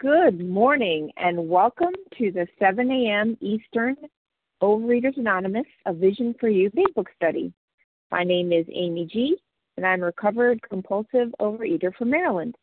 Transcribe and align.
Good 0.00 0.48
morning 0.48 1.10
and 1.16 1.48
welcome 1.48 1.92
to 2.18 2.30
the 2.30 2.46
7 2.60 2.88
a.m. 2.88 3.36
Eastern 3.40 3.96
Overeaters 4.62 5.16
Anonymous, 5.16 5.66
a 5.86 5.92
Vision 5.92 6.36
for 6.38 6.48
You 6.48 6.70
Big 6.72 6.94
Book 6.94 7.08
Study. 7.16 7.52
My 8.12 8.22
name 8.22 8.52
is 8.52 8.64
Amy 8.72 9.06
G, 9.12 9.36
and 9.76 9.84
I'm 9.84 10.04
a 10.04 10.06
recovered 10.06 10.62
compulsive 10.62 11.34
overeater 11.40 11.92
from 11.96 12.10
Maryland. 12.10 12.54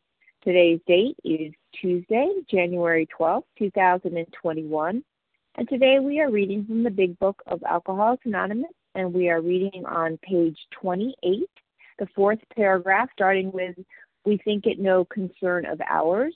Today's 0.42 0.80
date 0.86 1.14
is 1.24 1.52
Tuesday, 1.78 2.26
January 2.50 3.06
12, 3.14 3.44
2021, 3.58 5.04
and 5.56 5.68
today 5.68 5.98
we 6.00 6.20
are 6.20 6.30
reading 6.30 6.64
from 6.64 6.82
the 6.84 6.90
Big 6.90 7.18
Book 7.18 7.42
of 7.48 7.62
Alcoholics 7.64 8.24
Anonymous, 8.24 8.72
and 8.94 9.12
we 9.12 9.28
are 9.28 9.42
reading 9.42 9.84
on 9.84 10.18
page 10.22 10.56
28, 10.80 11.46
the 11.98 12.08
fourth 12.14 12.40
paragraph, 12.54 13.10
starting 13.12 13.52
with 13.52 13.76
We 14.24 14.38
think 14.38 14.64
it 14.64 14.78
no 14.78 15.04
concern 15.04 15.66
of 15.66 15.82
ours 15.82 16.32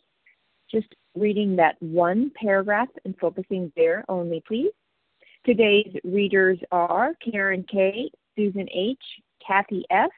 just 0.70 0.88
reading 1.15 1.56
that 1.56 1.77
one 1.80 2.30
paragraph 2.41 2.88
and 3.05 3.16
focusing 3.19 3.73
there 3.77 4.05
only, 4.09 4.42
please. 4.47 4.70
Today's 5.45 5.95
readers 6.05 6.59
are 6.70 7.15
Karen 7.24 7.65
K., 7.70 8.11
Susan 8.37 8.69
H., 8.73 8.98
Kathy 9.47 9.84
F., 9.91 10.11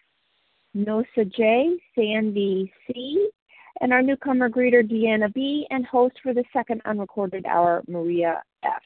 Nosa 0.77 1.25
J., 1.35 1.77
Sandy 1.95 2.73
C., 2.87 3.29
and 3.81 3.93
our 3.93 4.03
newcomer 4.03 4.49
greeter 4.49 4.83
Deanna 4.83 5.33
B., 5.33 5.67
and 5.71 5.87
host 5.87 6.17
for 6.23 6.35
the 6.35 6.45
second 6.53 6.83
unrecorded 6.85 7.47
hour, 7.47 7.83
Maria 7.89 8.43
F. 8.65 8.83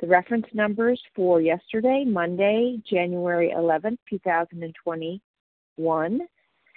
The 0.00 0.06
reference 0.06 0.46
numbers 0.54 1.00
for 1.14 1.40
yesterday, 1.40 2.04
Monday, 2.06 2.80
January 2.88 3.52
11th, 3.54 3.98
2021, 4.08 6.20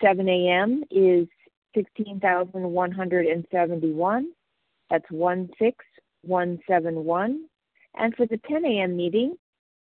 7 0.02 0.30
a.m. 0.30 0.84
is 0.92 1.28
16,171. 1.76 4.32
That's 4.90 5.06
16171. 5.10 7.46
And 7.96 8.16
for 8.16 8.26
the 8.26 8.40
10 8.48 8.66
a.m. 8.66 8.96
meeting, 8.96 9.36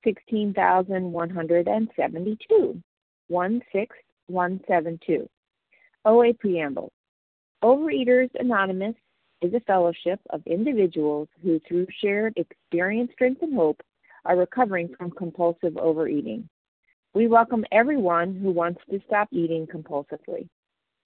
16,172. 0.04 2.84
16172. 3.30 5.30
OA 6.06 6.34
Preamble. 6.34 6.92
Overeaters 7.64 8.30
Anonymous 8.40 8.94
is 9.42 9.54
a 9.54 9.60
fellowship 9.62 10.20
of 10.30 10.42
individuals 10.46 11.28
who, 11.44 11.60
through 11.68 11.88
shared 12.02 12.34
experience, 12.38 13.12
strength, 13.14 13.42
and 13.42 13.56
hope, 13.56 13.82
are 14.26 14.38
recovering 14.38 14.94
from 14.98 15.12
compulsive 15.12 15.78
overeating. 15.78 16.48
We 17.14 17.28
welcome 17.28 17.64
everyone 17.72 18.36
who 18.36 18.52
wants 18.52 18.82
to 18.90 19.00
stop 19.08 19.30
eating 19.32 19.68
compulsively. 19.68 20.48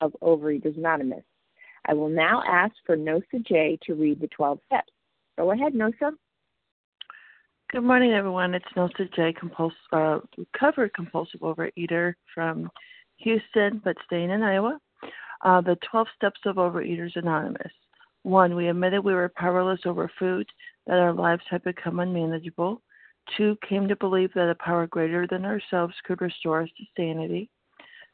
of 0.00 0.14
Overeaters 0.22 0.76
Anonymous. 0.76 1.24
I 1.86 1.94
will 1.94 2.08
now 2.08 2.42
ask 2.46 2.74
for 2.84 2.96
Nosa 2.96 3.44
J 3.46 3.78
to 3.86 3.94
read 3.94 4.20
the 4.20 4.28
12 4.28 4.58
steps. 4.66 4.92
Go 5.38 5.50
ahead, 5.52 5.72
Nosa. 5.72 6.12
Good 7.70 7.84
morning, 7.84 8.12
everyone. 8.12 8.54
It's 8.54 8.66
Nosa 8.76 9.12
J, 9.14 9.32
compuls- 9.32 9.72
uh, 9.92 10.20
recovered 10.36 10.92
compulsive 10.92 11.40
overeater 11.40 12.14
from 12.34 12.70
Houston, 13.18 13.80
but 13.84 13.96
staying 14.04 14.30
in 14.30 14.42
Iowa. 14.42 14.78
Uh, 15.42 15.60
the 15.60 15.78
12 15.90 16.08
steps 16.16 16.40
of 16.44 16.56
Overeaters 16.56 17.16
Anonymous. 17.16 17.72
One, 18.22 18.54
we 18.54 18.68
admitted 18.68 19.02
we 19.02 19.14
were 19.14 19.32
powerless 19.34 19.80
over 19.86 20.10
food, 20.18 20.46
that 20.86 20.98
our 20.98 21.12
lives 21.12 21.44
had 21.48 21.62
become 21.62 22.00
unmanageable. 22.00 22.82
Two, 23.36 23.56
came 23.66 23.88
to 23.88 23.96
believe 23.96 24.32
that 24.34 24.50
a 24.50 24.54
power 24.56 24.86
greater 24.86 25.26
than 25.26 25.44
ourselves 25.44 25.94
could 26.04 26.20
restore 26.20 26.62
us 26.62 26.68
to 26.76 26.84
sanity. 26.96 27.48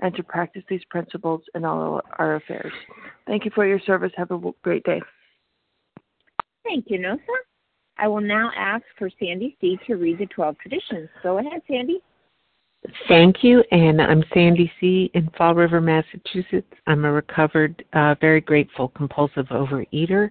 and 0.00 0.14
to 0.16 0.22
practice 0.22 0.62
these 0.68 0.84
principles 0.90 1.42
in 1.54 1.64
all 1.64 2.00
our 2.18 2.36
affairs. 2.36 2.72
Thank 3.26 3.44
you 3.44 3.50
for 3.54 3.66
your 3.66 3.80
service. 3.80 4.12
Have 4.16 4.30
a 4.30 4.52
great 4.62 4.84
day. 4.84 5.00
Thank 6.64 6.86
you, 6.88 6.98
Nosa. 6.98 7.18
I 7.98 8.08
will 8.08 8.20
now 8.20 8.50
ask 8.56 8.84
for 8.98 9.08
Sandy 9.20 9.56
C. 9.60 9.78
to 9.86 9.94
read 9.94 10.18
the 10.18 10.26
12 10.26 10.56
traditions. 10.58 11.08
Go 11.22 11.38
ahead, 11.38 11.62
Sandy. 11.68 12.00
Thank 13.08 13.42
you, 13.42 13.64
and 13.70 14.00
I'm 14.02 14.22
Sandy 14.34 14.70
C. 14.78 15.10
in 15.14 15.30
Fall 15.38 15.54
River, 15.54 15.80
Massachusetts. 15.80 16.72
I'm 16.86 17.04
a 17.04 17.12
recovered, 17.12 17.82
uh, 17.94 18.14
very 18.20 18.40
grateful 18.42 18.88
compulsive 18.88 19.46
overeater. 19.46 20.30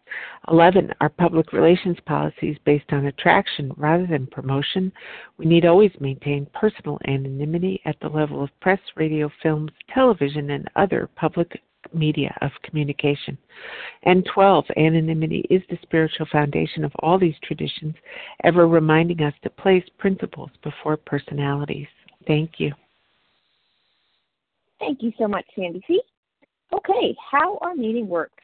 11. 0.49 0.93
Our 1.01 1.09
public 1.09 1.53
relations 1.53 1.97
policy 2.05 2.49
is 2.49 2.57
based 2.65 2.91
on 2.91 3.05
attraction 3.05 3.73
rather 3.77 4.07
than 4.07 4.27
promotion. 4.27 4.91
We 5.37 5.45
need 5.45 5.65
always 5.65 5.91
maintain 5.99 6.47
personal 6.53 6.99
anonymity 7.07 7.81
at 7.85 7.99
the 8.01 8.09
level 8.09 8.43
of 8.43 8.49
press, 8.59 8.79
radio, 8.95 9.29
films, 9.41 9.71
television, 9.93 10.51
and 10.51 10.67
other 10.75 11.09
public 11.15 11.61
media 11.93 12.35
of 12.41 12.51
communication. 12.63 13.37
And 14.03 14.27
12, 14.33 14.65
anonymity 14.77 15.45
is 15.49 15.61
the 15.69 15.77
spiritual 15.81 16.27
foundation 16.31 16.83
of 16.83 16.91
all 16.99 17.19
these 17.19 17.35
traditions, 17.43 17.95
ever 18.43 18.67
reminding 18.67 19.21
us 19.21 19.33
to 19.43 19.49
place 19.49 19.83
principles 19.97 20.49
before 20.63 20.97
personalities. 20.97 21.87
Thank 22.27 22.59
you. 22.59 22.71
Thank 24.79 25.03
you 25.03 25.11
so 25.17 25.27
much, 25.27 25.45
Sandy 25.55 25.81
C. 25.87 26.01
Okay, 26.73 27.15
how 27.31 27.57
our 27.61 27.75
meeting 27.75 28.07
works. 28.07 28.43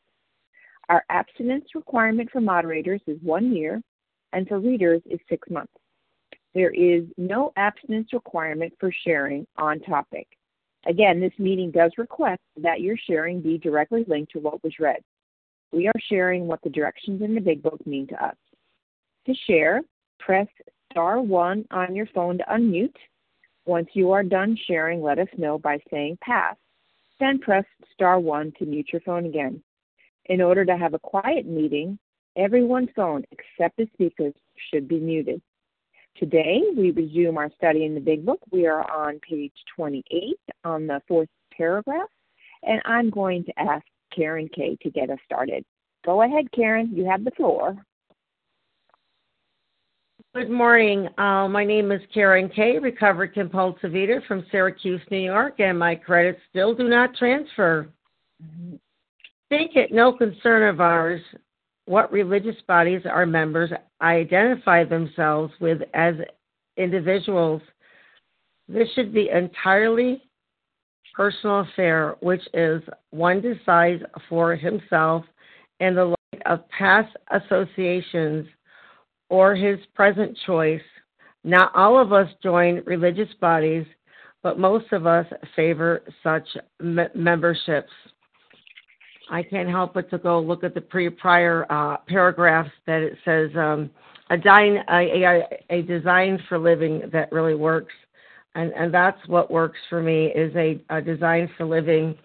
Our 0.89 1.03
abstinence 1.09 1.65
requirement 1.75 2.29
for 2.31 2.41
moderators 2.41 3.01
is 3.07 3.17
one 3.21 3.55
year, 3.55 3.81
and 4.33 4.47
for 4.47 4.59
readers 4.59 5.01
is 5.09 5.19
six 5.29 5.49
months. 5.49 5.73
There 6.53 6.71
is 6.71 7.03
no 7.17 7.53
abstinence 7.55 8.11
requirement 8.13 8.73
for 8.79 8.91
sharing 9.05 9.47
on 9.57 9.79
topic. 9.81 10.27
Again, 10.85 11.19
this 11.21 11.33
meeting 11.37 11.71
does 11.71 11.91
request 11.97 12.41
that 12.57 12.81
your 12.81 12.97
sharing 12.97 13.41
be 13.41 13.57
directly 13.57 14.03
linked 14.07 14.31
to 14.33 14.39
what 14.39 14.63
was 14.63 14.73
read. 14.79 15.01
We 15.71 15.87
are 15.87 16.01
sharing 16.09 16.47
what 16.47 16.61
the 16.63 16.69
directions 16.69 17.21
in 17.21 17.35
the 17.35 17.41
Big 17.41 17.63
Book 17.63 17.85
mean 17.85 18.07
to 18.07 18.25
us. 18.25 18.35
To 19.27 19.33
share, 19.47 19.81
press 20.19 20.47
star 20.91 21.21
1 21.21 21.65
on 21.71 21.95
your 21.95 22.07
phone 22.07 22.37
to 22.39 22.43
unmute. 22.45 22.95
Once 23.65 23.87
you 23.93 24.11
are 24.11 24.23
done 24.23 24.57
sharing, 24.67 25.01
let 25.01 25.19
us 25.19 25.27
know 25.37 25.57
by 25.57 25.79
saying 25.89 26.17
pass. 26.21 26.55
Then 27.19 27.39
press 27.39 27.63
star 27.93 28.19
1 28.19 28.53
to 28.59 28.65
mute 28.65 28.87
your 28.91 29.01
phone 29.01 29.25
again. 29.25 29.61
In 30.31 30.39
order 30.39 30.63
to 30.63 30.77
have 30.77 30.93
a 30.93 30.99
quiet 30.99 31.45
meeting, 31.45 31.99
everyone's 32.37 32.87
phone 32.95 33.25
except 33.31 33.75
the 33.75 33.85
speakers 33.91 34.33
should 34.71 34.87
be 34.87 34.97
muted. 34.97 35.41
Today, 36.15 36.61
we 36.77 36.91
resume 36.91 37.37
our 37.37 37.51
study 37.57 37.83
in 37.83 37.93
the 37.93 37.99
Big 37.99 38.25
Book. 38.25 38.39
We 38.49 38.65
are 38.65 38.89
on 38.89 39.19
page 39.19 39.51
28 39.75 40.39
on 40.63 40.87
the 40.87 41.01
fourth 41.05 41.27
paragraph, 41.51 42.07
and 42.63 42.81
I'm 42.85 43.09
going 43.09 43.43
to 43.43 43.59
ask 43.59 43.83
Karen 44.15 44.47
Kay 44.55 44.77
to 44.81 44.89
get 44.89 45.09
us 45.09 45.19
started. 45.25 45.65
Go 46.05 46.21
ahead, 46.21 46.49
Karen. 46.53 46.91
You 46.93 47.03
have 47.09 47.25
the 47.25 47.31
floor. 47.31 47.75
Good 50.33 50.49
morning. 50.49 51.09
Uh, 51.17 51.49
my 51.49 51.65
name 51.65 51.91
is 51.91 51.99
Karen 52.13 52.47
Kay, 52.47 52.79
recovered 52.79 53.33
compulsive 53.33 53.97
eater 53.97 54.23
from 54.29 54.45
Syracuse, 54.49 55.01
New 55.11 55.17
York, 55.17 55.59
and 55.59 55.77
my 55.77 55.93
credits 55.93 56.39
still 56.49 56.73
do 56.73 56.87
not 56.87 57.17
transfer. 57.17 57.89
Think 59.51 59.75
it 59.75 59.91
no 59.91 60.13
concern 60.13 60.63
of 60.63 60.79
ours 60.79 61.19
what 61.83 62.09
religious 62.09 62.55
bodies 62.69 63.01
our 63.03 63.25
members 63.25 63.69
identify 64.01 64.85
themselves 64.85 65.51
with 65.59 65.81
as 65.93 66.15
individuals. 66.77 67.61
This 68.69 68.87
should 68.95 69.13
be 69.13 69.27
entirely 69.29 70.23
personal 71.13 71.59
affair, 71.69 72.15
which 72.21 72.43
is 72.53 72.81
one 73.09 73.41
decides 73.41 74.01
for 74.29 74.55
himself 74.55 75.25
in 75.81 75.95
the 75.95 76.05
light 76.05 76.41
of 76.45 76.69
past 76.69 77.13
associations 77.31 78.47
or 79.29 79.53
his 79.53 79.79
present 79.93 80.37
choice. 80.45 80.79
Not 81.43 81.75
all 81.75 82.01
of 82.01 82.13
us 82.13 82.29
join 82.41 82.83
religious 82.85 83.33
bodies, 83.41 83.85
but 84.43 84.57
most 84.57 84.93
of 84.93 85.05
us 85.05 85.25
favor 85.57 86.03
such 86.23 86.47
memberships. 86.79 87.91
I 89.31 89.41
can't 89.41 89.69
help 89.69 89.93
but 89.93 90.09
to 90.09 90.17
go 90.17 90.39
look 90.41 90.63
at 90.65 90.73
the 90.73 90.81
pre 90.81 91.09
prior 91.09 91.65
uh, 91.71 91.97
paragraphs 92.07 92.69
that 92.85 93.01
it 93.01 93.17
says 93.23 93.49
um, 93.55 93.89
a, 94.29 94.37
design, 94.37 94.83
a, 94.89 95.23
a, 95.23 95.47
a 95.69 95.81
design 95.83 96.37
for 96.49 96.59
living 96.59 97.09
that 97.13 97.31
really 97.31 97.55
works, 97.55 97.93
and 98.55 98.73
and 98.73 98.93
that's 98.93 99.25
what 99.27 99.49
works 99.49 99.79
for 99.89 100.03
me 100.03 100.25
is 100.27 100.53
a, 100.55 100.79
a 100.89 101.01
design 101.01 101.49
for 101.57 101.65
living. 101.65 102.15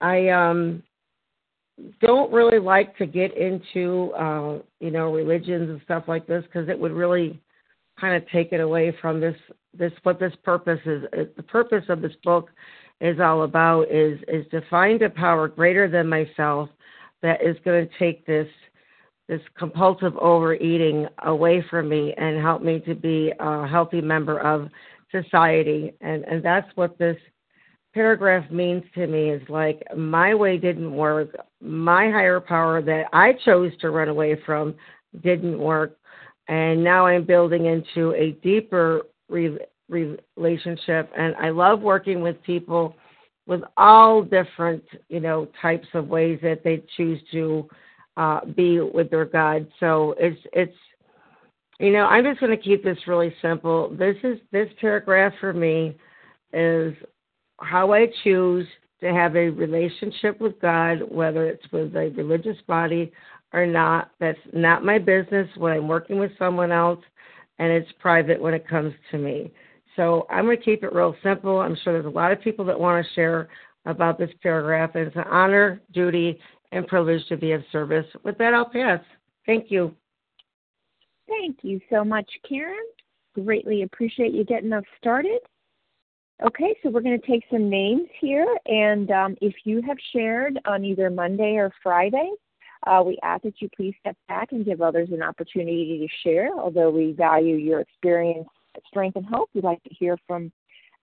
I 0.00 0.28
um 0.30 0.82
don't 2.00 2.32
really 2.32 2.58
like 2.58 2.96
to 2.96 3.06
get 3.06 3.36
into 3.36 4.12
uh, 4.14 4.58
you 4.80 4.90
know 4.90 5.12
religions 5.12 5.68
and 5.68 5.80
stuff 5.84 6.04
like 6.08 6.26
this 6.26 6.42
because 6.44 6.70
it 6.70 6.78
would 6.78 6.92
really 6.92 7.38
kind 8.00 8.16
of 8.16 8.28
take 8.30 8.52
it 8.52 8.60
away 8.60 8.96
from 9.02 9.20
this 9.20 9.36
this 9.76 9.92
what 10.04 10.18
this 10.18 10.32
purpose 10.42 10.80
is. 10.86 11.04
The 11.36 11.42
purpose 11.42 11.84
of 11.90 12.00
this 12.00 12.14
book 12.24 12.48
is 13.00 13.20
all 13.20 13.42
about 13.42 13.90
is 13.90 14.18
is 14.28 14.46
to 14.50 14.62
find 14.70 15.02
a 15.02 15.10
power 15.10 15.48
greater 15.48 15.88
than 15.88 16.08
myself 16.08 16.68
that 17.22 17.42
is 17.42 17.56
going 17.64 17.88
to 17.88 17.98
take 17.98 18.24
this 18.26 18.48
this 19.28 19.40
compulsive 19.58 20.16
overeating 20.18 21.06
away 21.24 21.64
from 21.70 21.88
me 21.88 22.14
and 22.18 22.40
help 22.40 22.62
me 22.62 22.80
to 22.80 22.94
be 22.94 23.32
a 23.40 23.66
healthy 23.66 24.00
member 24.00 24.38
of 24.40 24.68
society. 25.10 25.94
And 26.00 26.24
and 26.24 26.44
that's 26.44 26.68
what 26.74 26.98
this 26.98 27.16
paragraph 27.94 28.50
means 28.50 28.82
to 28.94 29.06
me 29.06 29.30
is 29.30 29.42
like 29.48 29.82
my 29.96 30.34
way 30.34 30.58
didn't 30.58 30.92
work. 30.92 31.34
My 31.60 32.10
higher 32.10 32.40
power 32.40 32.82
that 32.82 33.04
i 33.12 33.32
chose 33.44 33.72
to 33.80 33.90
run 33.90 34.08
away 34.08 34.36
from 34.44 34.74
didn't 35.22 35.58
work. 35.58 35.96
And 36.48 36.84
now 36.84 37.06
i'm 37.06 37.24
building 37.24 37.66
into 37.66 38.12
a 38.14 38.32
deeper 38.42 39.02
relationship 39.88 41.10
and 41.16 41.34
I 41.36 41.50
love 41.50 41.80
working 41.80 42.20
with 42.20 42.42
people 42.42 42.96
with 43.46 43.60
all 43.76 44.22
different, 44.22 44.82
you 45.08 45.20
know, 45.20 45.48
types 45.60 45.86
of 45.94 46.08
ways 46.08 46.38
that 46.42 46.64
they 46.64 46.82
choose 46.96 47.20
to 47.32 47.68
uh, 48.16 48.40
be 48.44 48.80
with 48.80 49.10
their 49.10 49.24
God. 49.24 49.66
So 49.80 50.14
it's 50.18 50.40
it's 50.52 50.76
you 51.80 51.92
know, 51.92 52.04
I'm 52.04 52.24
just 52.24 52.40
going 52.40 52.56
to 52.56 52.62
keep 52.62 52.84
this 52.84 52.98
really 53.06 53.34
simple. 53.42 53.94
This 53.96 54.16
is 54.22 54.38
this 54.52 54.68
paragraph 54.80 55.32
for 55.40 55.52
me 55.52 55.96
is 56.52 56.94
how 57.58 57.92
I 57.92 58.06
choose 58.22 58.66
to 59.00 59.12
have 59.12 59.34
a 59.36 59.50
relationship 59.50 60.40
with 60.40 60.60
God, 60.60 61.00
whether 61.10 61.46
it's 61.46 61.64
with 61.72 61.94
a 61.96 62.12
religious 62.16 62.56
body 62.68 63.12
or 63.52 63.66
not. 63.66 64.12
That's 64.20 64.38
not 64.52 64.84
my 64.84 64.98
business 64.98 65.48
when 65.56 65.72
I'm 65.72 65.88
working 65.88 66.18
with 66.18 66.30
someone 66.38 66.70
else, 66.70 67.00
and 67.58 67.72
it's 67.72 67.90
private 67.98 68.40
when 68.40 68.54
it 68.54 68.68
comes 68.68 68.94
to 69.10 69.18
me. 69.18 69.52
So 69.96 70.26
I'm 70.30 70.44
going 70.44 70.56
to 70.56 70.62
keep 70.62 70.82
it 70.82 70.92
real 70.92 71.14
simple. 71.22 71.60
I'm 71.60 71.76
sure 71.82 71.92
there's 71.92 72.06
a 72.12 72.16
lot 72.16 72.32
of 72.32 72.40
people 72.40 72.64
that 72.66 72.78
want 72.78 73.04
to 73.04 73.12
share 73.14 73.48
about 73.86 74.18
this 74.18 74.30
paragraph. 74.42 74.90
It's 74.94 75.14
an 75.16 75.24
honor, 75.30 75.80
duty, 75.92 76.38
and 76.72 76.86
privilege 76.86 77.26
to 77.28 77.36
be 77.36 77.52
of 77.52 77.62
service. 77.70 78.06
With 78.24 78.38
that, 78.38 78.54
I'll 78.54 78.68
pass. 78.68 79.00
Thank 79.46 79.70
you. 79.70 79.94
Thank 81.28 81.58
you 81.62 81.80
so 81.90 82.04
much, 82.04 82.28
Karen. 82.48 82.86
Greatly 83.34 83.82
appreciate 83.82 84.32
you 84.32 84.44
getting 84.44 84.72
us 84.72 84.84
started. 84.98 85.38
Okay, 86.44 86.76
so 86.82 86.90
we're 86.90 87.00
going 87.00 87.18
to 87.18 87.26
take 87.26 87.44
some 87.50 87.70
names 87.70 88.08
here, 88.20 88.46
and 88.66 89.10
um, 89.12 89.36
if 89.40 89.54
you 89.64 89.80
have 89.86 89.96
shared 90.12 90.58
on 90.66 90.84
either 90.84 91.08
Monday 91.08 91.54
or 91.54 91.72
Friday, 91.80 92.28
uh, 92.86 93.02
we 93.06 93.18
ask 93.22 93.44
that 93.44 93.54
you 93.60 93.68
please 93.74 93.94
step 94.00 94.16
back 94.26 94.50
and 94.50 94.64
give 94.64 94.82
others 94.82 95.10
an 95.12 95.22
opportunity 95.22 95.98
to 95.98 96.28
share, 96.28 96.50
although 96.58 96.90
we 96.90 97.12
value 97.12 97.54
your 97.54 97.80
experience 97.80 98.48
strength 98.86 99.16
and 99.16 99.26
hope. 99.26 99.50
We'd 99.54 99.64
like 99.64 99.82
to 99.84 99.94
hear 99.94 100.16
from 100.26 100.52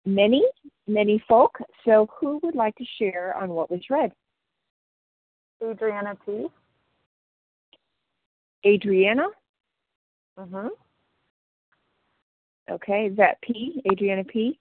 many, 0.04 0.44
many 0.86 1.22
folk. 1.28 1.56
So, 1.84 2.08
who 2.18 2.40
would 2.42 2.54
like 2.54 2.74
to 2.76 2.84
share 2.98 3.36
on 3.36 3.50
what 3.50 3.70
was 3.70 3.80
read? 3.90 4.12
Adriana 5.62 6.16
P. 6.26 6.46
Adriana? 8.66 9.26
Mm-hmm. 10.38 10.68
Okay, 12.70 13.06
is 13.10 13.16
that 13.16 13.40
P? 13.42 13.82
Adriana 13.90 14.24
P? 14.24 14.58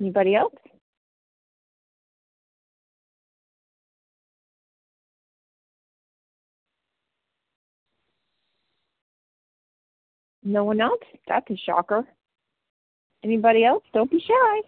Anybody 0.00 0.34
else? 0.34 0.54
No 10.42 10.64
one 10.64 10.80
else? 10.80 11.02
That's 11.28 11.48
a 11.50 11.56
shocker. 11.56 12.04
Anybody 13.22 13.64
else? 13.64 13.84
Don't 13.92 14.10
be 14.10 14.20
shy. 14.20 14.60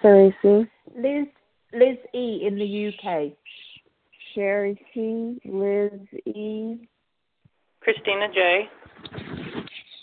Sherry 0.00 0.36
C. 0.42 0.66
Liz 0.96 1.26
Liz 1.72 1.96
E 2.14 2.46
in 2.46 2.56
the 2.56 2.88
UK. 2.88 3.32
Sherry 4.34 4.80
C. 4.92 5.40
Liz 5.44 5.92
E. 6.26 6.88
Christina 7.80 8.28
J. 8.32 8.68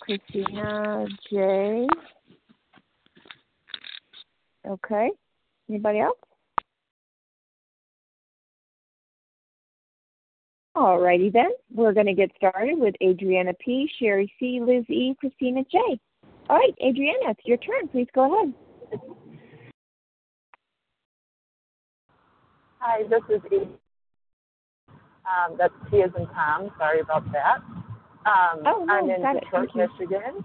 Christina 0.02 1.06
J. 1.30 1.88
Okay. 4.68 5.12
Anybody 5.70 6.00
else? 6.00 6.18
Alrighty 10.76 11.32
then. 11.34 11.50
We're 11.74 11.94
going 11.94 12.06
to 12.06 12.14
get 12.14 12.32
started 12.38 12.80
with 12.80 12.96
Adriana 13.02 13.54
P., 13.54 13.90
Sherry 14.00 14.32
C., 14.40 14.60
Liz 14.62 14.86
E., 14.90 15.16
Christina 15.20 15.64
J. 15.70 16.00
All 16.50 16.58
right, 16.58 16.74
Adriana, 16.84 17.32
it's 17.32 17.42
your 17.46 17.58
turn. 17.58 17.88
Please 17.90 18.08
go 18.14 18.34
ahead. 18.34 18.54
Hi, 22.80 23.04
this 23.10 23.22
is. 23.30 23.42
Um, 25.22 25.56
that's 25.58 25.74
T 25.92 26.02
as 26.02 26.10
in 26.18 26.26
Tom. 26.28 26.72
Sorry 26.78 27.00
about 27.00 27.32
that. 27.32 27.60
Um, 28.26 28.64
oh, 28.66 28.86
no, 28.86 28.94
I'm 28.94 29.10
in 29.10 29.22
Detroit, 29.40 29.70
it. 29.76 29.90
Michigan. 30.00 30.44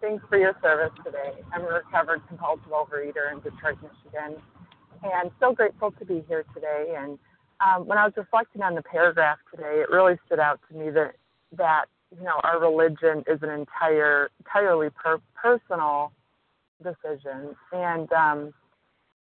Thanks 0.00 0.24
for 0.28 0.38
your 0.38 0.54
service 0.62 0.92
today. 1.04 1.32
I'm 1.52 1.62
a 1.62 1.68
recovered 1.68 2.22
compulsive 2.28 2.70
overeater 2.70 3.32
in 3.32 3.40
Detroit, 3.40 3.78
Michigan, 3.82 4.40
and 5.02 5.30
so 5.40 5.52
grateful 5.52 5.90
to 5.92 6.04
be 6.04 6.24
here 6.28 6.44
today. 6.54 6.94
And 6.96 7.18
um, 7.60 7.86
when 7.86 7.98
I 7.98 8.04
was 8.04 8.12
reflecting 8.16 8.62
on 8.62 8.74
the 8.74 8.82
paragraph 8.82 9.38
today, 9.50 9.82
it 9.82 9.90
really 9.90 10.16
stood 10.26 10.38
out 10.38 10.60
to 10.70 10.76
me 10.76 10.90
that 10.90 11.14
that 11.56 11.86
you 12.16 12.22
know 12.24 12.40
our 12.44 12.60
religion 12.60 13.24
is 13.26 13.42
an 13.42 13.50
entire 13.50 14.30
entirely 14.40 14.90
per- 14.90 15.20
personal 15.34 16.12
decision, 16.82 17.56
and 17.72 18.12
um, 18.12 18.54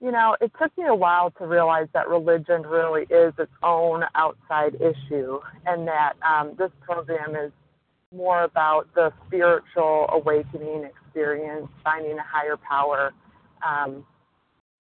you 0.00 0.12
know 0.12 0.36
it 0.40 0.52
took 0.60 0.76
me 0.76 0.84
a 0.86 0.94
while 0.94 1.30
to 1.32 1.46
realize 1.46 1.86
that 1.94 2.08
religion 2.08 2.62
really 2.62 3.02
is 3.02 3.32
its 3.38 3.52
own 3.62 4.02
outside 4.14 4.74
issue, 4.74 5.38
and 5.66 5.88
that 5.88 6.14
um, 6.22 6.54
this 6.58 6.70
program 6.82 7.34
is 7.34 7.52
more 8.14 8.44
about 8.44 8.88
the 8.94 9.12
spiritual 9.26 10.06
awakening 10.10 10.84
experience, 10.84 11.68
finding 11.84 12.18
a 12.18 12.22
higher 12.22 12.56
power, 12.56 13.12
um, 13.66 14.04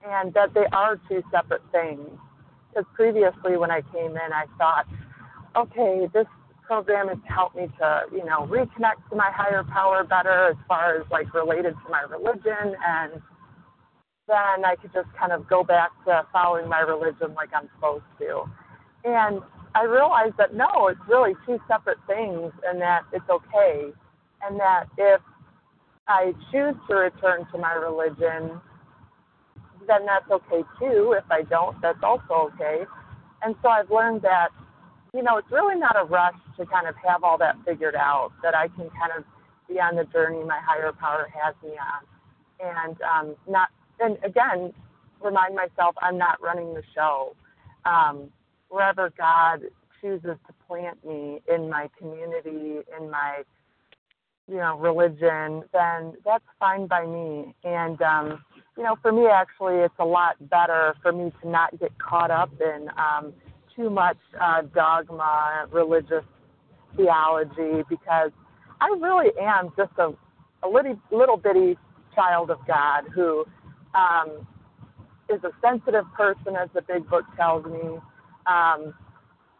and 0.06 0.32
that 0.34 0.52
they 0.54 0.64
are 0.72 0.98
two 1.08 1.22
separate 1.30 1.62
things 1.72 2.08
because 2.68 2.84
previously 2.94 3.56
when 3.56 3.70
I 3.70 3.82
came 3.92 4.12
in, 4.12 4.32
I 4.32 4.44
thought, 4.56 4.86
okay, 5.56 6.08
this 6.12 6.26
program 6.66 7.08
has 7.08 7.18
helped 7.26 7.56
me 7.56 7.66
to, 7.78 8.02
you 8.12 8.24
know, 8.24 8.46
reconnect 8.46 9.08
to 9.10 9.16
my 9.16 9.30
higher 9.32 9.64
power 9.64 10.04
better 10.04 10.48
as 10.50 10.56
far 10.68 10.96
as 11.00 11.06
like 11.10 11.32
related 11.32 11.74
to 11.84 11.90
my 11.90 12.02
religion. 12.02 12.76
And 12.86 13.12
then 14.28 14.64
I 14.64 14.76
could 14.80 14.92
just 14.92 15.08
kind 15.18 15.32
of 15.32 15.48
go 15.48 15.64
back 15.64 15.90
to 16.06 16.26
following 16.32 16.68
my 16.68 16.80
religion 16.80 17.34
like 17.34 17.48
I'm 17.54 17.68
supposed 17.74 18.04
to. 18.20 18.44
And 19.04 19.40
I 19.74 19.84
realized 19.84 20.34
that 20.36 20.54
no, 20.54 20.88
it's 20.88 21.00
really 21.08 21.32
two 21.46 21.58
separate 21.66 21.98
things 22.06 22.52
and 22.66 22.80
that 22.80 23.02
it's 23.12 23.28
okay. 23.30 23.90
And 24.42 24.60
that 24.60 24.84
if 24.98 25.20
I 26.06 26.32
choose 26.52 26.74
to 26.88 26.94
return 26.94 27.46
to 27.52 27.58
my 27.58 27.72
religion, 27.72 28.60
then 29.88 30.06
that's 30.06 30.30
okay 30.30 30.62
too. 30.78 31.16
If 31.16 31.24
I 31.30 31.42
don't, 31.42 31.80
that's 31.80 31.98
also 32.02 32.52
okay. 32.54 32.84
And 33.42 33.56
so 33.62 33.68
I've 33.68 33.90
learned 33.90 34.22
that, 34.22 34.48
you 35.14 35.22
know, 35.22 35.38
it's 35.38 35.50
really 35.50 35.78
not 35.78 35.96
a 36.00 36.04
rush 36.04 36.36
to 36.58 36.66
kind 36.66 36.86
of 36.86 36.94
have 37.06 37.24
all 37.24 37.38
that 37.38 37.56
figured 37.64 37.96
out, 37.96 38.30
that 38.42 38.54
I 38.54 38.68
can 38.68 38.90
kind 38.90 39.12
of 39.16 39.24
be 39.68 39.80
on 39.80 39.96
the 39.96 40.04
journey 40.04 40.44
my 40.44 40.60
higher 40.64 40.92
power 40.92 41.28
has 41.34 41.54
me 41.62 41.70
on. 41.70 42.04
And 42.60 42.96
um, 43.02 43.36
not, 43.48 43.68
and 44.00 44.18
again, 44.24 44.72
remind 45.22 45.54
myself 45.54 45.94
I'm 46.02 46.18
not 46.18 46.40
running 46.42 46.74
the 46.74 46.82
show. 46.94 47.34
Um, 47.84 48.30
wherever 48.68 49.10
God 49.16 49.62
chooses 50.00 50.36
to 50.46 50.54
plant 50.66 51.04
me 51.06 51.40
in 51.52 51.70
my 51.70 51.88
community, 51.98 52.80
in 52.98 53.10
my, 53.10 53.42
you 54.48 54.56
know, 54.56 54.76
religion, 54.78 55.62
then 55.72 56.14
that's 56.24 56.44
fine 56.58 56.86
by 56.86 57.06
me. 57.06 57.54
And, 57.64 58.00
um, 58.02 58.44
you 58.78 58.84
know, 58.84 58.96
for 59.02 59.10
me, 59.10 59.26
actually, 59.26 59.74
it's 59.78 59.94
a 59.98 60.04
lot 60.04 60.36
better 60.48 60.94
for 61.02 61.10
me 61.12 61.32
to 61.42 61.48
not 61.48 61.78
get 61.80 61.90
caught 61.98 62.30
up 62.30 62.50
in 62.60 62.88
um, 62.96 63.32
too 63.74 63.90
much 63.90 64.16
uh, 64.40 64.62
dogma, 64.72 65.66
religious 65.72 66.24
theology, 66.96 67.82
because 67.88 68.30
I 68.80 68.86
really 69.00 69.30
am 69.42 69.72
just 69.76 69.90
a, 69.98 70.12
a 70.62 70.68
little, 70.68 70.96
little 71.10 71.36
bitty 71.36 71.76
child 72.14 72.50
of 72.52 72.58
God 72.68 73.06
who 73.12 73.44
um, 73.96 74.46
is 75.28 75.42
a 75.42 75.50
sensitive 75.60 76.04
person, 76.16 76.54
as 76.54 76.68
the 76.72 76.82
big 76.82 77.08
book 77.10 77.24
tells 77.36 77.64
me. 77.64 77.98
Um, 78.46 78.94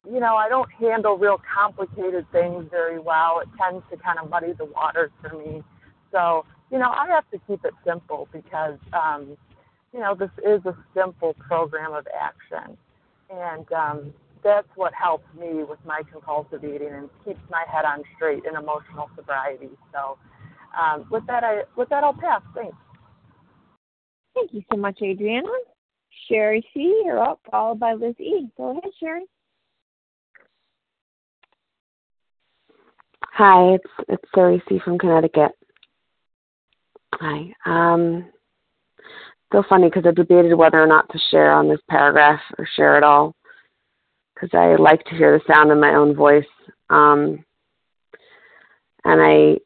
you 0.08 0.20
know, 0.20 0.36
I 0.36 0.48
don't 0.48 0.70
handle 0.78 1.18
real 1.18 1.40
complicated 1.52 2.24
things 2.30 2.66
very 2.70 3.00
well. 3.00 3.40
It 3.42 3.48
tends 3.60 3.84
to 3.90 3.96
kind 3.96 4.20
of 4.20 4.30
muddy 4.30 4.52
the 4.52 4.64
waters 4.64 5.10
for 5.20 5.36
me. 5.36 5.64
So 6.12 6.46
you 6.70 6.78
know, 6.78 6.90
I 6.90 7.06
have 7.08 7.28
to 7.30 7.38
keep 7.46 7.64
it 7.64 7.74
simple 7.86 8.28
because, 8.32 8.78
um, 8.92 9.36
you 9.92 10.00
know, 10.00 10.14
this 10.14 10.30
is 10.46 10.64
a 10.66 10.76
simple 10.94 11.34
program 11.34 11.92
of 11.92 12.06
action. 12.18 12.76
And 13.30 13.72
um, 13.72 14.14
that's 14.44 14.68
what 14.74 14.92
helps 14.94 15.26
me 15.38 15.64
with 15.64 15.78
my 15.84 16.02
compulsive 16.10 16.64
eating 16.64 16.92
and 16.92 17.08
keeps 17.24 17.40
my 17.50 17.64
head 17.70 17.84
on 17.84 18.02
straight 18.16 18.44
in 18.44 18.56
emotional 18.56 19.10
sobriety. 19.16 19.70
So 19.92 20.18
um, 20.80 21.06
with 21.10 21.26
that, 21.26 21.44
I 21.44 21.62
with 21.76 21.88
that, 21.88 22.04
I'll 22.04 22.14
pass. 22.14 22.42
Thanks. 22.54 22.76
Thank 24.34 24.52
you 24.52 24.62
so 24.70 24.78
much, 24.78 24.98
Adriana. 25.02 25.48
Sherry 26.28 26.64
C, 26.74 27.02
you're 27.04 27.22
up, 27.22 27.40
followed 27.50 27.80
by 27.80 27.94
Liz 27.94 28.14
E. 28.18 28.48
Go 28.56 28.70
ahead, 28.70 28.92
Sherry. 29.00 29.24
Hi, 33.32 33.74
it's 33.74 34.08
it's 34.08 34.24
Sherry 34.34 34.62
C 34.68 34.80
from 34.84 34.98
Connecticut. 34.98 35.52
Hi. 37.14 37.52
Um, 37.64 38.26
so 39.52 39.62
funny 39.68 39.88
because 39.88 40.04
I 40.06 40.12
debated 40.12 40.54
whether 40.54 40.80
or 40.80 40.86
not 40.86 41.08
to 41.10 41.18
share 41.30 41.50
on 41.52 41.68
this 41.68 41.80
paragraph 41.88 42.40
or 42.58 42.68
share 42.76 42.96
it 42.96 43.02
all 43.02 43.34
because 44.34 44.50
I 44.52 44.76
like 44.76 45.02
to 45.04 45.16
hear 45.16 45.38
the 45.38 45.52
sound 45.52 45.72
of 45.72 45.78
my 45.78 45.94
own 45.94 46.14
voice. 46.14 46.44
Um, 46.90 47.44
and 49.04 49.20
I, 49.20 49.58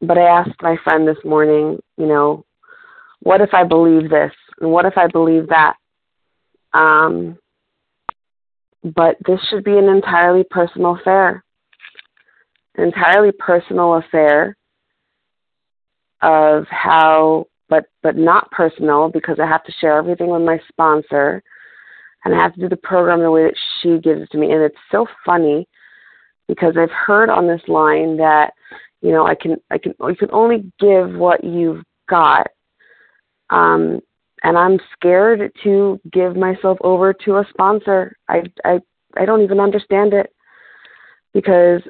but 0.00 0.18
I 0.18 0.40
asked 0.40 0.62
my 0.62 0.76
friend 0.82 1.06
this 1.06 1.22
morning, 1.24 1.78
you 1.96 2.06
know, 2.06 2.44
what 3.20 3.40
if 3.40 3.50
I 3.52 3.64
believe 3.64 4.10
this 4.10 4.32
and 4.60 4.70
what 4.70 4.86
if 4.86 4.96
I 4.96 5.06
believe 5.06 5.48
that? 5.48 5.74
Um, 6.72 7.38
but 8.82 9.16
this 9.26 9.38
should 9.48 9.62
be 9.62 9.76
an 9.76 9.88
entirely 9.88 10.44
personal 10.50 10.96
affair, 10.96 11.44
an 12.76 12.84
entirely 12.84 13.30
personal 13.38 13.94
affair 13.94 14.56
of 16.22 16.66
how 16.70 17.46
but 17.68 17.86
but 18.02 18.16
not 18.16 18.50
personal 18.50 19.08
because 19.08 19.38
I 19.40 19.46
have 19.46 19.64
to 19.64 19.72
share 19.80 19.96
everything 19.96 20.28
with 20.28 20.42
my 20.42 20.60
sponsor 20.68 21.42
and 22.24 22.34
I 22.34 22.38
have 22.38 22.54
to 22.54 22.60
do 22.60 22.68
the 22.68 22.76
program 22.76 23.20
the 23.20 23.30
way 23.30 23.44
that 23.44 23.56
she 23.80 23.98
gives 23.98 24.22
it 24.22 24.30
to 24.30 24.38
me. 24.38 24.52
And 24.52 24.62
it's 24.62 24.76
so 24.90 25.06
funny 25.24 25.66
because 26.48 26.74
I've 26.78 26.90
heard 26.90 27.30
on 27.30 27.48
this 27.48 27.62
line 27.68 28.16
that 28.18 28.52
you 29.00 29.10
know 29.10 29.26
I 29.26 29.34
can 29.34 29.56
I 29.70 29.78
can 29.78 29.94
you 30.00 30.16
can 30.16 30.30
only 30.32 30.70
give 30.78 31.14
what 31.14 31.42
you've 31.42 31.82
got. 32.08 32.48
Um 33.50 34.00
and 34.44 34.58
I'm 34.58 34.78
scared 34.92 35.52
to 35.62 36.00
give 36.12 36.36
myself 36.36 36.78
over 36.82 37.12
to 37.24 37.36
a 37.36 37.46
sponsor. 37.50 38.16
I 38.28 38.42
I 38.64 38.80
I 39.16 39.24
don't 39.24 39.42
even 39.42 39.60
understand 39.60 40.14
it 40.14 40.32
because 41.34 41.80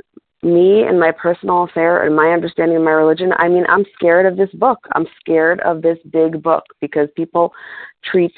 me 0.43 0.83
and 0.83 0.99
my 0.99 1.13
personal 1.13 1.65
affair 1.65 2.05
and 2.05 2.17
my 2.17 2.33
understanding 2.33 2.77
of 2.77 2.83
my 2.83 2.91
religion, 2.91 3.33
I 3.39 3.49
mean, 3.49 3.65
I'm 3.69 3.85
scared 3.95 4.27
of 4.27 4.37
this 4.37 4.51
book. 4.55 4.79
I'm 4.93 5.07
scared 5.21 5.61
of 5.61 5.83
this 5.83 5.99
big 6.11 6.43
book 6.43 6.65
because 6.81 7.09
people 7.17 7.53
treat 8.05 8.33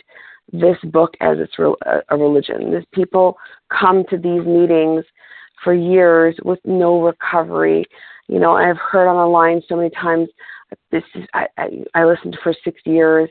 this 0.53 0.77
book 0.85 1.15
as 1.21 1.39
it's 1.39 1.55
uh, 1.59 2.01
a 2.11 2.17
religion. 2.17 2.71
This 2.71 2.85
people 2.93 3.39
come 3.71 4.05
to 4.11 4.19
these 4.19 4.45
meetings 4.45 5.05
for 5.63 5.73
years 5.73 6.37
with 6.45 6.59
no 6.65 7.01
recovery. 7.01 7.87
You 8.29 8.39
know, 8.39 8.55
I've 8.55 8.77
heard 8.77 9.09
on 9.09 9.17
the 9.17 9.27
line 9.27 9.63
so 9.69 9.77
many 9.77 9.91
times. 9.91 10.29
This 10.91 11.03
is 11.15 11.25
I 11.33 11.47
I, 11.57 11.69
I 11.95 12.05
listened 12.05 12.37
for 12.43 12.55
six 12.65 12.81
years, 12.85 13.31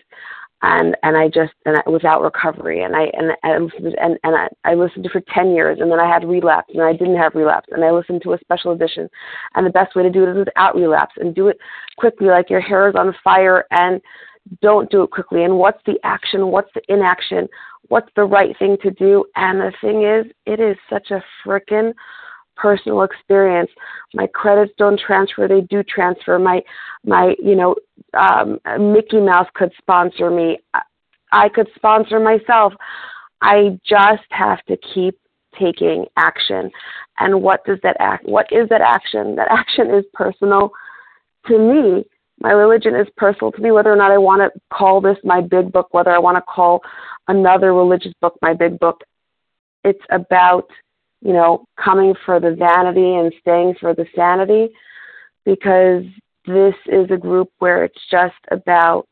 and 0.64 0.96
and 1.04 1.18
I 1.18 1.28
just 1.28 1.54
and 1.66 1.78
I, 1.78 1.90
without 1.90 2.22
recovery, 2.22 2.84
and 2.84 2.96
I 2.96 3.12
and 3.14 3.32
and 3.44 3.72
and, 3.74 4.18
and 4.24 4.36
I, 4.36 4.48
I 4.64 4.74
listened 4.74 5.04
to 5.04 5.10
for 5.10 5.22
ten 5.34 5.54
years, 5.54 5.80
and 5.82 5.92
then 5.92 6.00
I 6.00 6.08
had 6.08 6.28
relapse, 6.28 6.74
and 6.74 6.82
I 6.82 6.94
didn't 6.94 7.18
have 7.18 7.36
relapse, 7.36 7.68
and 7.72 7.84
I 7.84 7.92
listened 7.92 8.22
to 8.24 8.34
a 8.34 8.40
special 8.40 8.72
edition, 8.72 9.10
and 9.56 9.66
the 9.66 9.72
best 9.72 9.96
way 9.96 10.04
to 10.04 10.10
do 10.10 10.24
it 10.24 10.32
is 10.32 10.38
without 10.38 10.76
relapse, 10.76 11.16
and 11.18 11.36
do 11.36 11.50
it 11.50 11.58
quickly, 11.98 12.28
like 12.28 12.50
your 12.50 12.62
hair 12.62 12.88
is 12.88 12.96
on 12.96 13.14
fire, 13.24 13.66
and 13.72 14.02
don't 14.62 14.90
do 14.90 15.04
it 15.04 15.12
quickly. 15.12 15.44
And 15.44 15.58
what's 15.58 15.82
the 15.86 16.00
action? 16.04 16.48
What's 16.48 16.72
the 16.74 16.82
inaction? 16.88 17.48
What's 17.90 18.10
the 18.16 18.24
right 18.24 18.58
thing 18.58 18.78
to 18.84 18.92
do? 18.92 19.26
And 19.36 19.60
the 19.60 19.74
thing 19.82 20.04
is, 20.04 20.32
it 20.46 20.62
is 20.62 20.78
such 20.90 21.12
a 21.12 21.22
frickin' 21.46 21.94
personal 22.56 23.04
experience. 23.04 23.70
My 24.14 24.28
credits 24.28 24.74
don't 24.78 25.00
transfer; 25.00 25.48
they 25.48 25.62
do 25.62 25.84
transfer. 25.84 26.38
My 26.40 26.62
my 27.06 27.36
you 27.42 27.56
know 27.56 27.76
um, 28.18 28.60
Mickey 28.94 29.20
Mouse 29.20 29.48
could 29.54 29.72
sponsor 29.78 30.30
me. 30.30 30.60
I 31.32 31.50
could 31.50 31.68
sponsor 31.76 32.20
myself. 32.20 32.74
I 33.42 33.80
just 33.86 34.24
have 34.30 34.64
to 34.66 34.78
keep 34.94 35.20
taking 35.60 36.06
action. 36.18 36.72
And 37.20 37.42
what 37.42 37.66
does 37.66 37.80
that 37.84 37.98
act? 38.00 38.26
What 38.26 38.48
is 38.52 38.70
that 38.70 38.82
action? 38.82 39.36
That 39.36 39.48
action 39.52 39.94
is 39.94 40.06
personal 40.14 40.72
to 41.48 41.58
me. 41.58 42.06
My 42.40 42.52
religion 42.52 42.96
is 42.96 43.08
personal 43.16 43.52
to 43.52 43.62
me, 43.62 43.72
whether 43.72 43.92
or 43.92 43.96
not 43.96 44.12
I 44.12 44.18
want 44.18 44.42
to 44.42 44.60
call 44.72 45.02
this 45.02 45.18
my 45.24 45.40
big 45.40 45.72
book, 45.72 45.88
whether 45.92 46.12
I 46.12 46.20
want 46.20 46.38
to 46.38 46.42
call 46.42 46.82
another 47.28 47.74
religious 47.74 48.14
book 48.22 48.38
my 48.42 48.54
big 48.54 48.80
book. 48.80 49.02
It's 49.84 50.04
about 50.10 50.68
you 51.24 51.32
know, 51.32 51.66
coming 51.82 52.14
for 52.26 52.40
the 52.40 52.54
vanity 52.54 53.16
and 53.16 53.34
staying 53.40 53.76
for 53.80 53.96
the 53.96 54.06
sanity 54.14 54.74
because 55.46 56.04
this 56.46 56.76
is 56.88 57.10
a 57.12 57.18
group 57.18 57.50
where 57.60 57.86
it's 57.86 58.02
just 58.12 58.36
about 58.52 59.08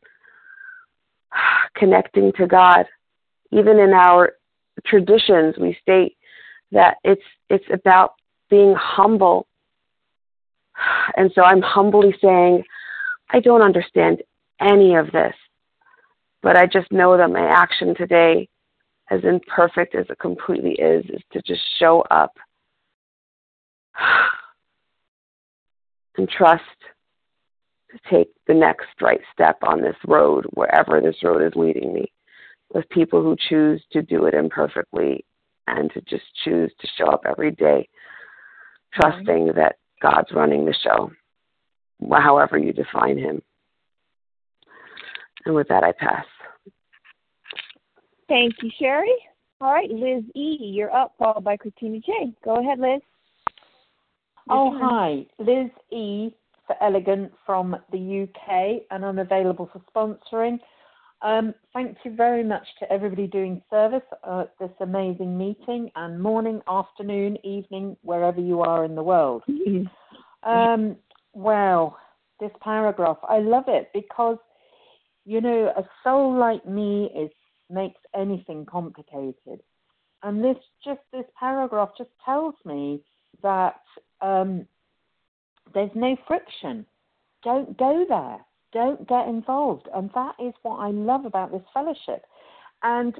connecting 1.74 2.32
to 2.36 2.46
God. 2.46 2.84
Even 3.50 3.78
in 3.78 3.94
our 3.94 4.34
traditions, 4.86 5.54
we 5.58 5.76
state 5.80 6.16
that 6.70 6.98
it's 7.02 7.22
it's 7.48 7.64
about 7.72 8.14
being 8.50 8.74
humble. 8.78 9.46
And 11.16 11.30
so 11.34 11.42
I'm 11.42 11.60
humbly 11.60 12.14
saying, 12.22 12.64
I 13.30 13.40
don't 13.40 13.60
understand 13.60 14.22
any 14.60 14.94
of 14.94 15.12
this, 15.12 15.34
but 16.42 16.56
I 16.56 16.66
just 16.66 16.90
know 16.90 17.16
that 17.16 17.30
my 17.30 17.46
action 17.46 17.94
today 17.94 18.48
as 19.12 19.20
imperfect 19.24 19.94
as 19.94 20.06
it 20.08 20.18
completely 20.18 20.72
is, 20.72 21.04
is 21.10 21.20
to 21.32 21.42
just 21.42 21.60
show 21.78 22.02
up 22.10 22.34
and 26.16 26.28
trust 26.28 26.62
to 27.90 27.98
take 28.10 28.28
the 28.46 28.54
next 28.54 28.86
right 29.02 29.20
step 29.32 29.58
on 29.62 29.82
this 29.82 29.96
road, 30.06 30.46
wherever 30.54 31.00
this 31.00 31.16
road 31.22 31.42
is 31.42 31.52
leading 31.54 31.92
me, 31.92 32.10
with 32.72 32.88
people 32.88 33.22
who 33.22 33.36
choose 33.50 33.82
to 33.92 34.00
do 34.00 34.24
it 34.24 34.32
imperfectly 34.32 35.26
and 35.66 35.92
to 35.92 36.00
just 36.02 36.24
choose 36.42 36.72
to 36.80 36.88
show 36.96 37.06
up 37.06 37.24
every 37.28 37.50
day, 37.50 37.86
trusting 38.94 39.52
that 39.54 39.76
God's 40.00 40.32
running 40.32 40.64
the 40.64 40.74
show, 40.82 41.12
however 42.10 42.56
you 42.56 42.72
define 42.72 43.18
Him. 43.18 43.42
And 45.44 45.54
with 45.54 45.68
that, 45.68 45.84
I 45.84 45.92
pass. 45.92 46.24
Thank 48.28 48.54
you, 48.62 48.70
Sherry. 48.78 49.14
All 49.60 49.72
right, 49.72 49.90
Liz 49.90 50.24
E., 50.34 50.58
you're 50.60 50.94
up, 50.94 51.14
followed 51.18 51.44
by 51.44 51.56
Christina 51.56 52.00
J. 52.00 52.34
Go 52.44 52.56
ahead, 52.60 52.80
Liz. 52.80 53.00
oh, 54.50 54.76
hi. 54.76 55.24
Liz 55.38 55.70
E. 55.92 56.30
for 56.66 56.76
Elegant 56.82 57.32
from 57.46 57.76
the 57.92 58.22
UK, 58.28 58.82
and 58.90 59.04
I'm 59.04 59.18
available 59.18 59.70
for 59.72 59.80
sponsoring. 59.94 60.58
Um, 61.22 61.54
thank 61.72 61.96
you 62.04 62.16
very 62.16 62.42
much 62.42 62.66
to 62.80 62.92
everybody 62.92 63.28
doing 63.28 63.62
service 63.70 64.02
at 64.28 64.52
this 64.58 64.72
amazing 64.80 65.38
meeting, 65.38 65.90
and 65.94 66.20
morning, 66.20 66.60
afternoon, 66.68 67.38
evening, 67.44 67.96
wherever 68.02 68.40
you 68.40 68.62
are 68.62 68.84
in 68.84 68.96
the 68.96 69.02
world. 69.02 69.44
um, 70.42 70.96
wow, 71.32 71.96
this 72.40 72.50
paragraph, 72.60 73.18
I 73.28 73.38
love 73.38 73.64
it 73.68 73.90
because, 73.94 74.38
you 75.24 75.40
know, 75.40 75.72
a 75.76 75.84
soul 76.02 76.36
like 76.36 76.66
me 76.66 77.08
is 77.16 77.30
makes 77.72 78.00
anything 78.14 78.66
complicated. 78.66 79.60
And 80.22 80.42
this 80.44 80.56
just 80.84 81.00
this 81.12 81.24
paragraph 81.38 81.90
just 81.98 82.10
tells 82.24 82.54
me 82.64 83.00
that 83.42 83.80
um, 84.20 84.66
there's 85.74 85.90
no 85.94 86.16
friction. 86.26 86.86
Don't 87.42 87.76
go 87.76 88.04
there. 88.08 88.38
Don't 88.72 89.06
get 89.08 89.26
involved. 89.26 89.88
And 89.94 90.10
that 90.14 90.34
is 90.38 90.54
what 90.62 90.76
I 90.76 90.90
love 90.90 91.24
about 91.24 91.50
this 91.50 91.62
fellowship. 91.74 92.24
And 92.82 93.14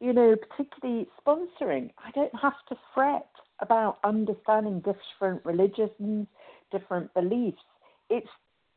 you 0.00 0.12
know, 0.12 0.34
particularly 0.34 1.06
sponsoring, 1.24 1.90
I 2.04 2.10
don't 2.12 2.34
have 2.40 2.54
to 2.68 2.76
fret 2.92 3.28
about 3.60 3.98
understanding 4.02 4.80
different 4.80 5.44
religions, 5.44 6.26
different 6.72 7.14
beliefs. 7.14 7.62
It's 8.10 8.28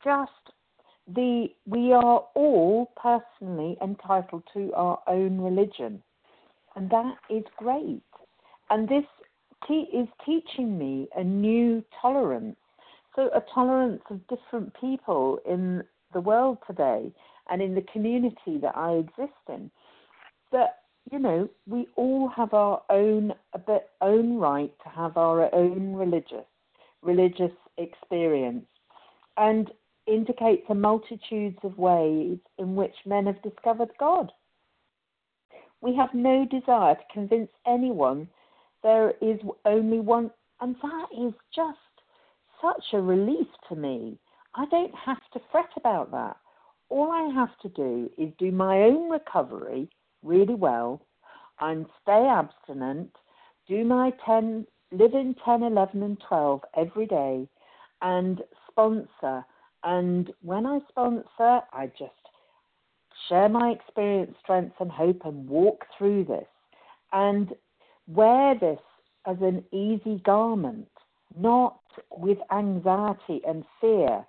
just 0.04 0.30
the 1.08 1.48
we 1.66 1.94
are 1.94 2.26
all 2.34 2.92
personally 2.96 3.78
entitled 3.82 4.44
to 4.54 4.74
our 4.74 5.00
own 5.08 5.40
religion, 5.40 6.02
and 6.76 6.90
that 6.90 7.16
is 7.30 7.44
great. 7.58 8.02
And 8.70 8.90
this 8.90 9.06
te- 9.68 9.90
is 9.94 10.08
teaching 10.26 10.78
me 10.78 11.08
a 11.16 11.24
new 11.24 11.84
tolerance. 12.02 12.58
So 13.16 13.30
a 13.36 13.44
tolerance 13.54 14.02
of 14.10 14.20
different 14.28 14.74
people 14.80 15.40
in 15.48 15.84
the 16.14 16.22
world 16.22 16.58
today 16.68 17.12
and 17.50 17.62
in 17.62 17.76
the 17.76 17.86
community 17.94 18.58
that 18.62 18.76
I 18.76 18.94
exist 18.94 19.40
in. 19.48 19.70
That 20.52 20.80
you 21.12 21.20
know 21.20 21.48
we 21.68 21.88
all 21.96 22.30
have 22.30 22.54
our 22.54 22.82
own 22.90 23.34
a 23.54 23.60
bit 23.60 23.90
own 24.02 24.38
right 24.38 24.74
to 24.84 24.90
have 24.90 25.18
our 25.18 25.54
own 25.54 25.94
religious 25.94 26.46
religious 27.04 27.52
experience 27.78 28.66
and 29.38 29.70
indicates 30.08 30.64
a 30.70 30.76
multitudes 30.76 31.58
of 31.64 31.78
ways 31.78 32.38
in 32.58 32.76
which 32.76 32.96
men 33.06 33.26
have 33.26 33.42
discovered 33.42 33.90
God. 34.00 34.32
We 35.82 35.96
have 35.96 36.14
no 36.14 36.46
desire 36.46 36.96
to 36.96 37.14
convince 37.14 37.50
anyone 37.68 38.28
there 38.84 39.14
is 39.22 39.40
only 39.66 40.00
one, 40.00 40.32
and 40.62 40.76
that 40.82 41.08
is 41.12 41.34
just 41.54 41.78
such 42.62 42.84
a 42.94 43.02
relief 43.02 43.48
to 43.70 43.76
me. 43.76 44.18
I 44.56 44.66
don't 44.68 44.94
have 44.96 45.22
to 45.34 45.42
fret 45.52 45.70
about 45.76 46.12
that. 46.12 46.38
All 46.90 47.12
I 47.12 47.34
have 47.34 47.58
to 47.64 47.70
do 47.70 48.10
is 48.18 48.32
do 48.38 48.52
my 48.52 48.84
own 48.84 49.10
recovery 49.10 49.90
really 50.24 50.54
well 50.54 51.02
and 51.60 51.86
stay 52.02 52.28
abstinent, 52.28 53.12
do 53.68 53.84
my 53.84 54.14
10, 54.26 54.68
live 54.92 55.14
in 55.14 55.36
10, 55.44 55.64
11, 55.64 56.04
and 56.04 56.22
12 56.28 56.62
every 56.78 57.08
day, 57.08 57.48
and 58.02 58.42
sponsor 58.70 59.44
and 59.86 60.34
when 60.42 60.66
I 60.66 60.80
sponsor, 60.90 61.62
I 61.72 61.92
just 61.98 62.12
share 63.30 63.48
my 63.48 63.70
experience, 63.70 64.36
strength, 64.42 64.76
and 64.80 64.92
hope 64.92 65.22
and 65.26 65.48
walk 65.48 65.86
through 65.98 66.26
this 66.26 66.48
and 67.14 67.54
wear 68.08 68.56
this 68.60 68.80
as 69.28 69.38
an 69.42 69.64
easy 69.72 70.22
garment, 70.26 70.90
not 71.38 71.80
with 72.18 72.40
anxiety 72.52 73.42
and 73.48 73.64
fear 73.80 74.26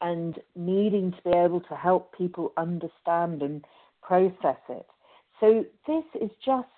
and 0.00 0.38
needing 0.54 1.10
to 1.12 1.22
be 1.24 1.36
able 1.36 1.60
to 1.60 1.74
help 1.74 2.16
people 2.16 2.52
understand 2.56 3.42
and 3.42 3.64
process 4.02 4.60
it. 4.68 4.86
So, 5.40 5.64
this 5.86 6.04
is 6.20 6.30
just 6.44 6.68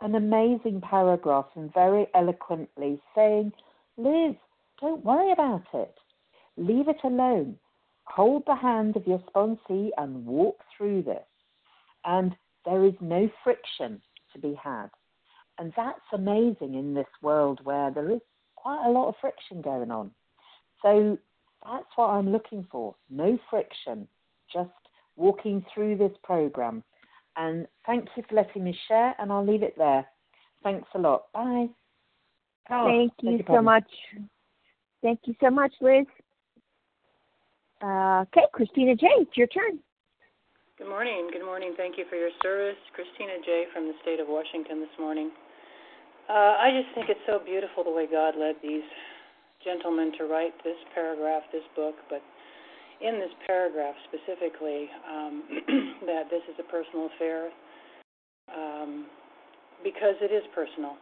an 0.00 0.14
amazing 0.14 0.80
paragraph 0.80 1.46
and 1.56 1.72
very 1.74 2.06
eloquently 2.14 3.00
saying, 3.14 3.52
Liz, 3.98 4.34
don't 4.80 5.04
worry 5.04 5.30
about 5.32 5.64
it. 5.74 5.94
Leave 6.60 6.88
it 6.88 7.00
alone. 7.04 7.56
Hold 8.04 8.42
the 8.46 8.54
hand 8.54 8.94
of 8.96 9.06
your 9.06 9.22
sponsee 9.34 9.88
and 9.96 10.26
walk 10.26 10.58
through 10.76 11.02
this. 11.02 11.24
And 12.04 12.36
there 12.66 12.84
is 12.84 12.92
no 13.00 13.30
friction 13.42 14.00
to 14.34 14.38
be 14.38 14.54
had. 14.62 14.88
And 15.58 15.72
that's 15.74 16.00
amazing 16.12 16.74
in 16.74 16.92
this 16.92 17.08
world 17.22 17.60
where 17.64 17.90
there 17.90 18.10
is 18.10 18.20
quite 18.56 18.84
a 18.86 18.90
lot 18.90 19.08
of 19.08 19.14
friction 19.20 19.62
going 19.62 19.90
on. 19.90 20.10
So 20.82 21.18
that's 21.64 21.86
what 21.96 22.08
I'm 22.08 22.30
looking 22.30 22.66
for 22.70 22.94
no 23.08 23.38
friction, 23.48 24.06
just 24.52 24.70
walking 25.16 25.64
through 25.72 25.96
this 25.96 26.12
program. 26.22 26.82
And 27.36 27.66
thank 27.86 28.06
you 28.16 28.22
for 28.28 28.34
letting 28.34 28.64
me 28.64 28.78
share, 28.86 29.14
and 29.18 29.32
I'll 29.32 29.46
leave 29.46 29.62
it 29.62 29.78
there. 29.78 30.06
Thanks 30.62 30.88
a 30.94 30.98
lot. 30.98 31.32
Bye. 31.32 31.68
Oh, 32.70 32.86
thank 32.86 33.12
you 33.22 33.42
so 33.46 33.62
much. 33.62 33.90
Thank 35.02 35.20
you 35.24 35.34
so 35.40 35.48
much, 35.48 35.72
Liz. 35.80 36.06
Uh, 37.80 38.28
okay, 38.28 38.44
Christina 38.52 38.94
J., 38.94 39.06
it's 39.24 39.36
your 39.36 39.46
turn. 39.48 39.80
Good 40.76 40.88
morning. 40.88 41.28
Good 41.32 41.44
morning. 41.44 41.72
Thank 41.76 41.96
you 41.96 42.04
for 42.08 42.16
your 42.16 42.30
service. 42.42 42.76
Christina 42.92 43.40
J. 43.44 43.64
from 43.72 43.84
the 43.84 43.96
state 44.02 44.20
of 44.20 44.28
Washington 44.28 44.80
this 44.80 44.96
morning. 44.98 45.30
Uh, 46.28 46.60
I 46.60 46.68
just 46.76 46.94
think 46.94 47.08
it's 47.08 47.24
so 47.26 47.40
beautiful 47.40 47.84
the 47.84 47.90
way 47.90 48.04
God 48.04 48.36
led 48.36 48.56
these 48.62 48.84
gentlemen 49.64 50.12
to 50.18 50.24
write 50.24 50.52
this 50.64 50.76
paragraph, 50.94 51.42
this 51.52 51.64
book, 51.76 51.96
but 52.08 52.22
in 53.00 53.16
this 53.20 53.32
paragraph 53.46 53.94
specifically, 54.08 54.88
um, 55.08 55.44
that 56.08 56.28
this 56.28 56.44
is 56.48 56.56
a 56.60 56.66
personal 56.68 57.08
affair 57.16 57.48
um, 58.52 59.06
because 59.84 60.16
it 60.20 60.32
is 60.32 60.44
personal. 60.54 60.96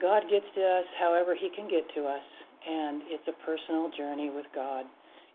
God 0.00 0.22
gets 0.30 0.46
to 0.54 0.62
us 0.62 0.86
however 0.98 1.34
He 1.34 1.50
can 1.54 1.66
get 1.66 1.86
to 1.94 2.06
us, 2.06 2.26
and 2.66 3.02
it's 3.10 3.26
a 3.26 3.36
personal 3.46 3.90
journey 3.96 4.30
with 4.30 4.46
God. 4.54 4.86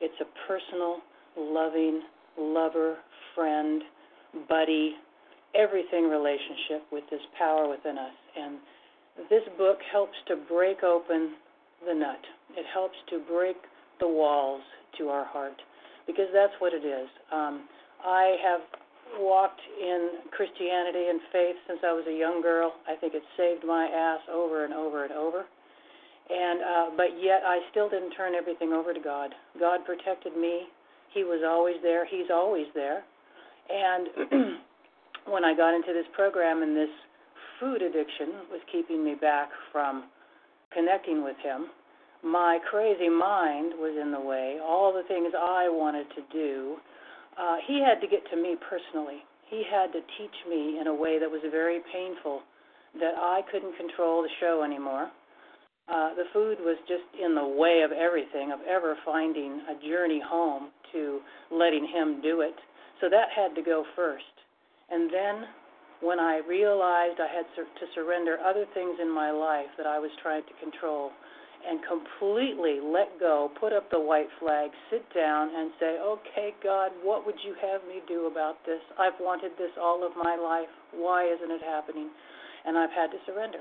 It's 0.01 0.15
a 0.21 0.47
personal, 0.47 0.99
loving, 1.37 2.01
lover, 2.37 2.97
friend, 3.35 3.81
buddy, 4.47 4.95
everything 5.55 6.09
relationship 6.09 6.85
with 6.91 7.03
this 7.09 7.21
power 7.37 7.69
within 7.69 7.97
us. 7.97 8.13
And 8.37 8.57
this 9.29 9.43
book 9.57 9.79
helps 9.91 10.15
to 10.27 10.35
break 10.47 10.83
open 10.83 11.33
the 11.85 11.93
nut. 11.93 12.21
It 12.55 12.65
helps 12.73 12.95
to 13.09 13.19
break 13.19 13.57
the 13.99 14.07
walls 14.07 14.61
to 14.97 15.09
our 15.09 15.25
heart 15.25 15.61
because 16.07 16.27
that's 16.33 16.53
what 16.59 16.73
it 16.73 16.85
is. 16.85 17.07
Um, 17.31 17.67
I 18.03 18.37
have 18.43 18.61
walked 19.19 19.61
in 19.81 20.09
Christianity 20.31 21.09
and 21.09 21.19
faith 21.31 21.55
since 21.67 21.79
I 21.85 21.91
was 21.93 22.05
a 22.07 22.17
young 22.17 22.41
girl. 22.41 22.73
I 22.87 22.95
think 22.95 23.13
it 23.13 23.23
saved 23.37 23.65
my 23.65 23.85
ass 23.85 24.21
over 24.31 24.65
and 24.65 24.73
over 24.73 25.03
and 25.03 25.13
over. 25.13 25.45
And 26.29 26.61
uh, 26.61 26.95
but 26.95 27.17
yet 27.19 27.41
I 27.45 27.59
still 27.71 27.89
didn't 27.89 28.11
turn 28.11 28.35
everything 28.35 28.71
over 28.71 28.93
to 28.93 28.99
God. 28.99 29.33
God 29.59 29.85
protected 29.85 30.37
me. 30.37 30.69
He 31.13 31.23
was 31.23 31.41
always 31.45 31.77
there. 31.81 32.05
He's 32.05 32.29
always 32.31 32.67
there. 32.75 33.03
And 33.69 34.07
when 35.25 35.43
I 35.43 35.55
got 35.55 35.73
into 35.73 35.93
this 35.93 36.05
program 36.13 36.61
and 36.61 36.77
this 36.77 36.93
food 37.59 37.81
addiction 37.81 38.47
was 38.51 38.61
keeping 38.71 39.03
me 39.03 39.15
back 39.19 39.49
from 39.71 40.05
connecting 40.73 41.23
with 41.23 41.37
him. 41.43 41.67
My 42.23 42.59
crazy 42.69 43.09
mind 43.09 43.73
was 43.77 43.97
in 43.99 44.11
the 44.11 44.19
way. 44.19 44.59
All 44.61 44.93
the 44.93 45.07
things 45.07 45.33
I 45.33 45.69
wanted 45.69 46.07
to 46.15 46.21
do, 46.31 46.77
uh, 47.39 47.57
he 47.65 47.81
had 47.81 48.01
to 48.01 48.07
get 48.07 48.29
to 48.31 48.35
me 48.35 48.55
personally. 48.69 49.23
He 49.49 49.63
had 49.65 49.91
to 49.93 50.01
teach 50.17 50.35
me 50.47 50.79
in 50.79 50.87
a 50.87 50.93
way 50.93 51.17
that 51.17 51.29
was 51.29 51.41
very 51.49 51.79
painful 51.91 52.41
that 52.99 53.15
I 53.15 53.41
couldn't 53.51 53.75
control 53.77 54.21
the 54.21 54.29
show 54.39 54.63
anymore. 54.63 55.09
Uh, 55.89 56.13
the 56.13 56.25
food 56.33 56.57
was 56.61 56.77
just 56.87 57.03
in 57.17 57.33
the 57.33 57.47
way 57.47 57.81
of 57.81 57.91
everything, 57.91 58.51
of 58.51 58.59
ever 58.69 58.95
finding 59.03 59.61
a 59.65 59.75
journey 59.87 60.21
home 60.23 60.69
to 60.93 61.19
letting 61.51 61.87
him 61.87 62.21
do 62.21 62.41
it. 62.41 62.53
So 63.01 63.09
that 63.09 63.29
had 63.35 63.55
to 63.55 63.63
go 63.63 63.83
first. 63.95 64.23
And 64.91 65.09
then 65.11 65.45
when 66.01 66.19
I 66.19 66.41
realized 66.47 67.19
I 67.19 67.27
had 67.27 67.45
to 67.55 67.85
surrender 67.95 68.37
other 68.45 68.65
things 68.73 68.97
in 69.01 69.09
my 69.09 69.31
life 69.31 69.67
that 69.77 69.87
I 69.87 69.99
was 69.99 70.11
trying 70.21 70.43
to 70.43 70.53
control 70.63 71.11
and 71.67 71.81
completely 71.83 72.79
let 72.79 73.19
go, 73.19 73.51
put 73.59 73.73
up 73.73 73.89
the 73.91 73.99
white 73.99 74.29
flag, 74.39 74.69
sit 74.89 75.03
down 75.13 75.49
and 75.53 75.71
say, 75.79 75.97
okay, 75.99 76.55
God, 76.63 76.91
what 77.03 77.25
would 77.25 77.35
you 77.43 77.53
have 77.61 77.81
me 77.83 77.99
do 78.07 78.27
about 78.27 78.63
this? 78.65 78.79
I've 78.97 79.19
wanted 79.19 79.51
this 79.57 79.71
all 79.81 80.05
of 80.05 80.13
my 80.15 80.37
life. 80.37 80.71
Why 80.93 81.25
isn't 81.27 81.51
it 81.51 81.61
happening? 81.61 82.09
And 82.65 82.77
I've 82.77 82.91
had 82.91 83.11
to 83.11 83.17
surrender. 83.25 83.59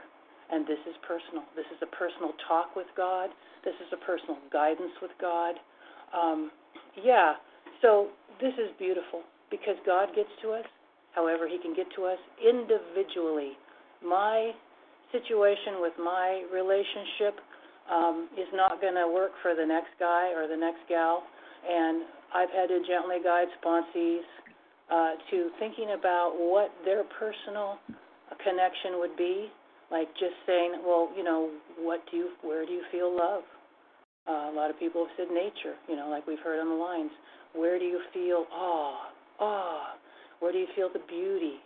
And 0.50 0.66
this 0.66 0.80
is 0.88 0.96
personal. 1.06 1.44
This 1.54 1.68
is 1.68 1.80
a 1.82 1.90
personal 1.92 2.32
talk 2.48 2.74
with 2.74 2.88
God. 2.96 3.30
This 3.64 3.74
is 3.84 3.92
a 3.92 4.00
personal 4.04 4.38
guidance 4.52 4.96
with 5.02 5.12
God. 5.20 5.54
Um, 6.16 6.50
yeah, 7.04 7.34
so 7.82 8.08
this 8.40 8.54
is 8.54 8.72
beautiful 8.78 9.22
because 9.50 9.76
God 9.84 10.08
gets 10.16 10.30
to 10.42 10.52
us 10.52 10.64
however 11.12 11.48
he 11.48 11.58
can 11.58 11.74
get 11.74 11.86
to 11.96 12.04
us 12.04 12.18
individually. 12.38 13.52
My 14.04 14.52
situation 15.12 15.80
with 15.80 15.92
my 15.98 16.44
relationship 16.52 17.40
um, 17.90 18.28
is 18.36 18.46
not 18.52 18.80
going 18.80 18.94
to 18.94 19.08
work 19.08 19.32
for 19.42 19.54
the 19.54 19.64
next 19.64 19.92
guy 19.98 20.32
or 20.36 20.46
the 20.46 20.56
next 20.56 20.80
gal, 20.88 21.24
and 21.66 22.04
I've 22.34 22.50
had 22.50 22.68
to 22.68 22.80
gently 22.86 23.16
guide 23.24 23.48
sponsees 23.58 24.22
uh, 24.90 25.12
to 25.30 25.50
thinking 25.58 25.96
about 25.98 26.36
what 26.36 26.70
their 26.84 27.04
personal 27.18 27.78
connection 28.44 29.00
would 29.00 29.16
be, 29.16 29.48
like 29.90 30.08
just 30.14 30.36
saying, 30.46 30.82
well, 30.84 31.08
you 31.16 31.24
know, 31.24 31.50
what 31.80 32.02
do 32.10 32.16
you, 32.16 32.28
where 32.42 32.66
do 32.66 32.72
you 32.72 32.82
feel 32.92 33.14
love? 33.14 33.42
Uh, 34.28 34.52
a 34.52 34.54
lot 34.54 34.68
of 34.68 34.78
people 34.78 35.06
have 35.06 35.14
said 35.16 35.32
nature, 35.32 35.76
you 35.88 35.96
know, 35.96 36.08
like 36.08 36.26
we've 36.26 36.42
heard 36.44 36.60
on 36.60 36.68
the 36.68 36.74
lines. 36.74 37.10
Where 37.54 37.78
do 37.78 37.84
you 37.84 38.00
feel 38.12 38.44
awe? 38.52 39.08
Awe. 39.40 39.96
Where 40.40 40.52
do 40.52 40.58
you 40.58 40.68
feel 40.76 40.90
the 40.92 41.00
beauty? 41.08 41.56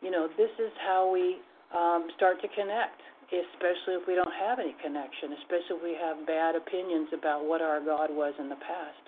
You 0.00 0.10
know, 0.10 0.28
this 0.36 0.50
is 0.58 0.72
how 0.80 1.12
we 1.12 1.36
um, 1.76 2.08
start 2.16 2.40
to 2.40 2.48
connect, 2.48 3.00
especially 3.28 4.00
if 4.00 4.08
we 4.08 4.14
don't 4.14 4.32
have 4.32 4.58
any 4.58 4.74
connection, 4.82 5.36
especially 5.44 5.76
if 5.76 5.82
we 5.82 5.94
have 6.00 6.26
bad 6.26 6.56
opinions 6.56 7.08
about 7.12 7.44
what 7.44 7.60
our 7.60 7.80
God 7.84 8.08
was 8.10 8.34
in 8.40 8.48
the 8.48 8.60
past. 8.64 9.05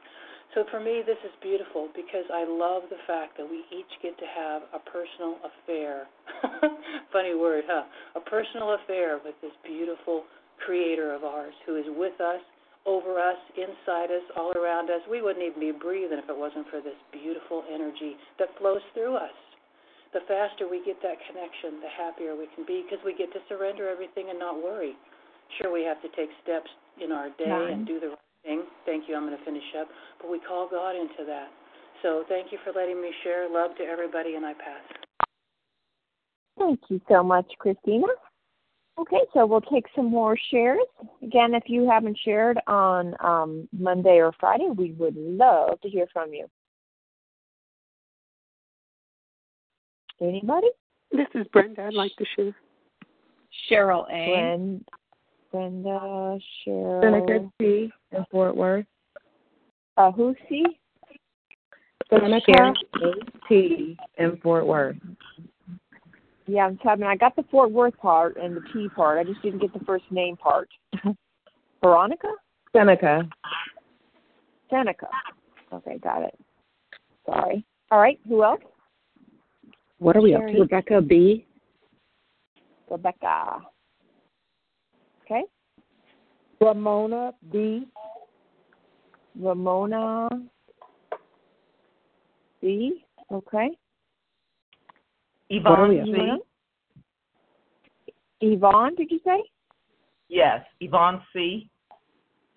So 0.55 0.65
for 0.71 0.81
me, 0.81 1.03
this 1.05 1.21
is 1.25 1.33
beautiful 1.43 1.89
because 1.95 2.25
I 2.33 2.45
love 2.49 2.89
the 2.89 3.01
fact 3.07 3.37
that 3.37 3.45
we 3.45 3.69
each 3.69 3.93
get 4.03 4.17
to 4.17 4.25
have 4.25 4.63
a 4.73 4.81
personal 4.81 5.37
affair. 5.45 6.09
Funny 7.13 7.35
word, 7.35 7.65
huh? 7.69 7.85
A 8.17 8.21
personal 8.21 8.77
affair 8.81 9.21
with 9.25 9.35
this 9.43 9.53
beautiful 9.63 10.25
creator 10.65 11.15
of 11.15 11.23
ours 11.23 11.55
who 11.67 11.77
is 11.77 11.85
with 11.89 12.19
us 12.21 12.41
over 12.87 13.21
us, 13.21 13.37
inside 13.61 14.09
us, 14.09 14.25
all 14.37 14.53
around 14.57 14.89
us. 14.89 15.05
We 15.11 15.21
wouldn't 15.21 15.45
even 15.45 15.61
be 15.61 15.77
breathing 15.77 16.17
if 16.17 16.29
it 16.31 16.37
wasn't 16.37 16.73
for 16.73 16.81
this 16.81 16.97
beautiful 17.13 17.63
energy 17.69 18.17
that 18.41 18.49
flows 18.57 18.81
through 18.95 19.17
us. 19.17 19.37
The 20.17 20.25
faster 20.25 20.65
we 20.65 20.81
get 20.89 20.97
that 21.05 21.21
connection, 21.29 21.85
the 21.85 21.93
happier 21.93 22.33
we 22.33 22.49
can 22.57 22.65
be 22.65 22.81
because 22.81 23.05
we 23.05 23.13
get 23.13 23.29
to 23.37 23.45
surrender 23.49 23.93
everything 23.93 24.33
and 24.33 24.39
not 24.41 24.57
worry. 24.57 24.97
Sure, 25.61 25.69
we 25.69 25.85
have 25.85 26.01
to 26.01 26.09
take 26.17 26.33
steps 26.43 26.71
in 26.97 27.13
our 27.13 27.29
day 27.37 27.53
Nine. 27.53 27.85
and 27.85 27.87
do 27.87 28.01
the 28.01 28.09
right 28.17 28.28
thing. 28.49 28.63
Thank 28.87 29.09
you. 29.09 29.17
I'm 29.17 29.27
going 29.27 29.37
to 29.37 29.45
finish 29.45 29.63
up. 29.79 29.89
But 30.21 30.31
we 30.31 30.41
call 30.41 30.69
God 30.69 30.97
into 30.97 31.25
that. 31.27 31.49
So 32.03 32.25
thank 32.29 32.53
you 32.53 32.59
for 32.65 32.73
letting 32.79 33.01
me 33.01 33.11
share. 33.23 33.49
Love 33.51 33.77
to 33.77 33.85
everybody, 33.85 34.35
and 34.35 34.47
I 34.47 34.55
pass. 34.55 35.27
Thank 36.59 36.81
you 36.89 37.01
so 37.09 37.23
much, 37.23 37.47
Christina. 37.59 38.07
Okay, 38.99 39.21
so 39.33 39.47
we'll 39.47 39.61
take 39.61 39.87
some 39.95 40.07
more 40.07 40.37
shares. 40.51 40.81
Again, 41.23 41.55
if 41.55 41.65
you 41.67 41.89
haven't 41.89 42.19
shared 42.25 42.59
on 42.67 43.15
um, 43.21 43.69
Monday 43.73 44.19
or 44.19 44.33
Friday, 44.41 44.69
we 44.75 44.93
would 44.93 45.17
love 45.17 45.81
to 45.83 45.89
hear 45.89 46.07
from 46.13 46.33
you. 46.33 46.47
Anybody? 50.21 50.69
This 51.13 51.29
is 51.35 51.47
Brenda. 51.53 51.85
I'd 51.85 51.95
like 51.95 52.13
to 52.17 52.25
share. 52.35 52.55
Cheryl 53.71 54.05
A. 54.11 54.31
Brenda, 54.31 54.85
Cheryl. 55.53 57.03
Seneca 57.03 57.51
C. 57.61 57.91
in 58.13 58.25
Fort 58.31 58.57
Worth. 58.57 58.87
Uh, 59.97 60.13
who 60.13 60.35
C? 60.49 60.65
Seneca 62.11 62.73
T. 63.49 63.97
in 64.19 64.37
Fort 64.43 64.67
Worth. 64.67 64.97
Yeah, 66.47 66.67
I'm 66.67 66.79
having. 66.79 67.07
I 67.07 67.17
got 67.17 67.37
the 67.37 67.45
Fort 67.51 67.71
Worth 67.71 67.97
part 67.99 68.37
and 68.37 68.57
the 68.57 68.63
T 68.73 68.89
part. 68.95 69.19
I 69.19 69.25
just 69.25 69.43
didn't 69.43 69.61
get 69.61 69.73
the 69.73 69.85
first 69.85 70.05
name 70.11 70.37
part. 70.37 70.69
Veronica. 71.83 72.29
Seneca. 72.75 73.29
Seneca. 74.71 75.09
Okay, 75.73 75.99
got 75.99 76.23
it. 76.23 76.39
Sorry. 77.27 77.65
All 77.91 77.99
right. 77.99 78.19
Who 78.29 78.43
else? 78.43 78.61
What 79.99 80.17
are 80.17 80.23
we 80.23 80.35
up 80.35 80.47
to? 80.47 80.61
Rebecca 80.61 81.01
B. 81.01 81.47
Rebecca. 82.91 83.61
Ramona 86.61 87.33
B. 87.53 87.87
Ramona 89.39 90.29
B. 92.61 93.05
Okay. 93.33 93.71
Yvonne 95.51 96.05
C. 96.07 96.43
Yvonne, 98.41 98.95
did 98.95 99.11
you 99.11 99.21
say? 99.25 99.43
Yes, 100.29 100.65
Yvonne 100.81 101.23
C. 101.33 101.69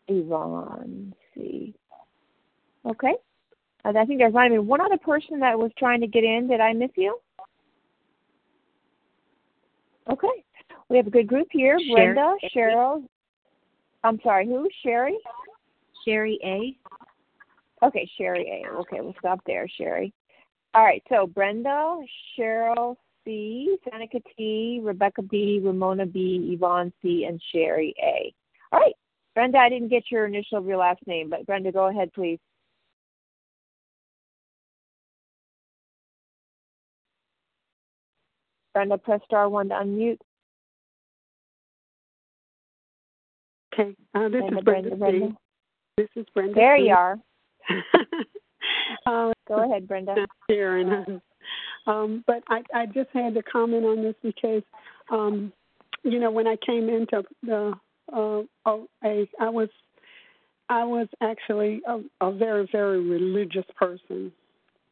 Yvonne 0.07 1.13
C. 1.33 1.73
Okay. 2.85 3.13
Uh, 3.85 3.93
I 3.97 4.05
think 4.05 4.19
there's 4.19 4.33
not 4.33 4.47
even 4.47 4.67
one 4.67 4.81
other 4.81 4.97
person 4.97 5.39
that 5.39 5.57
was 5.57 5.71
trying 5.77 6.01
to 6.01 6.07
get 6.07 6.23
in. 6.23 6.47
Did 6.47 6.59
I 6.59 6.73
miss 6.73 6.91
you? 6.95 7.17
Okay. 10.11 10.27
We 10.89 10.97
have 10.97 11.07
a 11.07 11.11
good 11.11 11.27
group 11.27 11.47
here. 11.51 11.79
Brenda, 11.93 12.35
Cheryl. 12.55 13.03
I'm 14.03 14.19
sorry, 14.23 14.47
who? 14.47 14.67
Sherry? 14.83 15.17
Sherry 16.05 16.39
A. 16.43 17.85
Okay, 17.85 18.09
Sherry 18.17 18.63
A. 18.65 18.75
Okay, 18.79 19.01
we'll 19.01 19.15
stop 19.19 19.41
there, 19.45 19.67
Sherry. 19.77 20.13
All 20.73 20.83
right, 20.83 21.03
so 21.09 21.27
Brenda, 21.27 21.97
Cheryl 22.37 22.95
C, 23.25 23.77
Seneca 23.89 24.19
T, 24.35 24.79
Rebecca 24.81 25.21
B, 25.21 25.59
Ramona 25.63 26.05
B, 26.05 26.51
Yvonne 26.53 26.93
C, 27.01 27.25
and 27.27 27.41
Sherry 27.51 27.93
A. 28.01 28.33
All 28.71 28.79
right, 28.79 28.95
Brenda, 29.35 29.59
I 29.59 29.69
didn't 29.69 29.89
get 29.89 30.03
your 30.09 30.25
initial 30.25 30.57
of 30.57 30.65
your 30.65 30.77
last 30.77 31.05
name, 31.05 31.29
but 31.29 31.45
Brenda, 31.45 31.71
go 31.71 31.87
ahead, 31.87 32.11
please. 32.13 32.39
Brenda, 38.73 38.97
press 38.97 39.19
star 39.25 39.49
one 39.49 39.69
to 39.69 39.75
unmute. 39.75 40.19
Okay. 43.73 43.95
Uh, 44.13 44.29
this 44.29 44.41
Brenda, 44.41 44.57
is 44.57 44.63
Brenda, 44.63 44.95
Brenda. 44.95 45.27
C. 45.27 45.35
This 45.97 46.09
is 46.15 46.25
Brenda. 46.33 46.53
There 46.53 46.77
C. 46.77 46.85
you 46.85 46.93
are. 46.93 47.19
uh, 49.05 49.33
Go 49.47 49.69
ahead, 49.69 49.87
Brenda. 49.87 50.15
Sharon. 50.49 51.21
Um, 51.87 52.23
but 52.27 52.43
I, 52.47 52.61
I 52.73 52.85
just 52.85 53.09
had 53.13 53.33
to 53.33 53.43
comment 53.43 53.85
on 53.85 54.03
this 54.03 54.15
because, 54.21 54.63
um, 55.11 55.51
you 56.03 56.19
know, 56.19 56.31
when 56.31 56.47
I 56.47 56.55
came 56.65 56.89
into 56.89 57.23
the 57.43 57.73
uh, 58.13 58.41
OA, 58.65 59.25
I 59.39 59.49
was 59.49 59.69
I 60.69 60.83
was 60.85 61.07
actually 61.21 61.81
a, 61.87 61.99
a 62.21 62.31
very 62.31 62.67
very 62.71 63.01
religious 63.01 63.65
person, 63.75 64.31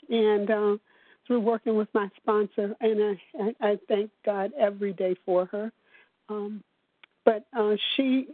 and 0.10 0.50
uh, 0.50 0.78
through 1.26 1.42
working 1.42 1.76
with 1.76 1.90
my 1.94 2.10
sponsor, 2.18 2.76
and 2.82 3.18
I, 3.40 3.44
I, 3.44 3.70
I 3.72 3.80
thank 3.88 4.10
God 4.26 4.52
every 4.60 4.94
day 4.94 5.16
for 5.26 5.46
her. 5.46 5.72
Um, 6.28 6.64
but 7.24 7.46
uh, 7.58 7.76
she 7.96 8.28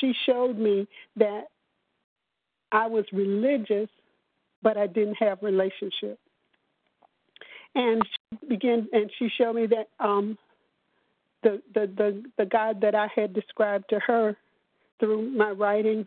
she 0.00 0.12
showed 0.26 0.58
me 0.58 0.86
that 1.16 1.44
I 2.72 2.86
was 2.86 3.04
religious, 3.12 3.88
but 4.62 4.76
I 4.76 4.86
didn't 4.86 5.16
have 5.16 5.38
relationship. 5.42 6.18
And 7.74 8.02
she 8.02 8.46
began, 8.48 8.88
and 8.92 9.10
she 9.18 9.28
showed 9.36 9.54
me 9.54 9.66
that 9.66 9.88
um, 10.04 10.38
the, 11.42 11.62
the 11.74 11.86
the 11.96 12.22
the 12.38 12.46
God 12.46 12.80
that 12.80 12.94
I 12.94 13.08
had 13.14 13.34
described 13.34 13.84
to 13.90 14.00
her 14.00 14.36
through 14.98 15.30
my 15.30 15.50
writings. 15.50 16.06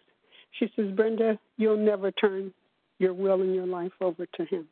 She 0.57 0.71
says, 0.75 0.91
Brenda, 0.95 1.37
you'll 1.57 1.77
never 1.77 2.11
turn 2.11 2.51
your 2.97 3.13
will 3.13 3.41
and 3.41 3.53
your 3.53 3.67
life 3.67 3.91
over 4.01 4.25
to 4.25 4.45
Him. 4.45 4.67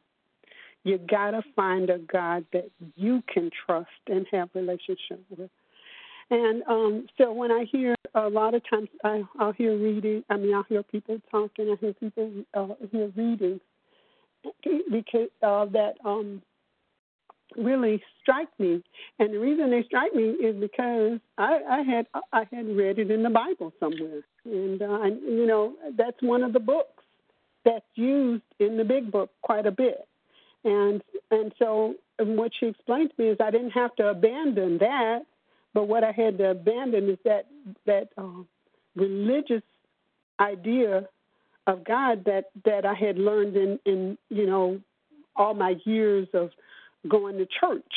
You 0.84 0.98
gotta 0.98 1.44
find 1.56 1.90
a 1.90 2.00
God 2.00 2.46
that 2.54 2.70
you 2.96 3.22
can 3.32 3.52
trust 3.66 3.90
and 4.08 4.26
have 4.32 4.50
relationship 4.54 5.24
with. 5.30 5.50
And 6.30 6.64
um, 6.68 7.08
so 7.18 7.32
when 7.32 7.52
I 7.52 7.66
hear 7.72 7.96
a 8.14 8.28
lot 8.28 8.54
of 8.54 8.62
times, 8.70 8.90
I, 9.04 9.24
I'll 9.40 9.54
hear 9.54 9.78
reading. 9.78 10.24
I 10.30 10.38
mean, 10.38 10.54
I'll 10.54 10.64
hear 10.64 10.84
people 10.84 11.22
talking. 11.32 11.70
I 11.70 11.76
hear 11.80 11.94
people 11.94 12.32
uh, 12.54 12.68
hear 12.92 13.12
readings 13.16 13.62
because 14.92 15.30
uh, 15.42 15.66
that 15.66 15.94
um, 16.04 16.42
really 17.56 18.02
strike 18.22 18.50
me. 18.60 18.84
And 19.20 19.34
the 19.34 19.40
reason 19.40 19.72
they 19.72 19.84
strike 19.84 20.14
me 20.14 20.24
is 20.24 20.56
because 20.60 21.20
I, 21.38 21.60
I 21.70 21.82
had 21.82 22.08
I 22.34 22.44
had 22.52 22.76
read 22.76 23.00
it 23.00 23.12
in 23.12 23.24
the 23.24 23.30
Bible 23.30 23.72
somewhere, 23.80 24.22
and 24.46 24.82
uh, 24.82 24.86
I, 24.86 25.08
you 25.08 25.46
know 25.46 25.74
that's 25.98 26.22
one 26.22 26.44
of 26.44 26.54
the 26.54 26.60
books 26.60 27.04
that's 27.64 27.86
used 27.96 28.44
in 28.60 28.78
the 28.78 28.84
Big 28.84 29.12
Book 29.12 29.30
quite 29.42 29.66
a 29.66 29.72
bit. 29.72 30.08
And 30.64 31.02
and 31.32 31.54
so 31.60 31.96
and 32.20 32.38
what 32.38 32.52
she 32.60 32.68
explained 32.68 33.12
to 33.16 33.24
me 33.24 33.30
is 33.30 33.38
I 33.42 33.52
didn't 33.52 33.72
have 33.72 33.96
to 33.98 34.10
abandon 34.10 34.78
that, 34.80 35.20
but 35.74 35.88
what 35.88 36.04
I 36.04 36.12
had 36.12 36.38
to 36.40 36.52
abandon 36.52 37.10
is 37.10 37.18
that 37.26 37.48
that 37.86 38.10
uh, 38.18 38.44
religious 38.96 39.64
idea 40.40 41.08
of 41.68 41.84
God 41.84 42.24
that 42.26 42.46
that 42.66 42.86
I 42.86 42.94
had 42.94 43.18
learned 43.18 43.56
in 43.56 43.80
in 43.86 44.18
you 44.30 44.46
know 44.46 44.80
all 45.36 45.54
my 45.54 45.76
years 45.86 46.28
of 46.34 46.50
going 47.08 47.38
to 47.38 47.48
church. 47.60 47.84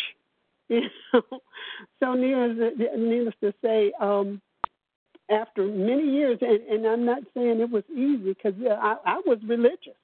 You 0.70 0.83
know, 1.12 1.22
so 1.98 2.14
needless, 2.14 2.74
needless 2.96 3.35
to 3.40 3.52
say, 3.61 3.92
um, 4.00 4.40
after 5.28 5.66
many 5.66 6.04
years, 6.04 6.38
and, 6.40 6.61
and 6.61 6.87
I'm 6.87 7.04
not 7.04 7.24
saying 7.35 7.59
it 7.59 7.68
was 7.68 7.83
easy 7.90 8.35
because 8.35 8.54
yeah, 8.56 8.74
I, 8.80 8.96
I 9.04 9.20
was 9.26 9.38
religious, 9.48 9.98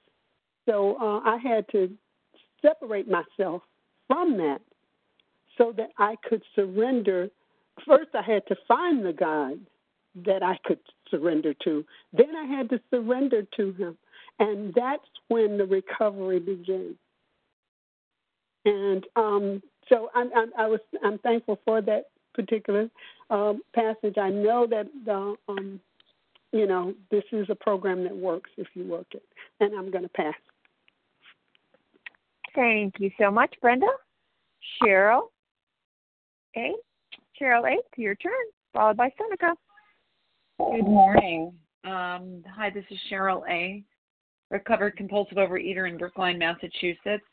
so 0.65 0.97
uh, 0.99 1.21
I 1.23 1.37
had 1.37 1.69
to 1.69 1.89
separate 2.61 3.07
myself 3.09 3.61
from 4.07 4.35
that 4.39 4.59
so 5.57 5.73
that 5.77 5.91
I 5.97 6.15
could 6.27 6.43
surrender. 6.53 7.29
First, 7.85 8.09
I 8.13 8.21
had 8.21 8.45
to 8.47 8.55
find 8.67 9.05
the 9.05 9.13
God 9.13 9.59
that 10.25 10.43
I 10.43 10.57
could 10.65 10.79
surrender 11.09 11.53
to. 11.63 11.85
Then 12.13 12.35
I 12.35 12.45
had 12.45 12.69
to 12.69 12.79
surrender 12.89 13.43
to 13.57 13.71
Him, 13.73 13.97
and 14.39 14.73
that's 14.73 15.07
when 15.27 15.57
the 15.57 15.65
recovery 15.65 16.39
began. 16.39 16.95
And 18.65 19.05
um, 19.15 19.61
so 19.89 20.09
I'm, 20.15 20.29
I'm, 20.35 20.51
I 20.57 20.67
was 20.67 20.79
I'm 21.03 21.19
thankful 21.19 21.59
for 21.65 21.81
that 21.81 22.05
particular 22.33 22.89
um, 23.29 23.61
passage. 23.73 24.17
I 24.17 24.29
know 24.29 24.67
that 24.69 24.87
the, 25.05 25.35
um, 25.47 25.79
you 26.51 26.67
know 26.67 26.93
this 27.11 27.23
is 27.31 27.47
a 27.49 27.55
program 27.55 28.03
that 28.03 28.15
works 28.15 28.49
if 28.57 28.67
you 28.73 28.85
work 28.85 29.07
it, 29.11 29.23
and 29.59 29.73
I'm 29.77 29.91
going 29.91 30.03
to 30.03 30.09
pass. 30.09 30.35
Thank 32.55 32.95
you 32.99 33.11
so 33.19 33.29
much, 33.29 33.53
Brenda. 33.61 33.87
Cheryl 34.81 35.29
A. 36.55 36.73
Cheryl 37.39 37.69
A. 37.69 37.77
Your 37.99 38.15
turn, 38.15 38.31
followed 38.73 38.97
by 38.97 39.09
Seneca. 39.17 39.55
Good 40.59 40.83
morning. 40.83 41.53
Um, 41.83 42.43
hi, 42.47 42.69
this 42.73 42.85
is 42.89 42.97
Cheryl 43.11 43.43
A. 43.49 43.83
Recovered 44.49 44.97
compulsive 44.97 45.37
overeater 45.37 45.89
in 45.89 45.97
Brookline, 45.97 46.39
Massachusetts. 46.39 47.23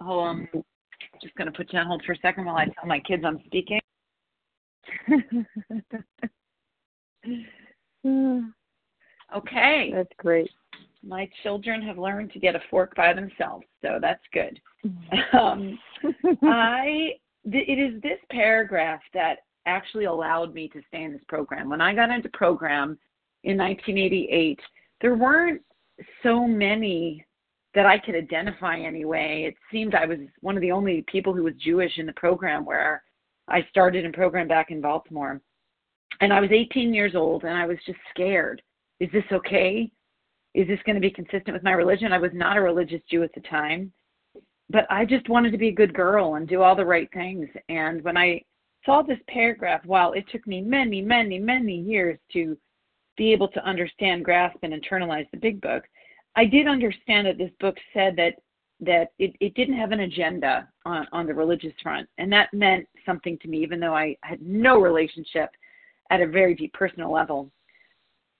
On. 0.00 0.48
Just 1.22 1.34
going 1.34 1.50
to 1.50 1.56
put 1.56 1.72
you 1.72 1.78
on 1.78 1.86
hold 1.86 2.02
for 2.04 2.12
a 2.12 2.18
second 2.18 2.44
while 2.44 2.56
I 2.56 2.66
tell 2.66 2.86
my 2.86 3.00
kids 3.00 3.24
I'm 3.24 3.40
speaking. 3.46 3.80
okay. 9.36 9.90
That's 9.94 10.12
great. 10.18 10.50
My 11.02 11.28
children 11.42 11.82
have 11.82 11.98
learned 11.98 12.32
to 12.32 12.38
get 12.38 12.56
a 12.56 12.60
fork 12.70 12.94
by 12.96 13.12
themselves, 13.12 13.64
so 13.82 13.98
that's 14.00 14.22
good. 14.32 14.60
um, 15.38 15.78
I 16.42 17.12
it 17.54 17.78
is 17.78 18.00
this 18.02 18.18
paragraph 18.30 19.00
that 19.14 19.38
actually 19.66 20.04
allowed 20.04 20.54
me 20.54 20.68
to 20.68 20.80
stay 20.88 21.02
in 21.02 21.12
this 21.12 21.22
program. 21.28 21.68
When 21.68 21.80
I 21.80 21.94
got 21.94 22.10
into 22.10 22.28
program 22.30 22.98
in 23.44 23.56
1988, 23.56 24.58
there 25.00 25.14
weren't 25.14 25.62
so 26.22 26.46
many 26.46 27.24
that 27.74 27.86
I 27.86 27.98
could 27.98 28.14
identify 28.14 28.78
anyway. 28.78 29.44
It 29.46 29.54
seemed 29.70 29.94
I 29.94 30.06
was 30.06 30.18
one 30.40 30.56
of 30.56 30.62
the 30.62 30.72
only 30.72 31.04
people 31.06 31.34
who 31.34 31.44
was 31.44 31.54
Jewish 31.54 31.98
in 31.98 32.06
the 32.06 32.12
program 32.14 32.64
where 32.64 33.02
I 33.46 33.66
started 33.70 34.04
in 34.04 34.12
program 34.12 34.48
back 34.48 34.70
in 34.70 34.80
Baltimore. 34.80 35.40
And 36.20 36.32
I 36.32 36.40
was 36.40 36.50
18 36.50 36.92
years 36.94 37.14
old 37.14 37.44
and 37.44 37.56
I 37.56 37.66
was 37.66 37.78
just 37.86 37.98
scared. 38.10 38.62
Is 39.00 39.10
this 39.12 39.24
okay? 39.30 39.90
Is 40.54 40.66
this 40.66 40.80
going 40.84 40.96
to 40.96 41.00
be 41.00 41.10
consistent 41.10 41.52
with 41.52 41.62
my 41.62 41.72
religion? 41.72 42.12
I 42.12 42.18
was 42.18 42.32
not 42.34 42.56
a 42.56 42.60
religious 42.60 43.02
Jew 43.10 43.22
at 43.22 43.32
the 43.34 43.40
time, 43.42 43.92
but 44.70 44.86
I 44.90 45.04
just 45.04 45.28
wanted 45.28 45.50
to 45.52 45.58
be 45.58 45.68
a 45.68 45.72
good 45.72 45.94
girl 45.94 46.34
and 46.34 46.46
do 46.46 46.62
all 46.62 46.76
the 46.76 46.84
right 46.84 47.08
things. 47.12 47.48
And 47.68 48.02
when 48.02 48.16
I 48.16 48.42
saw 48.84 49.02
this 49.02 49.18
paragraph, 49.28 49.84
while 49.84 50.12
it 50.12 50.24
took 50.30 50.46
me 50.46 50.60
many, 50.60 51.00
many, 51.00 51.38
many 51.38 51.76
years 51.80 52.18
to 52.32 52.56
be 53.16 53.32
able 53.32 53.48
to 53.48 53.64
understand, 53.64 54.24
grasp, 54.24 54.58
and 54.62 54.72
internalize 54.72 55.28
the 55.30 55.38
big 55.38 55.60
book, 55.60 55.84
I 56.36 56.44
did 56.44 56.68
understand 56.68 57.26
that 57.26 57.38
this 57.38 57.50
book 57.60 57.76
said 57.92 58.14
that 58.16 58.34
that 58.80 59.08
it, 59.18 59.34
it 59.40 59.54
didn't 59.54 59.76
have 59.76 59.90
an 59.90 60.00
agenda 60.00 60.68
on, 60.84 61.06
on 61.10 61.26
the 61.26 61.34
religious 61.34 61.72
front. 61.82 62.08
And 62.18 62.32
that 62.32 62.54
meant 62.54 62.86
something 63.04 63.36
to 63.38 63.48
me, 63.48 63.60
even 63.60 63.80
though 63.80 63.94
I 63.94 64.16
had 64.22 64.40
no 64.40 64.80
relationship 64.80 65.50
at 66.10 66.20
a 66.20 66.26
very 66.26 66.54
deep 66.54 66.72
personal 66.74 67.12
level. 67.12 67.50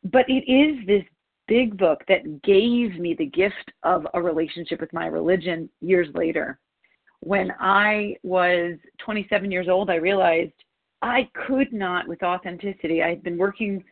But 0.04 0.28
it 0.28 0.48
is 0.48 0.86
this 0.86 1.02
big 1.48 1.76
book 1.76 2.04
that 2.08 2.42
gave 2.42 2.98
me 2.98 3.14
the 3.18 3.26
gift 3.26 3.72
of 3.82 4.06
a 4.14 4.22
relationship 4.22 4.80
with 4.80 4.92
my 4.92 5.06
religion 5.06 5.68
years 5.80 6.08
later. 6.14 6.58
When 7.20 7.52
I 7.58 8.16
was 8.22 8.78
27 9.04 9.50
years 9.50 9.68
old, 9.68 9.90
I 9.90 9.96
realized 9.96 10.52
I 11.02 11.28
could 11.46 11.72
not, 11.72 12.06
with 12.06 12.22
authenticity, 12.22 13.02
I 13.02 13.08
had 13.08 13.22
been 13.22 13.38
working 13.38 13.82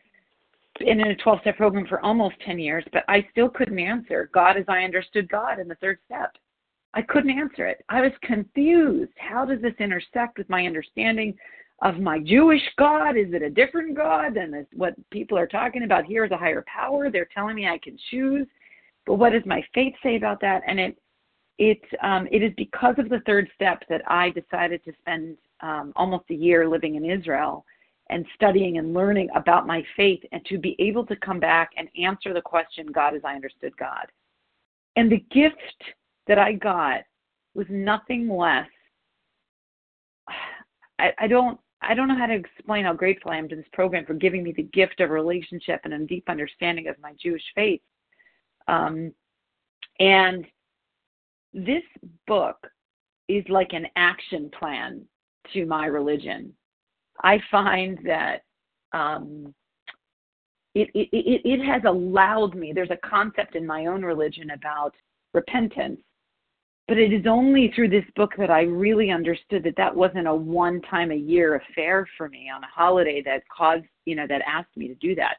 in 0.81 1.01
a 1.01 1.15
12 1.15 1.39
step 1.41 1.57
program 1.57 1.87
for 1.87 1.99
almost 2.01 2.35
10 2.45 2.59
years, 2.59 2.85
but 2.93 3.03
I 3.07 3.27
still 3.31 3.49
couldn't 3.49 3.79
answer 3.79 4.29
God 4.33 4.57
as 4.57 4.65
I 4.67 4.83
understood 4.83 5.29
God 5.29 5.59
in 5.59 5.67
the 5.67 5.75
third 5.75 5.99
step. 6.05 6.35
I 6.93 7.01
couldn't 7.01 7.37
answer 7.37 7.65
it. 7.65 7.83
I 7.89 8.01
was 8.01 8.11
confused. 8.21 9.11
How 9.17 9.45
does 9.45 9.61
this 9.61 9.73
intersect 9.79 10.37
with 10.37 10.49
my 10.49 10.65
understanding 10.65 11.35
of 11.81 11.99
my 11.99 12.19
Jewish 12.19 12.61
God? 12.77 13.17
Is 13.17 13.33
it 13.33 13.41
a 13.41 13.49
different 13.49 13.95
God 13.95 14.33
than 14.33 14.65
what 14.73 14.95
people 15.11 15.37
are 15.37 15.47
talking 15.47 15.83
about 15.83 16.05
here 16.05 16.25
is 16.25 16.31
a 16.31 16.37
higher 16.37 16.65
power? 16.67 17.09
They're 17.09 17.29
telling 17.33 17.55
me 17.55 17.67
I 17.67 17.77
can 17.77 17.97
choose, 18.09 18.47
but 19.05 19.15
what 19.15 19.33
does 19.33 19.45
my 19.45 19.63
faith 19.73 19.93
say 20.01 20.15
about 20.15 20.41
that? 20.41 20.61
And 20.67 20.79
it 20.79 20.97
it 21.57 21.81
um, 22.03 22.27
it 22.31 22.43
is 22.43 22.53
because 22.55 22.95
of 22.97 23.09
the 23.09 23.21
third 23.25 23.49
step 23.55 23.83
that 23.89 24.01
I 24.07 24.29
decided 24.29 24.83
to 24.85 24.93
spend 24.99 25.37
um, 25.61 25.93
almost 25.95 26.25
a 26.29 26.35
year 26.35 26.67
living 26.67 26.95
in 26.95 27.05
Israel 27.09 27.65
and 28.09 28.25
studying 28.35 28.77
and 28.77 28.93
learning 28.93 29.29
about 29.35 29.67
my 29.67 29.83
faith 29.95 30.21
and 30.31 30.45
to 30.45 30.57
be 30.57 30.75
able 30.79 31.05
to 31.05 31.15
come 31.17 31.39
back 31.39 31.71
and 31.77 31.89
answer 32.01 32.33
the 32.33 32.41
question 32.41 32.87
God 32.87 33.15
as 33.15 33.21
I 33.25 33.33
understood 33.33 33.75
God. 33.77 34.05
And 34.95 35.11
the 35.11 35.23
gift 35.31 35.83
that 36.27 36.39
I 36.39 36.53
got 36.53 37.01
was 37.53 37.67
nothing 37.69 38.29
less. 38.29 38.67
I, 40.99 41.11
I 41.19 41.27
don't 41.27 41.59
I 41.81 41.93
don't 41.93 42.07
know 42.07 42.17
how 42.17 42.25
to 42.25 42.33
explain 42.33 42.85
how 42.85 42.93
grateful 42.93 43.31
I 43.31 43.37
am 43.37 43.47
to 43.49 43.55
this 43.55 43.65
program 43.71 44.05
for 44.05 44.13
giving 44.13 44.43
me 44.43 44.51
the 44.51 44.63
gift 44.63 44.99
of 44.99 45.09
relationship 45.09 45.81
and 45.83 45.93
a 45.93 46.05
deep 46.05 46.25
understanding 46.27 46.87
of 46.87 46.95
my 47.01 47.13
Jewish 47.21 47.43
faith. 47.55 47.81
Um, 48.67 49.13
and 49.99 50.45
this 51.53 51.83
book 52.25 52.57
is 53.27 53.43
like 53.49 53.73
an 53.73 53.87
action 53.95 54.49
plan 54.57 55.01
to 55.53 55.65
my 55.65 55.85
religion. 55.85 56.53
I 57.23 57.39
find 57.49 57.99
that 58.05 58.43
um, 58.93 59.53
it, 60.75 60.89
it, 60.93 61.09
it, 61.11 61.41
it 61.43 61.65
has 61.65 61.81
allowed 61.85 62.55
me, 62.55 62.71
there's 62.73 62.91
a 62.91 63.07
concept 63.07 63.55
in 63.55 63.65
my 63.65 63.87
own 63.87 64.03
religion 64.03 64.51
about 64.51 64.93
repentance, 65.33 65.99
but 66.87 66.97
it 66.97 67.11
is 67.11 67.25
only 67.27 67.71
through 67.75 67.89
this 67.89 68.05
book 68.15 68.31
that 68.37 68.49
I 68.49 68.61
really 68.61 69.11
understood 69.11 69.63
that 69.63 69.75
that 69.75 69.93
wasn't 69.93 70.27
a 70.27 70.33
one 70.33 70.81
time 70.83 71.11
a 71.11 71.15
year 71.15 71.55
affair 71.55 72.07
for 72.17 72.29
me 72.29 72.49
on 72.53 72.63
a 72.63 72.67
holiday 72.67 73.21
that 73.25 73.43
caused, 73.55 73.85
you 74.05 74.15
know, 74.15 74.25
that 74.27 74.41
asked 74.47 74.75
me 74.77 74.87
to 74.87 74.95
do 74.95 75.13
that. 75.15 75.37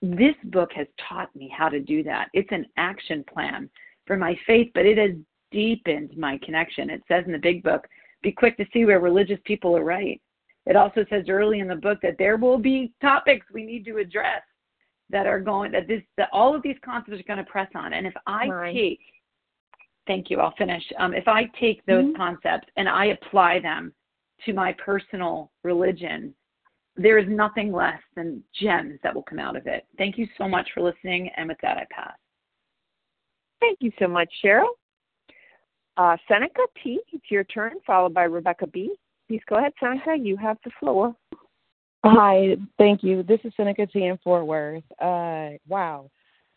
This 0.00 0.34
book 0.44 0.70
has 0.74 0.86
taught 1.08 1.34
me 1.36 1.52
how 1.56 1.68
to 1.68 1.80
do 1.80 2.02
that. 2.04 2.28
It's 2.32 2.50
an 2.50 2.66
action 2.78 3.24
plan 3.32 3.68
for 4.06 4.16
my 4.16 4.38
faith, 4.46 4.70
but 4.74 4.86
it 4.86 4.96
has 4.96 5.16
deepened 5.50 6.16
my 6.16 6.38
connection. 6.42 6.88
It 6.88 7.02
says 7.08 7.24
in 7.26 7.32
the 7.32 7.38
big 7.38 7.62
book, 7.62 7.86
be 8.22 8.32
quick 8.32 8.56
to 8.56 8.66
see 8.72 8.86
where 8.86 9.00
religious 9.00 9.38
people 9.44 9.76
are 9.76 9.84
right. 9.84 10.20
It 10.64 10.76
also 10.76 11.04
says 11.10 11.26
early 11.28 11.60
in 11.60 11.68
the 11.68 11.76
book 11.76 11.98
that 12.02 12.16
there 12.18 12.36
will 12.36 12.58
be 12.58 12.92
topics 13.00 13.46
we 13.52 13.64
need 13.64 13.84
to 13.84 13.98
address 13.98 14.42
that 15.10 15.26
are 15.26 15.38
going 15.38 15.70
that 15.70 15.86
this 15.86 16.02
that 16.16 16.28
all 16.32 16.54
of 16.54 16.62
these 16.62 16.76
concepts 16.84 17.20
are 17.20 17.22
going 17.22 17.38
to 17.38 17.50
press 17.50 17.70
on. 17.74 17.92
And 17.92 18.06
if 18.06 18.14
I 18.26 18.48
right. 18.48 18.74
take 18.74 19.00
thank 20.06 20.30
you, 20.30 20.38
I'll 20.40 20.54
finish. 20.56 20.82
Um, 20.98 21.14
if 21.14 21.28
I 21.28 21.44
take 21.60 21.84
those 21.86 22.04
mm-hmm. 22.04 22.16
concepts 22.16 22.68
and 22.76 22.88
I 22.88 23.06
apply 23.06 23.60
them 23.60 23.92
to 24.44 24.52
my 24.52 24.74
personal 24.84 25.50
religion, 25.62 26.34
there 26.96 27.18
is 27.18 27.26
nothing 27.28 27.72
less 27.72 28.00
than 28.14 28.42
gems 28.60 28.98
that 29.02 29.14
will 29.14 29.22
come 29.22 29.38
out 29.38 29.56
of 29.56 29.66
it. 29.66 29.86
Thank 29.98 30.16
you 30.18 30.26
so 30.38 30.48
much 30.48 30.68
for 30.74 30.82
listening. 30.82 31.30
And 31.36 31.48
with 31.48 31.58
that, 31.62 31.76
I 31.76 31.86
pass. 31.90 32.14
Thank 33.60 33.78
you 33.80 33.92
so 33.98 34.08
much, 34.08 34.28
Cheryl. 34.44 34.68
Uh, 35.96 36.16
Seneca 36.28 36.62
T, 36.82 37.00
it's 37.12 37.30
your 37.30 37.44
turn, 37.44 37.72
followed 37.86 38.12
by 38.12 38.24
Rebecca 38.24 38.66
B. 38.66 38.94
Please 39.28 39.40
go 39.48 39.56
ahead, 39.56 39.72
Seneca. 39.80 40.14
You 40.16 40.36
have 40.36 40.58
the 40.64 40.70
floor. 40.78 41.14
Hi, 42.04 42.56
thank 42.78 43.02
you. 43.02 43.22
This 43.22 43.40
is 43.44 43.52
Seneca 43.56 43.86
T 43.86 44.04
in 44.04 44.18
Fort 44.22 44.46
Worth. 44.46 44.84
Uh, 45.00 45.50
wow, 45.66 46.10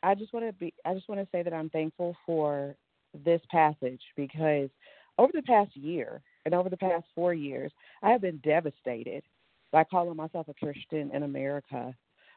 I 0.04 0.14
just 0.14 0.34
want 0.34 0.46
to 0.46 0.54
be. 0.54 0.74
I 0.86 0.94
just 0.94 1.10
want 1.10 1.22
to 1.22 1.28
say 1.32 1.42
that 1.42 1.54
I'm 1.54 1.70
thankful 1.70 2.16
for 2.26 2.76
this 3.24 3.42
passage 3.50 4.02
because 4.16 4.70
over 5.18 5.32
the 5.34 5.42
past 5.44 5.76
year 5.76 6.22
and 6.46 6.54
over 6.54 6.70
the 6.70 6.78
past 6.78 7.06
four 7.14 7.34
years, 7.34 7.72
I 8.02 8.10
have 8.10 8.22
been 8.22 8.38
devastated 8.38 9.24
by 9.72 9.84
calling 9.84 10.16
myself 10.16 10.48
a 10.48 10.54
Christian 10.54 11.12
in 11.14 11.24
America 11.24 11.94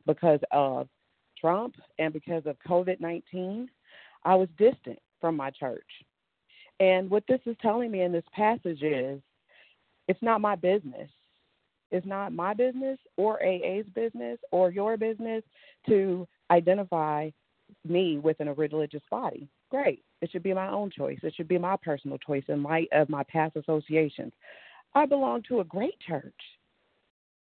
because 0.06 0.40
of 0.50 0.88
Trump 1.40 1.76
and 1.98 2.12
because 2.12 2.42
of 2.46 2.56
COVID 2.66 3.00
19. 3.00 3.68
I 4.24 4.34
was 4.34 4.48
distant 4.58 4.98
from 5.20 5.36
my 5.36 5.50
church. 5.50 5.86
And 6.80 7.10
what 7.10 7.24
this 7.28 7.40
is 7.46 7.56
telling 7.60 7.90
me 7.90 8.02
in 8.02 8.12
this 8.12 8.24
passage 8.34 8.82
is 8.82 9.20
it's 10.08 10.22
not 10.22 10.40
my 10.40 10.56
business. 10.56 11.08
It's 11.90 12.06
not 12.06 12.32
my 12.32 12.54
business 12.54 12.98
or 13.16 13.42
AA's 13.44 13.84
business 13.94 14.38
or 14.50 14.70
your 14.70 14.96
business 14.96 15.42
to 15.88 16.26
identify 16.50 17.30
me 17.86 18.18
within 18.18 18.48
a 18.48 18.54
religious 18.54 19.02
body. 19.10 19.48
Great. 19.72 20.04
It 20.20 20.30
should 20.30 20.42
be 20.42 20.52
my 20.52 20.68
own 20.68 20.90
choice. 20.90 21.18
It 21.22 21.32
should 21.34 21.48
be 21.48 21.56
my 21.56 21.76
personal 21.82 22.18
choice 22.18 22.44
in 22.48 22.62
light 22.62 22.88
of 22.92 23.08
my 23.08 23.22
past 23.22 23.56
associations. 23.56 24.34
I 24.94 25.06
belong 25.06 25.42
to 25.48 25.60
a 25.60 25.64
great 25.64 25.98
church. 26.06 26.34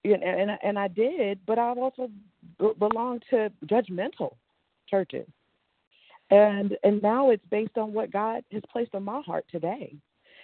And, 0.06 0.24
and, 0.24 0.52
and 0.64 0.80
I 0.80 0.88
did, 0.88 1.40
but 1.46 1.60
I've 1.60 1.78
also 1.78 2.10
belonged 2.80 3.26
to 3.30 3.52
judgmental 3.66 4.36
churches. 4.90 5.28
And 6.32 6.78
and 6.84 7.02
now 7.04 7.30
it's 7.30 7.46
based 7.52 7.78
on 7.78 7.94
what 7.94 8.10
God 8.10 8.44
has 8.54 8.64
placed 8.72 8.96
on 8.96 9.04
my 9.04 9.22
heart 9.22 9.46
today. 9.52 9.94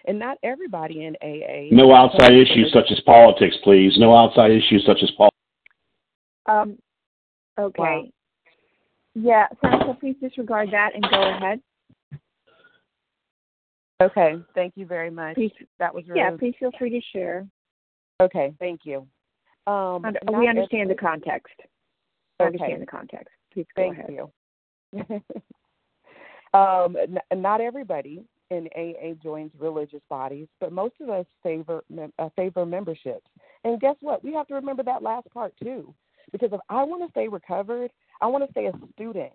And 0.05 0.19
not 0.19 0.37
everybody 0.43 1.05
in 1.05 1.15
AA. 1.21 1.73
No 1.73 1.93
outside 1.95 2.33
issues 2.33 2.71
such 2.73 2.91
as 2.91 2.99
politics, 3.05 3.55
please. 3.63 3.93
No 3.97 4.15
outside 4.15 4.51
issues 4.51 4.83
such 4.85 4.99
as 5.01 5.09
politics. 5.11 5.37
Um, 6.45 6.77
okay. 7.57 7.81
Wow. 7.81 8.05
Yeah, 9.15 9.47
Seneca, 9.61 9.97
please 9.99 10.15
disregard 10.21 10.69
that 10.71 10.91
and 10.93 11.03
go 11.03 11.21
ahead. 11.21 11.61
Okay, 14.01 14.35
thank 14.55 14.73
you 14.75 14.85
very 14.85 15.09
much. 15.09 15.35
Please, 15.35 15.51
that 15.77 15.93
was 15.93 16.07
really... 16.07 16.21
yeah. 16.21 16.31
Please 16.37 16.55
feel 16.59 16.71
free 16.77 16.89
to 16.89 17.01
share. 17.13 17.45
Okay, 18.21 18.53
thank 18.59 18.81
you. 18.83 19.05
Um, 19.67 20.03
we 20.37 20.47
understand 20.47 20.89
the 20.89 20.95
context. 20.95 21.53
We 22.39 22.45
okay. 22.45 22.55
understand 22.55 22.81
the 22.81 22.85
context. 22.85 23.29
Please 23.53 23.65
go 23.75 23.83
thank 23.83 23.97
ahead. 23.97 24.09
you. 24.09 25.21
um, 26.59 26.95
n- 26.97 27.41
not 27.41 27.61
everybody 27.61 28.23
in 28.49 28.67
AA 28.75 29.13
joins 29.21 29.51
religious 29.59 30.01
bodies, 30.09 30.47
but 30.59 30.71
most 30.71 30.95
of 31.01 31.09
us 31.09 31.25
favor 31.43 31.83
uh, 32.17 32.29
favor 32.35 32.65
memberships. 32.65 33.27
And 33.63 33.79
guess 33.79 33.95
what? 34.01 34.23
We 34.23 34.33
have 34.33 34.47
to 34.47 34.55
remember 34.55 34.83
that 34.83 35.03
last 35.03 35.29
part 35.31 35.53
too, 35.61 35.93
because 36.31 36.49
if 36.51 36.59
I 36.69 36.83
want 36.83 37.03
to 37.03 37.11
stay 37.11 37.27
recovered, 37.27 37.91
I 38.21 38.27
want 38.27 38.45
to 38.45 38.51
stay 38.51 38.67
a 38.67 38.73
student 38.93 39.33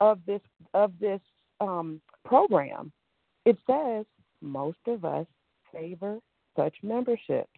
of 0.00 0.20
this 0.26 0.40
of 0.74 0.92
this 1.00 1.20
um, 1.60 2.00
program. 2.24 2.92
It 3.44 3.58
says 3.66 4.06
most 4.40 4.78
of 4.86 5.04
us 5.04 5.26
favor 5.72 6.18
such 6.56 6.74
memberships. 6.82 7.50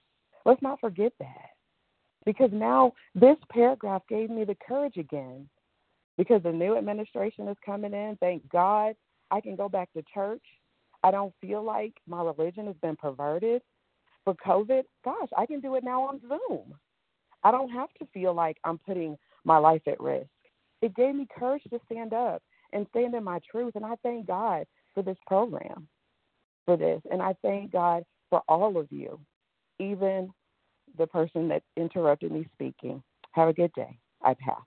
Let's 0.44 0.62
not 0.62 0.81
forget 0.81 1.12
that. 1.18 1.51
Because 2.25 2.51
now 2.53 2.92
this 3.14 3.37
paragraph 3.51 4.03
gave 4.09 4.31
me 4.31 4.44
the 4.44 4.57
courage 4.66 4.97
again. 4.97 5.49
Because 6.16 6.42
the 6.42 6.53
new 6.53 6.77
administration 6.77 7.49
is 7.49 7.57
coming 7.64 7.92
in. 7.92 8.16
Thank 8.20 8.49
God 8.51 8.94
I 9.31 9.40
can 9.40 9.57
go 9.57 9.68
back 9.68 9.92
to 9.92 10.03
church. 10.12 10.42
I 11.03 11.11
don't 11.11 11.35
feel 11.40 11.62
like 11.62 11.92
my 12.07 12.23
religion 12.23 12.66
has 12.66 12.77
been 12.81 12.97
perverted. 12.97 13.62
For 14.25 14.35
COVID, 14.35 14.85
gosh, 15.05 15.29
I 15.37 15.44
can 15.44 15.61
do 15.61 15.75
it 15.75 15.85
now 15.85 16.03
on 16.03 16.20
Zoom. 16.20 16.75
I 17.42 17.51
don't 17.51 17.68
have 17.70 17.92
to 17.99 18.07
feel 18.14 18.33
like 18.33 18.57
I'm 18.64 18.79
putting 18.79 19.18
my 19.44 19.59
life 19.59 19.83
at 19.87 20.01
risk. 20.01 20.31
It 20.81 20.94
gave 20.94 21.14
me 21.14 21.27
courage 21.38 21.62
to 21.70 21.81
stand 21.85 22.14
up 22.14 22.42
and 22.73 22.87
stand 22.90 23.14
in 23.14 23.23
my 23.23 23.38
truth. 23.51 23.75
And 23.75 23.85
I 23.85 23.97
thank 24.03 24.27
God 24.27 24.64
for 24.94 25.02
this 25.02 25.18
program, 25.26 25.88
for 26.64 26.76
this. 26.76 27.00
And 27.11 27.20
I 27.20 27.35
thank 27.42 27.72
God 27.72 28.04
for 28.30 28.42
all 28.48 28.76
of 28.78 28.90
you, 28.90 29.20
even 29.78 30.33
the 30.96 31.07
person 31.07 31.48
that 31.48 31.62
interrupted 31.76 32.33
me 32.33 32.46
speaking. 32.54 33.02
Have 33.33 33.48
a 33.48 33.52
good 33.52 33.72
day. 33.74 33.98
I 34.22 34.35
pass. 34.35 34.62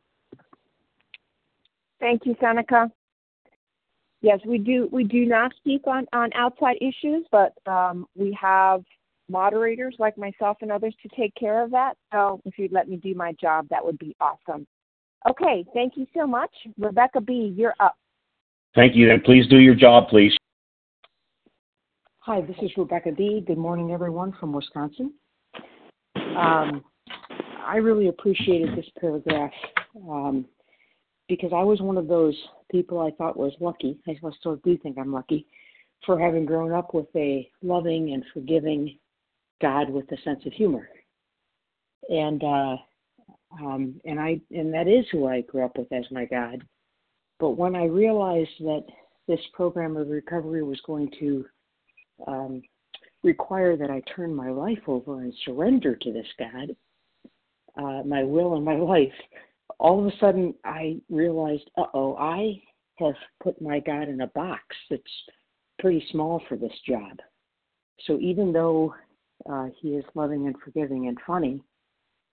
Thank 1.99 2.25
you, 2.25 2.35
Seneca. 2.39 2.91
Yes, 4.21 4.39
we 4.45 4.57
do. 4.57 4.89
We 4.91 5.03
do 5.03 5.25
not 5.25 5.53
speak 5.57 5.87
on 5.87 6.05
on 6.11 6.31
outside 6.33 6.77
issues, 6.81 7.25
but 7.31 7.53
um, 7.65 8.07
we 8.15 8.37
have 8.39 8.83
moderators 9.29 9.95
like 9.99 10.17
myself 10.17 10.57
and 10.61 10.71
others 10.71 10.95
to 11.03 11.09
take 11.15 11.33
care 11.35 11.63
of 11.63 11.71
that. 11.71 11.93
So 12.11 12.41
if 12.45 12.57
you'd 12.57 12.71
let 12.71 12.87
me 12.87 12.97
do 12.97 13.13
my 13.13 13.33
job, 13.33 13.67
that 13.69 13.83
would 13.83 13.99
be 13.99 14.15
awesome. 14.19 14.65
Okay, 15.29 15.65
thank 15.73 15.97
you 15.97 16.07
so 16.15 16.25
much, 16.25 16.51
Rebecca 16.77 17.21
B. 17.21 17.53
You're 17.55 17.75
up. 17.79 17.95
Thank 18.77 18.95
you, 18.95 19.09
and 19.11 19.23
please 19.23 19.47
do 19.47 19.57
your 19.57 19.73
job, 19.73 20.07
please. 20.07 20.37
Hi, 22.19 22.41
this 22.41 22.55
is 22.61 22.69
Rebecca 22.77 23.11
B. 23.11 23.43
Good 23.47 23.57
morning, 23.57 23.91
everyone 23.91 24.35
from 24.39 24.53
Wisconsin. 24.53 25.15
Um, 26.15 26.85
I 27.65 27.77
really 27.77 28.09
appreciated 28.09 28.77
this 28.77 28.85
paragraph 28.99 29.51
um, 30.07 30.45
because 31.27 31.49
I 31.55 31.63
was 31.63 31.81
one 31.81 31.97
of 31.97 32.07
those 32.07 32.35
people 32.71 32.99
I 32.99 33.09
thought 33.17 33.35
was 33.35 33.51
lucky. 33.59 33.97
I 34.07 34.15
still 34.39 34.57
do 34.57 34.77
think 34.77 34.99
I'm 34.99 35.11
lucky 35.11 35.47
for 36.05 36.19
having 36.19 36.45
grown 36.45 36.71
up 36.71 36.93
with 36.93 37.07
a 37.15 37.49
loving 37.63 38.13
and 38.13 38.23
forgiving 38.31 38.99
God 39.59 39.89
with 39.89 40.05
a 40.11 40.21
sense 40.21 40.45
of 40.45 40.53
humor. 40.53 40.87
And 42.09 42.43
uh, 42.43 42.75
um, 43.59 43.99
and 44.05 44.19
I 44.19 44.39
and 44.51 44.71
that 44.75 44.87
is 44.87 45.07
who 45.11 45.25
I 45.25 45.41
grew 45.41 45.65
up 45.65 45.79
with 45.79 45.91
as 45.91 46.05
my 46.11 46.25
God. 46.25 46.63
But 47.39 47.51
when 47.51 47.75
I 47.75 47.85
realized 47.85 48.59
that 48.59 48.85
this 49.27 49.39
program 49.53 49.97
of 49.97 50.09
recovery 50.09 50.63
was 50.63 50.79
going 50.85 51.11
to 51.19 51.45
um, 52.27 52.61
require 53.23 53.77
that 53.77 53.91
I 53.91 54.01
turn 54.15 54.33
my 54.33 54.49
life 54.49 54.81
over 54.87 55.21
and 55.21 55.33
surrender 55.45 55.95
to 55.95 56.13
this 56.13 56.27
God, 56.39 56.75
uh, 57.77 58.03
my 58.03 58.23
will 58.23 58.55
and 58.55 58.65
my 58.65 58.75
life, 58.77 59.13
all 59.79 59.99
of 59.99 60.11
a 60.11 60.17
sudden 60.17 60.53
I 60.63 60.97
realized, 61.09 61.69
uh 61.77 61.85
oh, 61.93 62.15
I 62.15 62.61
have 62.97 63.15
put 63.43 63.61
my 63.61 63.79
God 63.79 64.09
in 64.09 64.21
a 64.21 64.27
box 64.27 64.63
that's 64.89 65.03
pretty 65.77 66.03
small 66.11 66.41
for 66.49 66.57
this 66.57 66.73
job. 66.87 67.19
So 68.05 68.17
even 68.19 68.51
though 68.51 68.95
uh, 69.49 69.67
He 69.79 69.89
is 69.89 70.05
loving 70.15 70.47
and 70.47 70.55
forgiving 70.63 71.07
and 71.07 71.17
funny, 71.27 71.61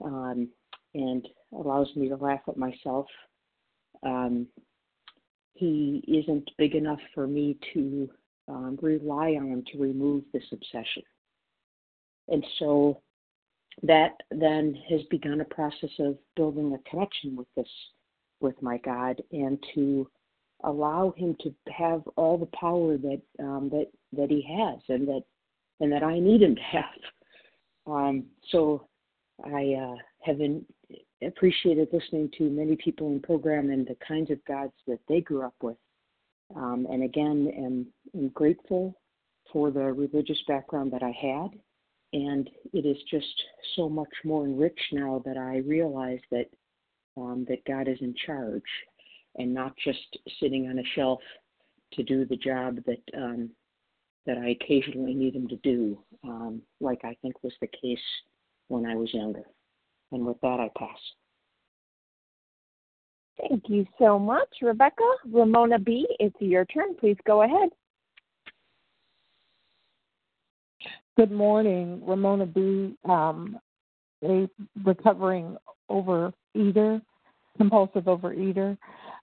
um, 0.03 0.49
and 0.95 1.27
allows 1.53 1.89
me 1.97 2.09
to 2.09 2.17
laugh 2.17 2.41
at 2.49 2.57
myself, 2.57 3.07
um, 4.05 4.47
He 5.55 6.03
isn't 6.07 6.51
big 6.59 6.75
enough 6.75 7.01
for 7.15 7.27
me 7.27 7.57
to 7.73 8.11
um, 8.49 8.79
rely 8.83 9.31
on 9.31 9.65
to 9.73 9.79
remove 9.79 10.25
this 10.33 10.45
obsession. 10.53 11.03
And 12.29 12.45
so 12.59 13.01
that 13.83 14.13
then 14.31 14.77
has 14.89 15.01
begun 15.11 15.41
a 15.41 15.45
process 15.45 15.91
of 15.99 16.17
building 16.37 16.75
a 16.75 16.91
connection 16.91 17.37
with 17.37 17.49
this, 17.57 17.69
with 18.41 18.61
my 18.63 18.79
God, 18.79 19.21
and 19.33 19.59
to 19.75 20.09
allow 20.65 21.13
Him 21.17 21.37
to 21.41 21.55
have 21.73 22.03
all 22.17 22.39
the 22.39 22.57
power 22.59 22.97
that 22.97 23.21
um, 23.41 23.69
that 23.71 23.89
that 24.13 24.31
He 24.31 24.43
has, 24.59 24.81
and 24.89 25.07
that 25.09 25.23
and 25.81 25.93
that 25.93 26.03
I 26.03 26.19
need 26.19 26.43
Him 26.43 26.55
to 26.55 26.63
have. 26.63 26.85
Um, 27.87 28.25
so 28.51 28.87
I 29.45 29.75
uh, 29.75 29.97
have 30.21 30.41
in, 30.41 30.65
appreciated 31.27 31.89
listening 31.93 32.31
to 32.39 32.45
many 32.45 32.77
people 32.77 33.09
in 33.09 33.21
program 33.21 33.71
and 33.71 33.87
the 33.87 33.97
kinds 34.07 34.31
of 34.31 34.45
gods 34.45 34.73
that 34.87 35.01
they 35.09 35.21
grew 35.21 35.43
up 35.43 35.55
with. 35.63 35.77
Um, 36.55 36.87
and 36.91 37.03
again, 37.03 37.53
am, 37.57 37.87
am 38.15 38.29
grateful 38.31 38.95
for 39.53 39.71
the 39.71 39.93
religious 39.93 40.39
background 40.47 40.93
that 40.93 41.03
I 41.03 41.11
had. 41.21 41.59
And 42.13 42.49
it 42.73 42.87
is 42.87 42.97
just 43.11 43.43
so 43.75 43.89
much 43.89 44.13
more 44.25 44.45
enriched 44.45 44.93
now 44.93 45.23
that 45.25 45.37
I 45.37 45.59
realize 45.59 46.21
that 46.31 46.47
um, 47.17 47.45
that 47.49 47.65
God 47.65 47.89
is 47.89 47.99
in 48.01 48.15
charge 48.27 48.63
and 49.37 49.55
not 49.55 49.73
just 49.85 50.19
sitting 50.41 50.69
on 50.69 50.79
a 50.79 50.85
shelf 50.95 51.21
to 51.93 52.03
do 52.03 52.25
the 52.25 52.37
job 52.37 52.79
that 52.87 53.03
um, 53.17 53.51
that 54.27 54.39
I 54.39 54.51
occasionally 54.51 55.15
need 55.15 55.35
him 55.35 55.49
to 55.49 55.57
do, 55.57 55.99
um, 56.25 56.63
like 56.81 57.05
I 57.05 57.17
think 57.21 57.43
was 57.43 57.53
the 57.61 57.69
case 57.69 57.99
when 58.69 58.87
I 58.87 58.95
was 58.95 59.13
younger. 59.13 59.45
And 60.15 60.25
with 60.25 60.41
that, 60.43 60.61
I 60.61 60.71
pass. 60.79 60.97
Thank 63.41 63.65
you 63.67 63.85
so 63.99 64.17
much, 64.17 64.49
Rebecca. 64.63 65.03
Ramona 65.29 65.81
B., 65.81 66.07
it's 66.21 66.37
your 66.39 66.65
turn. 66.67 66.95
Please 66.95 67.17
go 67.27 67.43
ahead. 67.43 67.69
Good 71.17 71.33
morning, 71.33 72.01
Ramona 72.07 72.47
B., 72.47 72.97
um, 73.09 73.59
a 74.23 74.49
recovering 74.85 75.57
overeater, 75.91 77.03
compulsive 77.57 78.05
overeater. 78.05 78.79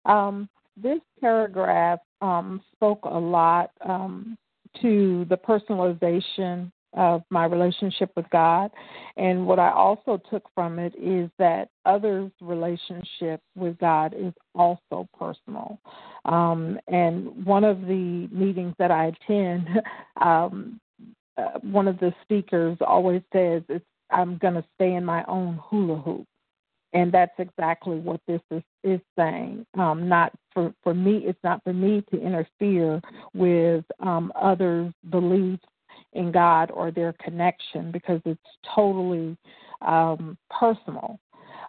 Um, 0.05 0.49
this 0.75 0.99
paragraph 1.21 1.99
um, 2.21 2.61
spoke 2.73 2.99
a 3.05 3.17
lot 3.17 3.71
um, 3.85 4.37
to 4.81 5.25
the 5.29 5.37
personalization 5.37 6.69
of 6.93 7.23
my 7.29 7.45
relationship 7.45 8.11
with 8.15 8.29
God. 8.31 8.71
And 9.17 9.45
what 9.45 9.59
I 9.59 9.71
also 9.71 10.21
took 10.29 10.43
from 10.53 10.79
it 10.79 10.93
is 10.95 11.29
that 11.39 11.69
others' 11.85 12.31
relationship 12.41 13.41
with 13.55 13.77
God 13.77 14.13
is 14.17 14.33
also 14.55 15.07
personal. 15.17 15.79
Um, 16.25 16.79
and 16.87 17.45
one 17.45 17.63
of 17.63 17.81
the 17.81 18.27
meetings 18.31 18.75
that 18.79 18.91
I 18.91 19.07
attend, 19.07 19.67
um, 20.21 20.79
uh, 21.37 21.59
one 21.61 21.87
of 21.87 21.99
the 21.99 22.13
speakers 22.23 22.77
always 22.81 23.21
says, 23.33 23.63
it's, 23.69 23.85
I'm 24.09 24.37
going 24.37 24.55
to 24.55 24.65
stay 24.75 24.95
in 24.95 25.05
my 25.05 25.23
own 25.25 25.59
hula 25.69 25.97
hoop. 26.01 26.25
And 26.93 27.09
that's 27.09 27.31
exactly 27.37 27.97
what 27.97 28.19
this 28.27 28.41
is, 28.51 28.63
is 28.83 28.99
saying. 29.17 29.65
Um, 29.77 30.09
not 30.09 30.33
for, 30.53 30.73
for 30.83 30.93
me, 30.93 31.23
it's 31.25 31.39
not 31.41 31.63
for 31.63 31.71
me 31.71 32.03
to 32.11 32.21
interfere 32.21 33.01
with 33.33 33.85
um, 34.01 34.33
others' 34.35 34.91
beliefs 35.09 35.63
in 36.13 36.31
God 36.31 36.71
or 36.71 36.91
their 36.91 37.13
connection 37.13 37.91
because 37.91 38.21
it's 38.25 38.39
totally 38.75 39.37
um, 39.81 40.37
personal. 40.49 41.19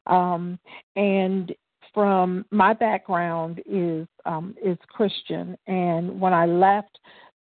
Um, 0.06 0.58
and 0.96 1.54
from 1.94 2.44
my 2.50 2.72
background 2.72 3.60
is 3.66 4.06
um, 4.24 4.54
is 4.64 4.78
Christian, 4.88 5.56
and 5.66 6.20
when 6.20 6.32
I 6.32 6.46
left 6.46 6.98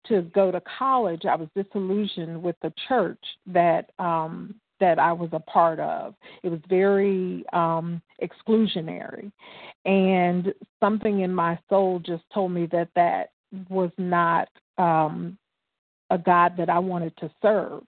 to 0.08 0.24
go 0.34 0.52
to 0.52 0.62
college, 0.78 1.26
I 1.26 1.36
was 1.36 1.50
disillusioned 1.56 2.42
with 2.42 2.56
the 2.62 2.74
church 2.88 3.24
that 3.48 3.92
um, 4.00 4.56
that 4.80 4.98
I 4.98 5.12
was 5.12 5.30
a 5.34 5.40
part 5.40 5.80
of. 5.80 6.16
It 6.44 6.50
was 6.50 6.62
very 6.68 7.46
um, 7.54 8.02
exclusionary, 8.22 9.32
and 9.86 10.54
something 10.80 11.22
in 11.22 11.34
my 11.34 11.60
soul 11.70 12.00
just 12.00 12.24
told 12.34 12.52
me 12.52 12.68
that 12.72 12.90
that 12.96 13.32
was 13.70 13.92
not 13.98 14.48
um, 14.78 15.38
a 16.10 16.18
God 16.18 16.54
that 16.58 16.70
I 16.70 16.80
wanted 16.80 17.16
to 17.18 17.32
serve. 17.42 17.84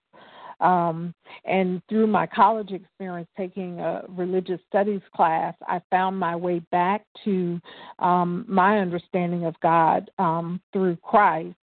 Um, 0.61 1.15
and 1.43 1.81
through 1.89 2.07
my 2.07 2.27
college 2.27 2.71
experience 2.71 3.27
taking 3.35 3.79
a 3.79 4.03
religious 4.07 4.59
studies 4.69 5.01
class, 5.15 5.55
I 5.67 5.81
found 5.89 6.17
my 6.19 6.35
way 6.35 6.59
back 6.71 7.03
to 7.25 7.59
um, 7.99 8.45
my 8.47 8.79
understanding 8.79 9.45
of 9.45 9.59
God 9.61 10.11
um, 10.19 10.61
through 10.71 10.97
Christ. 10.97 11.55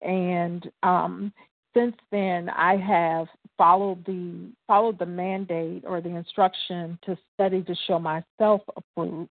And 0.00 0.70
um, 0.82 1.32
since 1.76 1.94
then, 2.10 2.48
I 2.48 2.76
have 2.76 3.26
followed 3.58 4.04
the 4.06 4.50
followed 4.66 4.98
the 4.98 5.06
mandate 5.06 5.84
or 5.86 6.00
the 6.00 6.14
instruction 6.14 6.98
to 7.04 7.16
study 7.34 7.62
to 7.62 7.74
show 7.86 7.98
myself 7.98 8.62
approved. 8.76 9.30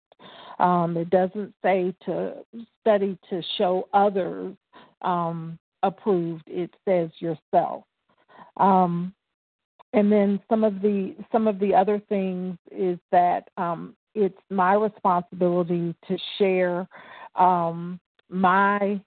Um, 0.59 0.95
it 0.97 1.09
doesn't 1.09 1.53
say 1.63 1.93
to 2.05 2.35
study 2.81 3.17
to 3.29 3.41
show 3.57 3.87
others 3.93 4.55
um, 5.01 5.57
approved. 5.85 6.43
It 6.47 6.73
says 6.87 7.09
yourself. 7.19 7.83
Um, 8.57 9.13
and 9.93 10.11
then 10.11 10.39
some 10.49 10.63
of 10.63 10.81
the 10.81 11.15
some 11.31 11.47
of 11.47 11.59
the 11.59 11.73
other 11.73 12.01
things 12.09 12.57
is 12.71 12.99
that 13.11 13.47
um, 13.57 13.95
it's 14.13 14.37
my 14.49 14.73
responsibility 14.73 15.95
to 16.07 16.17
share 16.37 16.87
um, 17.35 17.99
my 18.29 18.99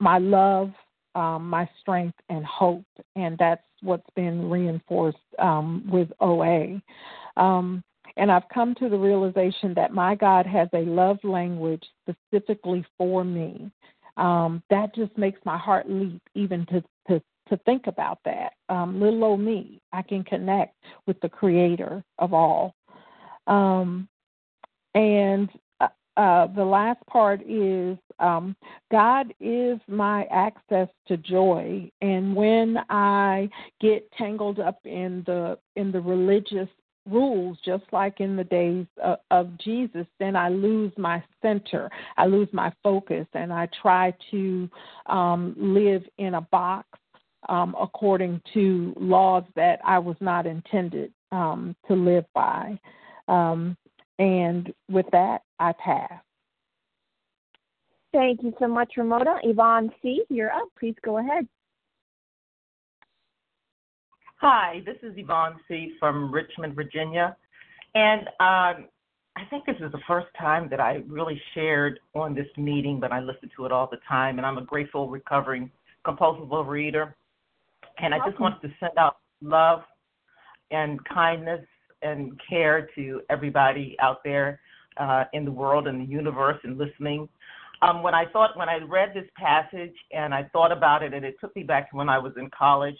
my 0.00 0.18
love, 0.18 0.70
um, 1.14 1.48
my 1.48 1.68
strength, 1.80 2.18
and 2.28 2.44
hope, 2.44 2.84
and 3.16 3.36
that's 3.38 3.62
what's 3.82 4.08
been 4.14 4.48
reinforced 4.48 5.18
um, 5.38 5.84
with 5.90 6.08
OA. 6.20 6.80
Um, 7.36 7.82
and 8.16 8.30
I've 8.30 8.48
come 8.52 8.74
to 8.76 8.88
the 8.88 8.98
realization 8.98 9.74
that 9.74 9.92
my 9.92 10.14
God 10.14 10.46
has 10.46 10.68
a 10.74 10.80
love 10.80 11.18
language 11.24 11.82
specifically 12.02 12.84
for 12.98 13.24
me 13.24 13.70
um, 14.16 14.62
that 14.70 14.94
just 14.94 15.16
makes 15.16 15.40
my 15.44 15.58
heart 15.58 15.88
leap 15.88 16.20
even 16.34 16.66
to 16.66 16.82
to 17.08 17.22
to 17.48 17.56
think 17.64 17.86
about 17.86 18.18
that. 18.24 18.52
Um, 18.68 19.00
little 19.00 19.24
old 19.24 19.40
me, 19.40 19.80
I 19.92 20.02
can 20.02 20.24
connect 20.24 20.74
with 21.06 21.20
the 21.20 21.28
Creator 21.28 22.04
of 22.18 22.32
all. 22.32 22.74
Um, 23.46 24.08
and 24.94 25.50
uh, 25.80 25.88
uh, 26.16 26.46
the 26.48 26.64
last 26.64 27.04
part 27.06 27.42
is 27.48 27.98
um, 28.18 28.54
God 28.90 29.34
is 29.40 29.78
my 29.88 30.24
access 30.30 30.88
to 31.08 31.16
joy, 31.16 31.90
and 32.00 32.36
when 32.36 32.78
I 32.88 33.48
get 33.80 34.10
tangled 34.12 34.60
up 34.60 34.78
in 34.84 35.22
the 35.26 35.58
in 35.76 35.90
the 35.90 36.00
religious 36.00 36.68
rules, 37.08 37.58
just 37.64 37.84
like 37.92 38.20
in 38.20 38.36
the 38.36 38.44
days 38.44 38.86
of, 39.02 39.18
of 39.30 39.58
Jesus, 39.58 40.06
then 40.18 40.36
I 40.36 40.48
lose 40.48 40.92
my 40.96 41.22
center, 41.40 41.90
I 42.16 42.26
lose 42.26 42.48
my 42.52 42.72
focus, 42.82 43.26
and 43.34 43.52
I 43.52 43.68
try 43.80 44.14
to 44.30 44.68
um, 45.06 45.54
live 45.58 46.02
in 46.18 46.34
a 46.34 46.40
box 46.40 46.86
um, 47.48 47.74
according 47.80 48.40
to 48.54 48.94
laws 48.96 49.44
that 49.56 49.80
I 49.84 49.98
was 49.98 50.16
not 50.20 50.46
intended 50.46 51.12
um, 51.32 51.74
to 51.88 51.94
live 51.94 52.24
by. 52.34 52.78
Um, 53.28 53.76
and 54.18 54.72
with 54.88 55.06
that, 55.12 55.42
I 55.58 55.72
pass. 55.72 56.12
Thank 58.12 58.42
you 58.42 58.52
so 58.58 58.68
much, 58.68 58.92
Ramona. 58.96 59.36
Yvonne 59.42 59.90
C., 60.02 60.22
you're 60.28 60.52
up. 60.52 60.68
Please 60.78 60.94
go 61.02 61.18
ahead. 61.18 61.48
Hi, 64.44 64.82
this 64.84 64.96
is 65.04 65.16
Yvonne 65.16 65.54
C. 65.68 65.92
from 66.00 66.34
Richmond, 66.34 66.74
Virginia. 66.74 67.36
And 67.94 68.22
um, 68.40 68.88
I 69.36 69.44
think 69.48 69.66
this 69.66 69.76
is 69.76 69.92
the 69.92 70.00
first 70.08 70.26
time 70.36 70.68
that 70.70 70.80
I 70.80 71.04
really 71.06 71.40
shared 71.54 72.00
on 72.16 72.34
this 72.34 72.48
meeting, 72.56 72.98
but 72.98 73.12
I 73.12 73.20
listen 73.20 73.48
to 73.56 73.66
it 73.66 73.70
all 73.70 73.88
the 73.88 73.98
time. 74.08 74.38
And 74.38 74.44
I'm 74.44 74.58
a 74.58 74.64
grateful, 74.64 75.08
recovering 75.08 75.70
compulsive 76.04 76.48
overeater. 76.48 77.14
And 77.98 78.12
I 78.12 78.18
just 78.26 78.40
want 78.40 78.60
to 78.62 78.68
send 78.80 78.94
out 78.98 79.18
love 79.42 79.82
and 80.72 80.98
kindness 81.04 81.64
and 82.02 82.32
care 82.50 82.88
to 82.96 83.20
everybody 83.30 83.94
out 84.00 84.24
there 84.24 84.58
uh, 84.96 85.22
in 85.34 85.44
the 85.44 85.52
world 85.52 85.86
and 85.86 86.00
the 86.00 86.12
universe 86.12 86.58
and 86.64 86.78
listening. 86.78 87.28
Um, 87.82 88.02
when 88.02 88.16
I 88.16 88.24
thought, 88.32 88.56
when 88.56 88.68
I 88.68 88.78
read 88.78 89.10
this 89.14 89.30
passage 89.36 89.94
and 90.10 90.34
I 90.34 90.50
thought 90.52 90.72
about 90.72 91.04
it, 91.04 91.14
and 91.14 91.24
it 91.24 91.36
took 91.40 91.54
me 91.54 91.62
back 91.62 91.90
to 91.92 91.96
when 91.96 92.08
I 92.08 92.18
was 92.18 92.32
in 92.36 92.50
college. 92.50 92.98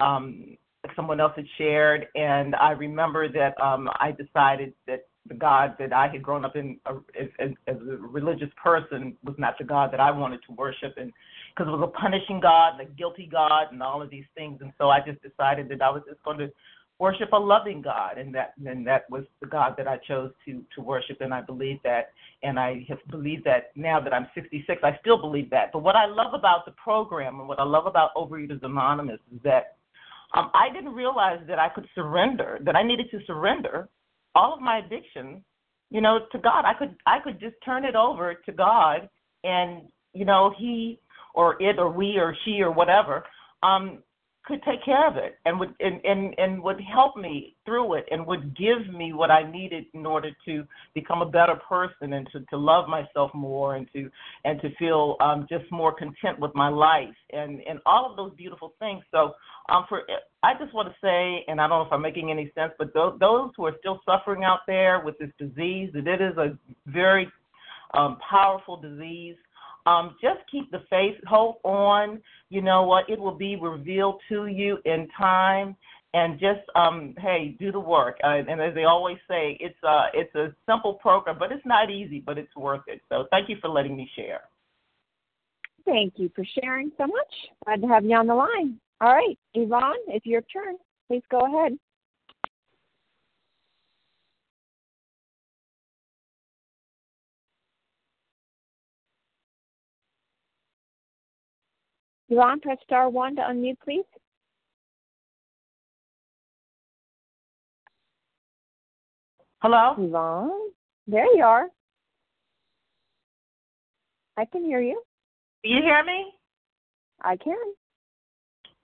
Um, 0.00 0.56
someone 0.96 1.20
else 1.20 1.32
had 1.36 1.46
shared, 1.56 2.06
and 2.14 2.54
I 2.54 2.72
remember 2.72 3.30
that 3.32 3.60
um, 3.60 3.88
I 4.00 4.12
decided 4.12 4.72
that 4.86 5.06
the 5.28 5.34
God 5.34 5.74
that 5.78 5.92
I 5.92 6.08
had 6.08 6.22
grown 6.22 6.44
up 6.44 6.56
in 6.56 6.78
uh, 6.86 6.94
as, 7.18 7.28
as, 7.38 7.50
as 7.66 7.76
a 7.76 7.96
religious 7.96 8.48
person 8.62 9.16
was 9.24 9.34
not 9.38 9.58
the 9.58 9.64
God 9.64 9.92
that 9.92 10.00
I 10.00 10.10
wanted 10.10 10.40
to 10.48 10.52
worship, 10.54 10.94
and 10.96 11.12
because 11.54 11.68
it 11.68 11.76
was 11.76 11.82
a 11.82 12.00
punishing 12.00 12.40
God 12.40 12.78
and 12.78 12.88
a 12.88 12.92
guilty 12.92 13.28
God 13.30 13.72
and 13.72 13.82
all 13.82 14.02
of 14.02 14.10
these 14.10 14.24
things, 14.34 14.58
and 14.60 14.72
so 14.78 14.88
I 14.88 15.00
just 15.00 15.22
decided 15.22 15.68
that 15.70 15.82
I 15.82 15.90
was 15.90 16.02
just 16.08 16.22
going 16.24 16.38
to 16.38 16.50
worship 16.98 17.32
a 17.32 17.36
loving 17.36 17.82
God, 17.82 18.18
and 18.18 18.34
that 18.34 18.54
and 18.64 18.86
that 18.86 19.08
was 19.10 19.24
the 19.40 19.46
God 19.46 19.74
that 19.76 19.86
I 19.86 19.98
chose 19.98 20.32
to 20.46 20.64
to 20.74 20.80
worship, 20.80 21.20
and 21.20 21.32
I 21.32 21.40
believe 21.40 21.78
that, 21.84 22.12
and 22.42 22.58
I 22.58 22.86
have 22.88 22.98
believed 23.10 23.44
that 23.44 23.70
now 23.76 24.00
that 24.00 24.12
I'm 24.12 24.28
66, 24.34 24.80
I 24.82 24.98
still 25.00 25.18
believe 25.18 25.50
that. 25.50 25.72
But 25.72 25.82
what 25.82 25.96
I 25.96 26.06
love 26.06 26.34
about 26.34 26.64
the 26.64 26.72
program 26.72 27.40
and 27.40 27.48
what 27.48 27.60
I 27.60 27.64
love 27.64 27.86
about 27.86 28.14
Overeaters 28.14 28.62
Anonymous 28.62 29.20
is 29.34 29.40
that 29.44 29.77
um, 30.34 30.50
I 30.54 30.72
didn't 30.72 30.92
realize 30.92 31.40
that 31.48 31.58
I 31.58 31.68
could 31.68 31.86
surrender, 31.94 32.58
that 32.64 32.76
I 32.76 32.82
needed 32.82 33.10
to 33.10 33.20
surrender 33.26 33.88
all 34.34 34.54
of 34.54 34.60
my 34.60 34.78
addictions, 34.78 35.42
you 35.90 36.00
know, 36.00 36.20
to 36.32 36.38
God. 36.38 36.64
I 36.64 36.74
could 36.74 36.96
I 37.06 37.18
could 37.20 37.40
just 37.40 37.56
turn 37.64 37.84
it 37.84 37.96
over 37.96 38.34
to 38.34 38.52
God, 38.52 39.08
and 39.44 39.82
you 40.12 40.24
know, 40.24 40.52
He 40.58 41.00
or 41.34 41.60
it 41.62 41.78
or 41.78 41.90
we 41.90 42.18
or 42.18 42.36
she 42.44 42.60
or 42.60 42.70
whatever 42.70 43.24
um, 43.62 44.02
could 44.48 44.62
take 44.62 44.82
care 44.82 45.06
of 45.06 45.16
it 45.16 45.38
and 45.44 45.60
would 45.60 45.74
and, 45.78 46.00
and 46.04 46.34
and 46.38 46.62
would 46.62 46.80
help 46.80 47.16
me 47.16 47.54
through 47.66 47.94
it 47.94 48.06
and 48.10 48.26
would 48.26 48.56
give 48.56 48.92
me 48.92 49.12
what 49.12 49.30
I 49.30 49.48
needed 49.48 49.84
in 49.92 50.06
order 50.06 50.30
to 50.46 50.64
become 50.94 51.20
a 51.20 51.26
better 51.26 51.56
person 51.68 52.14
and 52.14 52.26
to, 52.32 52.40
to 52.40 52.56
love 52.56 52.88
myself 52.88 53.30
more 53.34 53.76
and 53.76 53.86
to 53.92 54.10
and 54.44 54.60
to 54.62 54.74
feel 54.76 55.16
um 55.20 55.46
just 55.50 55.70
more 55.70 55.92
content 55.92 56.40
with 56.40 56.54
my 56.54 56.68
life 56.68 57.14
and 57.30 57.60
and 57.68 57.78
all 57.84 58.10
of 58.10 58.16
those 58.16 58.32
beautiful 58.36 58.72
things. 58.78 59.04
So 59.12 59.34
um 59.68 59.84
for 59.86 60.02
I 60.42 60.54
just 60.58 60.72
want 60.72 60.88
to 60.88 60.94
say 61.02 61.44
and 61.46 61.60
I 61.60 61.68
don't 61.68 61.80
know 61.80 61.86
if 61.86 61.92
I'm 61.92 62.02
making 62.02 62.30
any 62.30 62.50
sense, 62.54 62.72
but 62.78 62.94
those 62.94 63.18
those 63.20 63.50
who 63.54 63.66
are 63.66 63.76
still 63.78 64.00
suffering 64.06 64.44
out 64.44 64.60
there 64.66 65.02
with 65.04 65.18
this 65.18 65.30
disease, 65.38 65.90
that 65.92 66.06
it 66.08 66.22
is 66.22 66.38
a 66.38 66.56
very 66.86 67.30
um 67.92 68.16
powerful 68.28 68.80
disease 68.80 69.36
um, 69.86 70.16
just 70.20 70.40
keep 70.50 70.70
the 70.70 70.82
faith, 70.90 71.16
hold 71.26 71.56
on. 71.64 72.20
You 72.50 72.62
know 72.62 72.84
what? 72.84 73.08
It 73.08 73.18
will 73.18 73.36
be 73.36 73.56
revealed 73.56 74.20
to 74.28 74.46
you 74.46 74.78
in 74.84 75.08
time. 75.16 75.76
And 76.14 76.40
just 76.40 76.60
um, 76.74 77.14
hey, 77.18 77.54
do 77.60 77.70
the 77.70 77.78
work. 77.78 78.16
Uh, 78.24 78.40
and 78.48 78.62
as 78.62 78.74
they 78.74 78.84
always 78.84 79.18
say, 79.28 79.58
it's 79.60 79.76
a 79.84 80.06
it's 80.14 80.34
a 80.34 80.54
simple 80.66 80.94
program, 80.94 81.36
but 81.38 81.52
it's 81.52 81.64
not 81.66 81.90
easy, 81.90 82.20
but 82.24 82.38
it's 82.38 82.54
worth 82.56 82.80
it. 82.86 83.02
So 83.10 83.26
thank 83.30 83.50
you 83.50 83.56
for 83.60 83.68
letting 83.68 83.94
me 83.94 84.10
share. 84.16 84.40
Thank 85.84 86.14
you 86.16 86.30
for 86.34 86.46
sharing 86.60 86.92
so 86.96 87.06
much. 87.06 87.34
Glad 87.64 87.82
to 87.82 87.88
have 87.88 88.04
you 88.06 88.16
on 88.16 88.26
the 88.26 88.34
line. 88.34 88.80
All 89.02 89.14
right, 89.14 89.38
Yvonne, 89.52 89.96
it's 90.08 90.24
your 90.24 90.40
turn. 90.42 90.76
Please 91.08 91.22
go 91.30 91.40
ahead. 91.40 91.78
Yvonne, 102.30 102.60
press 102.60 102.78
star 102.84 103.08
one 103.08 103.36
to 103.36 103.42
unmute, 103.42 103.78
please. 103.82 104.04
Hello? 109.60 109.94
Yvonne, 109.98 110.50
there 111.06 111.26
you 111.34 111.42
are. 111.42 111.68
I 114.36 114.44
can 114.44 114.62
hear 114.62 114.80
you. 114.80 115.02
You 115.64 115.82
hear 115.82 116.04
me? 116.04 116.32
I 117.22 117.36
can. 117.36 117.56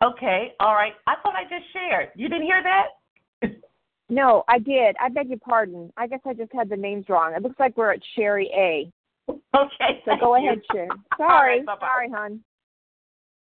Okay, 0.03 0.53
all 0.59 0.75
right. 0.75 0.95
I 1.07 1.15
thought 1.23 1.35
I 1.37 1.45
just 1.45 1.73
shared. 1.73 2.09
You 2.17 2.29
didn't 2.29 2.43
hear 2.43 2.63
that? 2.63 3.53
no, 4.09 4.43
I 4.49 4.59
did. 4.59 4.97
I 5.01 5.09
beg 5.09 5.29
your 5.29 5.39
pardon. 5.39 5.93
I 5.97 6.09
guess 6.09 6.21
I 6.27 6.35
just 6.35 6.53
had 6.53 6.69
the 6.69 6.77
names 6.77 7.07
wrong. 7.09 7.35
It 7.35 7.43
looks 7.43 7.61
like 7.61 7.77
we're 7.77 7.93
at 7.93 8.01
Sherry 8.17 8.51
A. 8.55 8.91
Okay. 9.57 10.03
So 10.05 10.13
go 10.19 10.35
ahead, 10.35 10.61
Sherry. 10.73 10.89
Sorry. 11.17 11.65
Right, 11.65 11.79
sorry, 11.79 12.11
hon. 12.11 12.41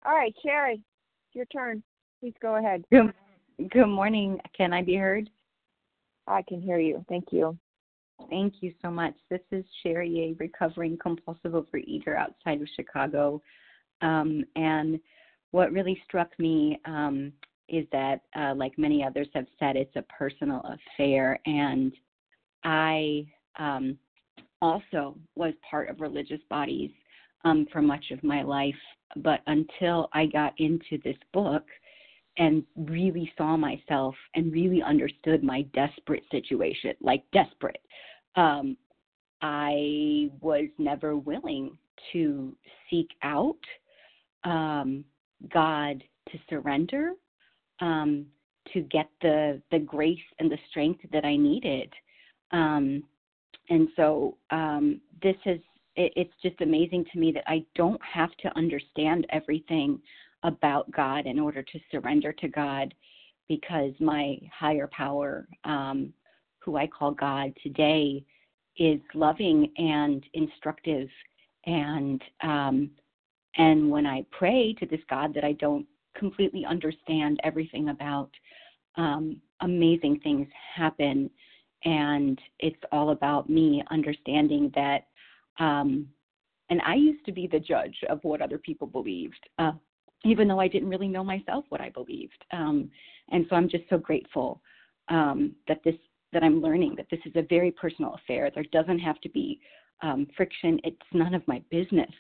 All 0.05 0.15
right, 0.15 0.35
Sherry, 0.45 0.83
your 1.33 1.45
turn. 1.47 1.83
Please 2.21 2.35
go 2.41 2.57
ahead. 2.57 2.85
Good, 2.91 3.13
good 3.71 3.87
morning. 3.87 4.39
Can 4.57 4.73
I 4.73 4.83
be 4.83 4.97
heard? 4.97 5.31
I 6.27 6.43
can 6.43 6.61
hear 6.61 6.79
you. 6.79 7.05
Thank 7.09 7.27
you. 7.31 7.57
Thank 8.31 8.55
you 8.61 8.73
so 8.83 8.91
much. 8.91 9.15
This 9.31 9.41
is 9.51 9.65
Sherry, 9.83 10.31
a 10.31 10.43
recovering 10.43 10.99
compulsive 11.01 11.53
overeater 11.53 12.17
outside 12.17 12.61
of 12.61 12.69
Chicago. 12.77 13.43
Um, 14.01 14.45
and 14.57 15.01
what 15.51 15.73
really 15.73 16.01
struck 16.05 16.31
me 16.39 16.81
um, 16.85 17.33
is 17.69 17.87
that, 17.93 18.23
uh, 18.37 18.55
like 18.57 18.79
many 18.79 19.05
others 19.05 19.29
have 19.35 19.47
said, 19.59 19.77
it's 19.77 19.97
a 19.97 20.03
personal 20.03 20.65
affair. 20.65 21.41
And 21.47 21.93
I 22.65 23.27
um, 23.59 23.99
also 24.61 25.17
was 25.35 25.55
part 25.69 25.89
of 25.89 26.01
religious 26.01 26.41
bodies 26.49 26.91
um, 27.45 27.67
for 27.73 27.83
much 27.83 28.11
of 28.11 28.23
my 28.23 28.43
life. 28.43 28.75
But 29.17 29.41
until 29.47 30.09
I 30.13 30.27
got 30.27 30.55
into 30.59 30.99
this 31.05 31.17
book 31.33 31.65
and 32.39 32.63
really 32.77 33.31
saw 33.37 33.57
myself 33.57 34.15
and 34.35 34.53
really 34.53 34.83
understood 34.83 35.43
my 35.43 35.63
desperate 35.75 36.23
situation, 36.31 36.95
like 37.01 37.25
desperate, 37.33 37.83
um, 38.37 38.77
I 39.43 40.31
was 40.41 40.69
never 40.79 41.17
willing 41.17 41.77
to 42.13 42.57
seek 42.89 43.09
out 43.23 43.59
um, 44.45 45.05
God 45.53 46.03
to 46.31 46.39
surrender, 46.49 47.13
um, 47.81 48.27
to 48.73 48.81
get 48.83 49.09
the 49.21 49.61
the 49.71 49.81
grace 49.81 50.19
and 50.39 50.51
the 50.51 50.59
strength 50.71 51.01
that 51.13 51.25
I 51.25 51.37
needed. 51.37 51.93
Um, 52.53 53.03
and 53.69 53.89
so 53.97 54.37
um, 54.51 55.01
this 55.23 55.37
has 55.45 55.59
it, 55.97 56.13
it's 56.17 56.35
just 56.43 56.61
amazing 56.61 57.05
to 57.13 57.19
me 57.19 57.33
that 57.33 57.45
I 57.47 57.65
don't 57.75 58.01
have 58.03 58.35
to 58.39 58.57
understand 58.57 59.27
everything 59.31 60.01
about 60.43 60.91
God 60.91 61.27
in 61.27 61.39
order 61.39 61.63
to 61.63 61.81
surrender 61.91 62.33
to 62.33 62.49
God 62.49 62.95
because 63.49 63.93
my 64.01 64.39
higher 64.57 64.89
power, 64.93 65.47
um, 65.65 66.13
who 66.59 66.77
I 66.77 66.87
call 66.87 67.13
God 67.13 67.53
today, 67.63 68.25
is 68.79 69.01
loving 69.15 69.71
and 69.77 70.25
instructive 70.35 71.09
and 71.67 72.23
um, 72.43 72.91
and 73.57 73.91
when 73.91 74.07
I 74.07 74.25
pray 74.31 74.75
to 74.81 74.87
this 74.87 75.01
God 75.11 75.35
that 75.35 75.45
I 75.45 75.53
don't 75.53 75.87
completely 76.17 76.65
understand 76.65 77.39
everything 77.45 77.91
about, 77.91 78.31
um, 78.97 79.37
amazing 79.61 80.21
things 80.21 80.49
happen, 80.75 81.31
and 81.85 82.41
it's 82.61 82.81
all 82.93 83.11
about 83.11 83.51
me 83.51 83.83
understanding 83.91 84.71
that 84.75 85.07
um, 85.59 86.09
and 86.71 86.81
I 86.87 86.95
used 86.95 87.25
to 87.27 87.33
be 87.33 87.47
the 87.47 87.61
judge 87.61 87.97
of 88.09 88.21
what 88.23 88.41
other 88.41 88.59
people 88.59 88.87
believed, 88.87 89.49
uh, 89.59 89.73
even 90.25 90.49
though 90.49 90.61
I 90.61 90.69
didn't 90.69 90.89
really 90.89 91.09
know 91.09 91.25
myself 91.25 91.65
what 91.69 91.81
I 91.81 91.91
believed. 91.91 92.45
Um, 92.53 92.91
and 93.31 93.45
so 93.49 93.57
I'm 93.57 93.69
just 93.69 93.85
so 93.91 93.99
grateful 93.99 94.63
um, 95.09 95.55
that 95.69 95.81
this 95.85 95.97
that 96.33 96.43
I'm 96.43 96.63
learning 96.63 96.95
that 96.97 97.09
this 97.11 97.21
is 97.27 97.33
a 97.37 97.43
very 97.43 97.71
personal 97.71 98.15
affair. 98.15 98.51
There 98.55 98.65
doesn't 98.73 99.01
have 99.01 99.21
to 99.21 99.29
be 99.29 99.61
um, 100.03 100.27
friction. 100.35 100.81
It's 100.83 100.97
none 101.13 101.35
of 101.35 101.47
my 101.47 101.63
business 101.71 102.11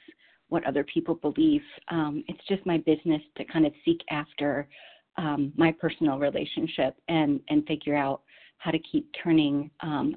what 0.48 0.66
other 0.66 0.84
people 0.84 1.14
believe. 1.14 1.62
Um, 1.88 2.22
it's 2.28 2.46
just 2.46 2.66
my 2.66 2.76
business 2.76 3.22
to 3.38 3.44
kind 3.46 3.64
of 3.64 3.72
seek 3.86 4.00
after 4.10 4.68
um, 5.16 5.50
my 5.56 5.72
personal 5.72 6.18
relationship 6.18 6.94
and 7.08 7.40
and 7.48 7.66
figure 7.66 7.96
out 7.96 8.20
how 8.58 8.70
to 8.70 8.78
keep 8.78 9.10
turning 9.24 9.70
um, 9.80 10.14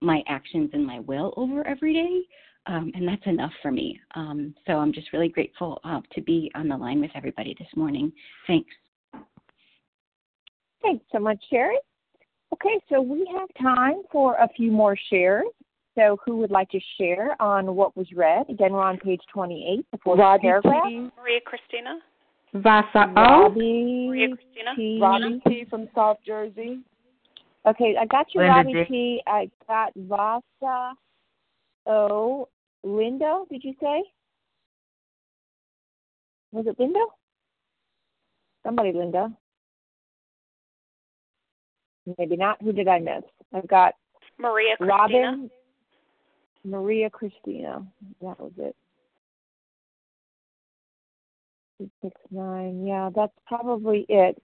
my 0.00 0.22
actions 0.26 0.70
and 0.72 0.86
my 0.86 1.00
will 1.00 1.34
over 1.36 1.66
every 1.66 1.94
day. 1.94 2.20
Um, 2.66 2.92
and 2.94 3.08
that's 3.08 3.26
enough 3.26 3.52
for 3.62 3.72
me. 3.72 3.98
Um, 4.14 4.54
so 4.66 4.74
I'm 4.74 4.92
just 4.92 5.12
really 5.12 5.28
grateful 5.28 5.80
uh, 5.84 6.00
to 6.12 6.20
be 6.20 6.50
on 6.54 6.68
the 6.68 6.76
line 6.76 7.00
with 7.00 7.10
everybody 7.14 7.56
this 7.58 7.68
morning. 7.74 8.12
Thanks. 8.46 8.70
Thanks 10.82 11.04
so 11.10 11.18
much, 11.18 11.38
Sherry. 11.50 11.78
Okay, 12.52 12.80
so 12.88 13.00
we 13.00 13.28
have 13.38 13.48
time 13.60 14.02
for 14.10 14.34
a 14.34 14.48
few 14.56 14.70
more 14.70 14.96
shares. 15.08 15.46
So, 15.96 16.18
who 16.24 16.36
would 16.38 16.50
like 16.50 16.70
to 16.70 16.80
share 16.98 17.40
on 17.42 17.74
what 17.74 17.96
was 17.96 18.06
read? 18.14 18.48
Again, 18.48 18.72
we're 18.72 18.82
on 18.82 18.96
page 18.98 19.20
28, 19.32 19.84
the 19.90 19.98
fourth 19.98 20.18
Robbie 20.18 20.42
paragraph. 20.42 20.84
T. 20.86 21.10
Maria 21.18 21.40
Christina. 21.44 21.98
Vasa 22.54 23.12
O. 23.16 23.42
Robbie 23.42 24.06
Maria 24.08 24.28
Christina. 24.28 24.70
T. 24.76 24.98
Robbie 25.00 25.40
T. 25.48 25.66
from 25.68 25.88
South 25.94 26.18
Jersey. 26.24 26.80
Okay, 27.66 27.94
I 28.00 28.06
got 28.06 28.26
you, 28.34 28.40
Linda 28.40 28.54
Robbie 28.54 28.72
J. 28.72 28.84
T. 28.86 29.22
I 29.26 29.50
got 29.68 29.92
Vasa 29.94 30.94
O. 31.86 32.48
Linda, 32.82 33.44
did 33.50 33.62
you 33.62 33.74
say? 33.80 34.02
Was 36.52 36.66
it 36.66 36.78
Linda? 36.78 37.04
Somebody, 38.64 38.92
Linda. 38.92 39.30
Maybe 42.18 42.36
not. 42.36 42.60
Who 42.62 42.72
did 42.72 42.88
I 42.88 42.98
miss? 42.98 43.22
I've 43.52 43.68
got 43.68 43.94
Maria 44.38 44.76
Christina. 44.76 44.96
Robin, 44.96 45.50
Maria 46.64 47.10
Christina. 47.10 47.86
That 48.22 48.40
was 48.40 48.52
it. 48.56 48.74
Two, 51.78 51.90
Six 52.02 52.18
nine. 52.30 52.86
Yeah, 52.86 53.10
that's 53.14 53.32
probably 53.46 54.06
it. 54.08 54.40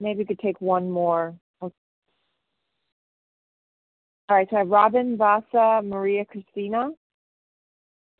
Maybe 0.00 0.20
we 0.20 0.24
could 0.24 0.38
take 0.38 0.60
one 0.60 0.90
more. 0.90 1.34
All 4.34 4.38
right, 4.38 4.48
so 4.50 4.56
I 4.56 4.58
have 4.58 4.68
Robin, 4.68 5.16
Vasa, 5.16 5.80
Maria 5.84 6.24
Christina. 6.24 6.88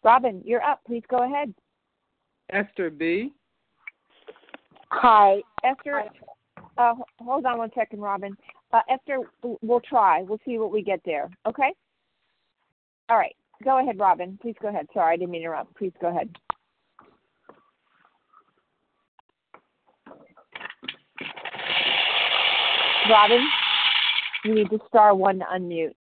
Robin, 0.05 0.41
you're 0.45 0.63
up. 0.63 0.79
Please 0.87 1.03
go 1.11 1.25
ahead. 1.25 1.53
Esther 2.51 2.89
B. 2.89 3.33
Hi, 4.93 5.41
Esther. 5.65 6.05
Uh, 6.79 6.95
hold 7.19 7.45
on 7.47 7.59
one 7.59 7.71
second, 7.75 8.01
Robin. 8.01 8.37
Uh, 8.73 8.83
Esther, 8.89 9.23
we'll 9.61 9.81
try. 9.81 10.23
We'll 10.23 10.39
see 10.47 10.57
what 10.59 10.71
we 10.71 10.83
get 10.83 11.01
there. 11.05 11.29
Okay. 11.49 11.73
All 13.09 13.17
right. 13.17 13.35
Go 13.65 13.81
ahead, 13.81 13.99
Robin. 13.99 14.39
Please 14.41 14.55
go 14.63 14.69
ahead. 14.69 14.87
Sorry, 14.95 15.15
I 15.15 15.17
didn't 15.17 15.33
mean 15.33 15.41
to 15.41 15.47
interrupt. 15.47 15.77
Please 15.77 15.93
go 16.01 16.11
ahead. 16.11 16.31
Robin, 23.11 23.49
you 24.45 24.55
need 24.55 24.71
to 24.71 24.79
star 24.89 25.13
one 25.17 25.41
to 25.41 25.45
unmute. 25.47 25.95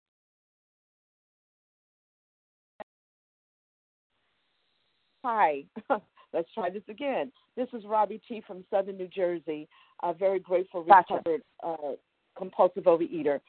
Hi. 5.25 5.65
Let's 6.33 6.49
try 6.55 6.71
this 6.71 6.83
again. 6.89 7.31
This 7.57 7.69
is 7.73 7.85
Robbie 7.85 8.21
T 8.27 8.43
from 8.47 8.65
Southern 8.71 8.97
New 8.97 9.09
Jersey, 9.09 9.69
a 10.03 10.15
very 10.15 10.41
grateful 10.41 10.83
recovered 10.83 11.43
uh, 11.63 11.93
compulsive 12.37 12.85
overeater. 12.85 13.41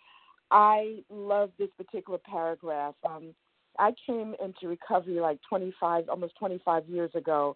I 0.52 1.04
love 1.10 1.52
this 1.58 1.70
particular 1.78 2.20
paragraph. 2.30 2.96
Um, 3.08 3.34
I 3.80 3.94
came 4.06 4.36
into 4.44 4.68
recovery 4.68 5.20
like 5.20 5.40
25, 5.50 6.10
almost 6.10 6.36
25 6.38 6.88
years 6.88 7.10
ago, 7.16 7.56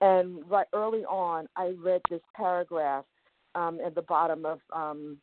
and 0.00 0.48
right 0.48 0.68
early 0.72 1.04
on, 1.04 1.48
I 1.56 1.74
read 1.82 2.00
this 2.08 2.22
paragraph 2.34 3.04
um, 3.54 3.80
at 3.84 3.94
the 3.94 4.02
bottom 4.02 4.46
of 4.46 4.60
um, 4.74 5.18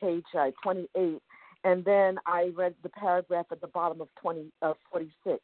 page 0.00 0.24
uh, 0.38 0.50
28, 0.62 1.20
and 1.64 1.84
then 1.84 2.18
I 2.26 2.52
read 2.54 2.74
the 2.82 2.90
paragraph 2.90 3.46
at 3.50 3.60
the 3.60 3.66
bottom 3.68 4.00
of 4.00 4.08
20 4.20 4.52
uh, 4.62 4.74
46. 4.92 5.40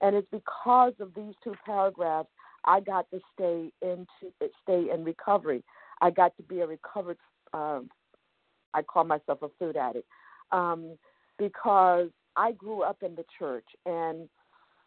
And 0.00 0.14
it's 0.14 0.28
because 0.30 0.92
of 1.00 1.14
these 1.14 1.34
two 1.42 1.54
paragraphs 1.64 2.28
I 2.64 2.80
got 2.80 3.08
to 3.10 3.20
stay 3.34 3.70
in 3.80 4.06
stay 4.62 4.90
in 4.92 5.04
recovery. 5.04 5.62
I 6.00 6.10
got 6.10 6.36
to 6.36 6.42
be 6.42 6.60
a 6.60 6.66
recovered. 6.66 7.18
Um, 7.52 7.88
I 8.74 8.82
call 8.82 9.04
myself 9.04 9.40
a 9.42 9.48
food 9.58 9.76
addict 9.76 10.06
um, 10.52 10.98
because 11.38 12.08
I 12.36 12.52
grew 12.52 12.82
up 12.82 13.02
in 13.02 13.14
the 13.14 13.24
church 13.38 13.64
and 13.86 14.28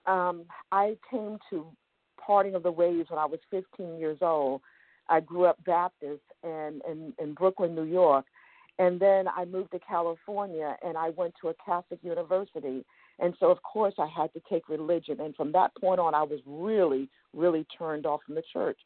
um, 0.05 0.43
I 0.71 0.97
came 1.09 1.39
to 1.49 1.65
parting 2.23 2.53
of 2.53 2.63
the 2.63 2.71
ways 2.71 3.05
when 3.09 3.17
I 3.17 3.25
was 3.25 3.39
15 3.49 3.97
years 3.97 4.19
old. 4.21 4.61
I 5.09 5.21
grew 5.21 5.45
up 5.45 5.63
Baptist 5.65 6.21
and 6.43 6.81
in, 6.87 7.13
in 7.19 7.33
Brooklyn, 7.33 7.73
New 7.73 7.85
York, 7.85 8.25
and 8.77 8.99
then 8.99 9.27
I 9.27 9.45
moved 9.45 9.71
to 9.71 9.79
California 9.79 10.77
and 10.85 10.97
I 10.97 11.09
went 11.09 11.33
to 11.41 11.49
a 11.49 11.53
Catholic 11.65 11.99
university. 12.03 12.85
And 13.21 13.33
so, 13.39 13.51
of 13.51 13.61
course, 13.63 13.93
I 13.97 14.07
had 14.07 14.31
to 14.33 14.41
take 14.49 14.69
religion. 14.69 15.19
And 15.19 15.35
from 15.35 15.51
that 15.51 15.75
point 15.75 15.99
on, 15.99 16.15
I 16.15 16.23
was 16.23 16.39
really, 16.45 17.09
really 17.33 17.65
turned 17.77 18.05
off 18.05 18.21
from 18.25 18.35
the 18.35 18.43
church. 18.53 18.79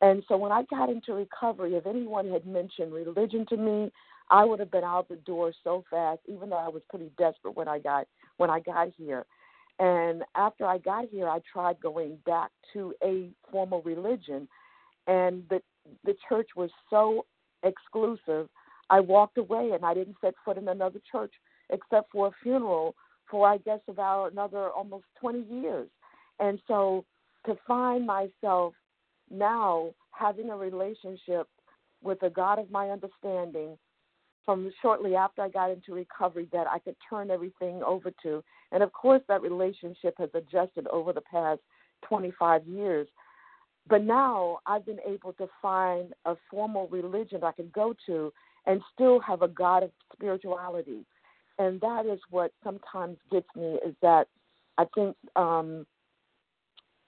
And 0.00 0.22
so, 0.28 0.36
when 0.36 0.52
I 0.52 0.62
got 0.64 0.90
into 0.90 1.14
recovery, 1.14 1.74
if 1.74 1.86
anyone 1.86 2.30
had 2.30 2.46
mentioned 2.46 2.92
religion 2.92 3.46
to 3.48 3.56
me, 3.56 3.90
I 4.30 4.44
would 4.44 4.60
have 4.60 4.70
been 4.70 4.84
out 4.84 5.08
the 5.08 5.16
door 5.16 5.52
so 5.62 5.84
fast, 5.90 6.20
even 6.26 6.50
though 6.50 6.56
I 6.56 6.68
was 6.68 6.82
pretty 6.88 7.10
desperate 7.18 7.56
when 7.56 7.68
I 7.68 7.78
got 7.78 8.06
when 8.36 8.50
I 8.50 8.60
got 8.60 8.88
here. 8.96 9.26
And 9.78 10.22
after 10.36 10.66
I 10.66 10.78
got 10.78 11.08
here, 11.10 11.28
I 11.28 11.40
tried 11.52 11.80
going 11.80 12.18
back 12.24 12.50
to 12.72 12.94
a 13.02 13.30
formal 13.50 13.82
religion, 13.82 14.48
and 15.06 15.42
the 15.50 15.60
the 16.04 16.14
church 16.28 16.50
was 16.56 16.70
so 16.90 17.26
exclusive. 17.62 18.48
I 18.90 19.00
walked 19.00 19.38
away, 19.38 19.70
and 19.74 19.84
I 19.84 19.94
didn't 19.94 20.16
set 20.20 20.34
foot 20.44 20.58
in 20.58 20.68
another 20.68 21.00
church 21.10 21.32
except 21.70 22.12
for 22.12 22.28
a 22.28 22.30
funeral 22.42 22.94
for 23.30 23.48
I 23.48 23.58
guess 23.58 23.80
about 23.88 24.32
another 24.32 24.70
almost 24.70 25.04
20 25.20 25.44
years. 25.62 25.88
And 26.40 26.58
so 26.66 27.04
to 27.46 27.56
find 27.66 28.06
myself 28.06 28.74
now 29.30 29.90
having 30.10 30.50
a 30.50 30.56
relationship 30.56 31.48
with 32.02 32.22
a 32.22 32.30
God 32.30 32.58
of 32.58 32.70
my 32.70 32.90
understanding 32.90 33.78
from 34.44 34.70
shortly 34.82 35.16
after 35.16 35.42
I 35.42 35.48
got 35.48 35.70
into 35.70 35.94
recovery 35.94 36.48
that 36.52 36.66
I 36.66 36.78
could 36.78 36.96
turn 37.08 37.30
everything 37.30 37.82
over 37.82 38.12
to. 38.22 38.44
And 38.72 38.82
of 38.82 38.92
course, 38.92 39.22
that 39.28 39.40
relationship 39.42 40.14
has 40.18 40.28
adjusted 40.34 40.86
over 40.88 41.12
the 41.12 41.22
past 41.22 41.60
25 42.06 42.66
years. 42.66 43.08
But 43.88 44.02
now 44.02 44.58
I've 44.66 44.84
been 44.84 45.00
able 45.06 45.32
to 45.34 45.48
find 45.60 46.12
a 46.24 46.36
formal 46.50 46.88
religion 46.88 47.42
I 47.42 47.52
can 47.52 47.70
go 47.74 47.94
to 48.06 48.32
and 48.66 48.80
still 48.94 49.20
have 49.20 49.42
a 49.42 49.48
God 49.48 49.82
of 49.82 49.90
spirituality. 50.12 51.04
And 51.58 51.80
that 51.80 52.06
is 52.06 52.18
what 52.30 52.52
sometimes 52.62 53.16
gets 53.30 53.46
me 53.54 53.78
is 53.86 53.94
that 54.02 54.26
I 54.76 54.84
think 54.94 55.16
um, 55.36 55.86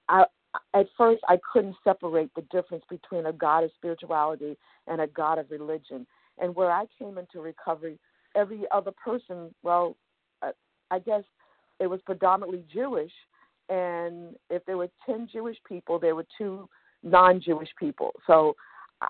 I 0.08 0.24
at 0.72 0.86
first 0.96 1.22
I 1.28 1.38
couldn't 1.52 1.76
separate 1.84 2.30
the 2.34 2.42
difference 2.42 2.84
between 2.88 3.26
a 3.26 3.32
God 3.32 3.64
of 3.64 3.70
spirituality 3.76 4.56
and 4.86 5.00
a 5.00 5.06
God 5.06 5.38
of 5.38 5.50
religion. 5.50 6.06
And 6.38 6.54
where 6.54 6.70
I 6.70 6.86
came 6.98 7.18
into 7.18 7.40
recovery, 7.40 7.98
every 8.34 8.64
other 8.70 8.92
person, 8.92 9.54
well, 9.62 9.96
uh, 10.42 10.52
I 10.90 11.00
guess 11.00 11.24
it 11.80 11.88
was 11.88 12.00
predominantly 12.06 12.64
Jewish, 12.72 13.12
and 13.68 14.36
if 14.48 14.64
there 14.64 14.76
were 14.76 14.88
ten 15.04 15.28
Jewish 15.30 15.56
people, 15.66 15.98
there 15.98 16.14
were 16.14 16.26
two 16.38 16.68
non-Jewish 17.02 17.70
people. 17.78 18.12
So 18.26 18.54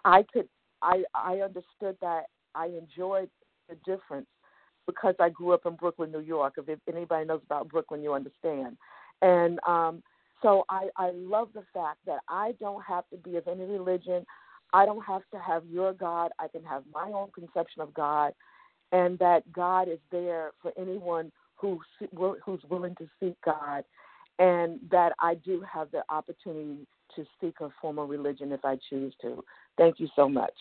I 0.04 0.24
could, 0.32 0.48
I, 0.82 1.04
I 1.14 1.40
understood 1.40 1.96
that. 2.00 2.24
I 2.54 2.66
enjoyed 2.66 3.28
the 3.68 3.74
difference 3.84 4.26
because 4.86 5.14
I 5.20 5.28
grew 5.28 5.52
up 5.52 5.66
in 5.66 5.74
Brooklyn, 5.74 6.12
New 6.12 6.20
York. 6.20 6.54
If 6.56 6.78
anybody 6.88 7.26
knows 7.26 7.40
about 7.44 7.68
Brooklyn, 7.68 8.02
you 8.02 8.14
understand. 8.14 8.76
And 9.22 9.58
um, 9.66 10.02
so 10.42 10.64
I, 10.68 10.88
I 10.96 11.10
love 11.12 11.48
the 11.54 11.64
fact 11.72 11.98
that 12.06 12.20
I 12.28 12.54
don't 12.60 12.82
have 12.84 13.04
to 13.10 13.16
be 13.16 13.36
of 13.36 13.48
any 13.48 13.64
religion. 13.64 14.24
I 14.72 14.84
don't 14.84 15.04
have 15.04 15.22
to 15.32 15.38
have 15.38 15.64
your 15.66 15.92
God. 15.92 16.30
I 16.38 16.48
can 16.48 16.64
have 16.64 16.82
my 16.92 17.10
own 17.12 17.30
conception 17.34 17.82
of 17.82 17.94
God, 17.94 18.32
and 18.92 19.18
that 19.18 19.50
God 19.52 19.88
is 19.88 19.98
there 20.10 20.50
for 20.60 20.72
anyone 20.78 21.32
who 21.56 21.80
who's 22.44 22.60
willing 22.68 22.94
to 22.96 23.08
seek 23.18 23.36
God, 23.44 23.84
and 24.38 24.78
that 24.90 25.12
I 25.20 25.34
do 25.34 25.62
have 25.72 25.90
the 25.90 26.02
opportunity 26.10 26.86
to 27.14 27.24
seek 27.40 27.54
a 27.60 27.70
form 27.80 27.98
of 27.98 28.10
religion 28.10 28.52
if 28.52 28.64
I 28.64 28.76
choose 28.90 29.14
to. 29.22 29.42
Thank 29.78 30.00
you 30.00 30.08
so 30.14 30.28
much. 30.28 30.52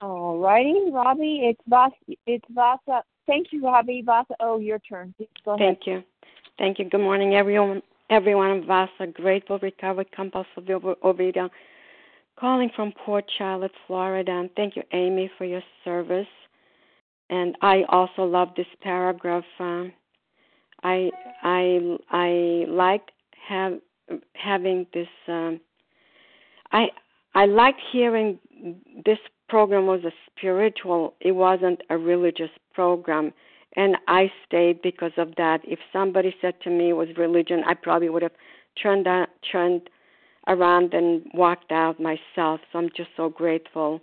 All 0.00 0.38
righty, 0.38 0.90
Robbie. 0.90 1.40
It's 1.44 1.60
Vas. 1.68 1.92
It's 2.26 2.44
Vasa. 2.50 3.02
Thank 3.26 3.48
you, 3.50 3.64
Robbie. 3.64 4.02
Vasa. 4.04 4.34
Oh, 4.40 4.58
your 4.58 4.78
turn. 4.78 5.14
Go 5.44 5.54
ahead. 5.54 5.58
Thank 5.58 5.86
you. 5.86 6.02
Thank 6.58 6.78
you. 6.78 6.88
Good 6.88 7.00
morning, 7.00 7.34
everyone. 7.34 7.82
Everyone, 8.08 8.64
Vasa, 8.66 9.08
grateful, 9.12 9.58
recovered, 9.58 10.12
compulsive 10.12 10.64
overeater, 11.02 11.50
calling 12.38 12.70
from 12.76 12.92
Port 13.04 13.24
Charlotte, 13.36 13.72
Florida. 13.86 14.30
And 14.30 14.50
thank 14.54 14.76
you, 14.76 14.82
Amy, 14.92 15.28
for 15.36 15.44
your 15.44 15.62
service. 15.84 16.28
And 17.30 17.56
I 17.62 17.82
also 17.88 18.22
love 18.22 18.50
this 18.56 18.66
paragraph. 18.80 19.44
Uh, 19.58 19.86
I 20.84 21.10
I 21.42 21.98
I 22.10 22.64
like 22.68 23.10
have 23.48 23.80
having 24.34 24.86
this. 24.94 25.08
Um, 25.26 25.58
I 26.70 26.90
I 27.34 27.46
like 27.46 27.76
hearing 27.92 28.38
this 29.04 29.18
program 29.48 29.86
was 29.86 30.04
a 30.04 30.12
spiritual, 30.26 31.14
it 31.20 31.32
wasn't 31.32 31.82
a 31.90 31.96
religious 31.96 32.50
program. 32.74 33.32
And 33.76 33.96
I 34.08 34.30
stayed 34.46 34.80
because 34.82 35.12
of 35.18 35.34
that. 35.36 35.60
If 35.64 35.78
somebody 35.92 36.34
said 36.40 36.54
to 36.62 36.70
me 36.70 36.90
it 36.90 36.94
was 36.94 37.08
religion, 37.16 37.62
I 37.66 37.74
probably 37.74 38.08
would 38.08 38.22
have 38.22 38.32
turned, 38.82 39.06
out, 39.06 39.28
turned 39.50 39.90
around 40.46 40.94
and 40.94 41.22
walked 41.34 41.72
out 41.72 42.00
myself. 42.00 42.60
So 42.72 42.78
I'm 42.78 42.88
just 42.96 43.10
so 43.16 43.28
grateful 43.28 44.00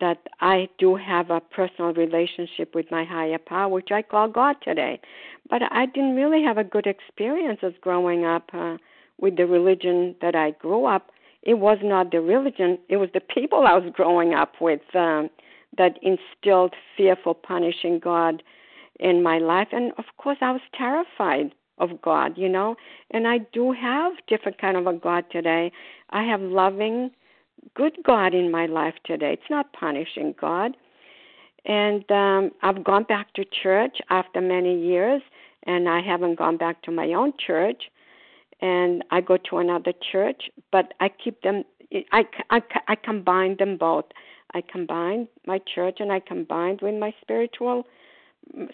that 0.00 0.18
I 0.40 0.68
do 0.78 0.96
have 0.96 1.30
a 1.30 1.40
personal 1.40 1.92
relationship 1.92 2.74
with 2.74 2.90
my 2.90 3.04
higher 3.04 3.38
power, 3.38 3.68
which 3.68 3.90
I 3.92 4.02
call 4.02 4.28
God 4.28 4.56
today. 4.62 5.00
But 5.48 5.62
I 5.70 5.86
didn't 5.86 6.16
really 6.16 6.42
have 6.42 6.58
a 6.58 6.64
good 6.64 6.86
experience 6.86 7.60
as 7.62 7.72
growing 7.80 8.24
up 8.24 8.50
uh, 8.52 8.78
with 9.20 9.36
the 9.36 9.46
religion 9.46 10.16
that 10.20 10.34
I 10.34 10.52
grew 10.52 10.86
up 10.86 11.10
it 11.44 11.54
was 11.54 11.78
not 11.82 12.10
the 12.10 12.20
religion, 12.20 12.78
it 12.88 12.96
was 12.96 13.10
the 13.12 13.20
people 13.20 13.66
I 13.66 13.74
was 13.74 13.92
growing 13.92 14.34
up 14.34 14.54
with 14.60 14.80
um, 14.94 15.28
that 15.76 15.98
instilled 16.02 16.74
fearful, 16.96 17.34
punishing 17.34 17.98
God 17.98 18.42
in 18.98 19.22
my 19.22 19.38
life. 19.38 19.68
And 19.72 19.92
of 19.98 20.04
course, 20.16 20.38
I 20.40 20.52
was 20.52 20.62
terrified 20.76 21.54
of 21.78 22.00
God, 22.00 22.38
you 22.38 22.48
know. 22.48 22.76
And 23.10 23.26
I 23.26 23.38
do 23.52 23.72
have 23.72 24.12
different 24.26 24.58
kind 24.58 24.76
of 24.76 24.86
a 24.86 24.94
God 24.94 25.24
today. 25.30 25.72
I 26.10 26.22
have 26.22 26.40
loving, 26.40 27.10
good 27.74 27.96
God 28.04 28.34
in 28.34 28.50
my 28.50 28.66
life 28.66 28.94
today. 29.04 29.32
It's 29.32 29.50
not 29.50 29.72
punishing 29.72 30.34
God. 30.40 30.76
And 31.66 32.10
um 32.10 32.52
I've 32.62 32.84
gone 32.84 33.04
back 33.04 33.32
to 33.34 33.44
church 33.62 33.98
after 34.10 34.40
many 34.40 34.80
years, 34.80 35.22
and 35.64 35.88
I 35.88 36.00
haven't 36.00 36.38
gone 36.38 36.56
back 36.56 36.82
to 36.82 36.90
my 36.90 37.08
own 37.08 37.32
church 37.44 37.84
and 38.64 39.04
I 39.10 39.20
go 39.20 39.36
to 39.50 39.58
another 39.58 39.92
church, 40.10 40.44
but 40.72 40.94
I 40.98 41.10
keep 41.22 41.42
them. 41.42 41.64
I, 42.12 42.24
I, 42.48 42.62
I 42.88 42.94
combine 42.94 43.56
them 43.58 43.76
both. 43.76 44.06
I 44.54 44.62
combine 44.62 45.28
my 45.46 45.60
church 45.74 45.98
and 46.00 46.10
I 46.10 46.20
combine 46.20 46.78
with 46.80 46.94
my 46.94 47.12
spiritual 47.20 47.84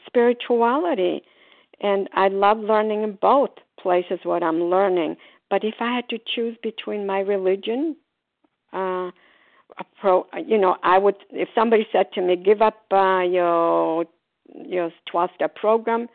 spirituality, 0.07 1.22
and 1.80 2.09
I 2.14 2.28
love 2.28 2.59
learning 2.59 3.03
in 3.03 3.18
both 3.20 3.51
places 3.80 4.20
what 4.22 4.45
I'm 4.45 4.62
learning. 4.62 5.16
But 5.49 5.64
if 5.64 5.74
I 5.80 5.93
had 5.93 6.09
to 6.11 6.18
choose 6.34 6.57
between 6.62 7.05
my 7.05 7.18
religion, 7.18 7.97
uh, 8.72 9.11
pro, 10.01 10.24
you 10.47 10.59
know, 10.59 10.76
I 10.84 10.99
would. 10.99 11.16
If 11.30 11.49
somebody 11.53 11.84
said 11.91 12.12
to 12.12 12.20
me, 12.22 12.36
"Give 12.36 12.62
up 12.62 12.84
uh, 12.93 13.22
your 13.22 14.05
your 14.55 14.93
12 15.11 15.30
step 15.34 15.57
program," 15.57 16.09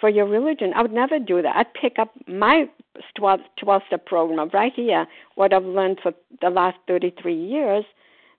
for 0.00 0.08
your 0.08 0.26
religion. 0.26 0.72
I 0.74 0.82
would 0.82 0.92
never 0.92 1.18
do 1.18 1.42
that. 1.42 1.56
I'd 1.56 1.74
pick 1.74 1.98
up 1.98 2.12
my 2.26 2.68
12, 3.16 3.40
12 3.60 3.82
step 3.86 4.06
program 4.06 4.50
right 4.52 4.72
here, 4.74 5.06
what 5.34 5.52
I've 5.52 5.64
learned 5.64 5.98
for 6.02 6.12
the 6.40 6.50
last 6.50 6.78
33 6.86 7.34
years, 7.34 7.84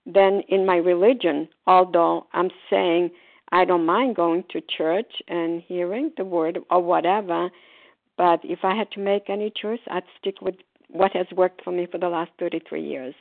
then 0.06 0.42
in 0.48 0.66
my 0.66 0.78
religion, 0.78 1.48
although 1.68 2.28
I'm 2.34 2.50
saying 2.70 3.12
I 3.52 3.66
don't 3.66 3.86
mind 3.86 4.16
going 4.16 4.44
to 4.52 4.62
church 4.62 5.12
and 5.28 5.62
hearing 5.62 6.12
the 6.18 6.26
word 6.26 6.60
or 6.70 6.82
whatever. 6.82 7.50
But 8.18 8.42
if 8.44 8.60
I 8.64 8.76
had 8.76 8.92
to 8.92 9.00
make 9.00 9.30
any 9.30 9.52
choice, 9.52 9.80
I'd 9.90 10.04
stick 10.20 10.42
with 10.42 10.56
what 10.90 11.14
has 11.14 11.28
worked 11.36 11.64
for 11.64 11.72
me 11.72 11.88
for 11.90 11.98
the 11.98 12.10
last 12.10 12.32
33 12.40 12.82
years. 12.82 13.16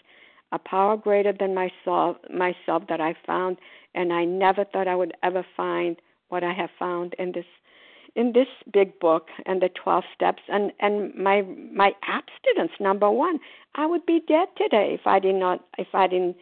A 0.53 0.59
power 0.59 0.97
greater 0.97 1.33
than 1.39 1.55
myself, 1.55 2.17
myself 2.33 2.85
that 2.89 3.01
I 3.01 3.15
found, 3.27 3.59
and 3.95 4.13
I 4.13 4.25
never 4.25 4.65
thought 4.65 4.89
I 4.89 4.97
would 4.97 5.13
ever 5.23 5.45
find 5.57 5.97
what 6.31 6.43
I 6.43 6.53
have 6.53 6.71
found 6.79 7.15
in 7.19 7.33
this 7.33 7.45
in 8.19 8.33
this 8.33 8.49
big 8.73 8.99
book 8.99 9.29
and 9.47 9.63
the 9.63 9.71
12 9.83 10.03
steps 10.15 10.43
and 10.49 10.73
and 10.81 11.15
my 11.15 11.43
my 11.73 11.93
abstinence 12.03 12.73
number 12.81 13.09
1 13.09 13.39
I 13.77 13.87
would 13.87 14.05
be 14.05 14.21
dead 14.27 14.49
today 14.57 14.89
if 15.01 15.07
I 15.07 15.21
did 15.21 15.37
not 15.37 15.65
if 15.79 15.95
I 15.95 16.09
didn't 16.09 16.37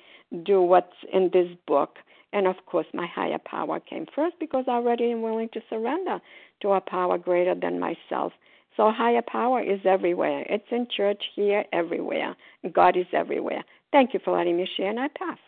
do 0.44 0.60
what's 0.62 0.96
in 1.12 1.30
this 1.32 1.50
book. 1.66 1.98
And 2.32 2.46
of 2.46 2.56
course 2.66 2.86
my 2.94 3.06
higher 3.06 3.38
power 3.38 3.78
came 3.78 4.06
first 4.14 4.36
because 4.40 4.64
I 4.66 4.72
already 4.72 5.12
am 5.12 5.20
willing 5.22 5.50
to 5.52 5.60
surrender 5.68 6.18
to 6.62 6.72
a 6.72 6.80
power 6.80 7.18
greater 7.18 7.54
than 7.54 7.78
myself. 7.78 8.32
So 8.76 8.90
higher 8.90 9.22
power 9.22 9.62
is 9.62 9.80
everywhere. 9.84 10.44
It's 10.48 10.70
in 10.70 10.86
church 10.96 11.22
here 11.34 11.64
everywhere. 11.72 12.34
God 12.72 12.96
is 12.96 13.06
everywhere. 13.12 13.64
Thank 13.92 14.14
you 14.14 14.20
for 14.24 14.36
letting 14.36 14.56
me 14.56 14.66
share 14.76 14.90
and 14.90 15.00
I 15.00 15.08
pass. 15.08 15.38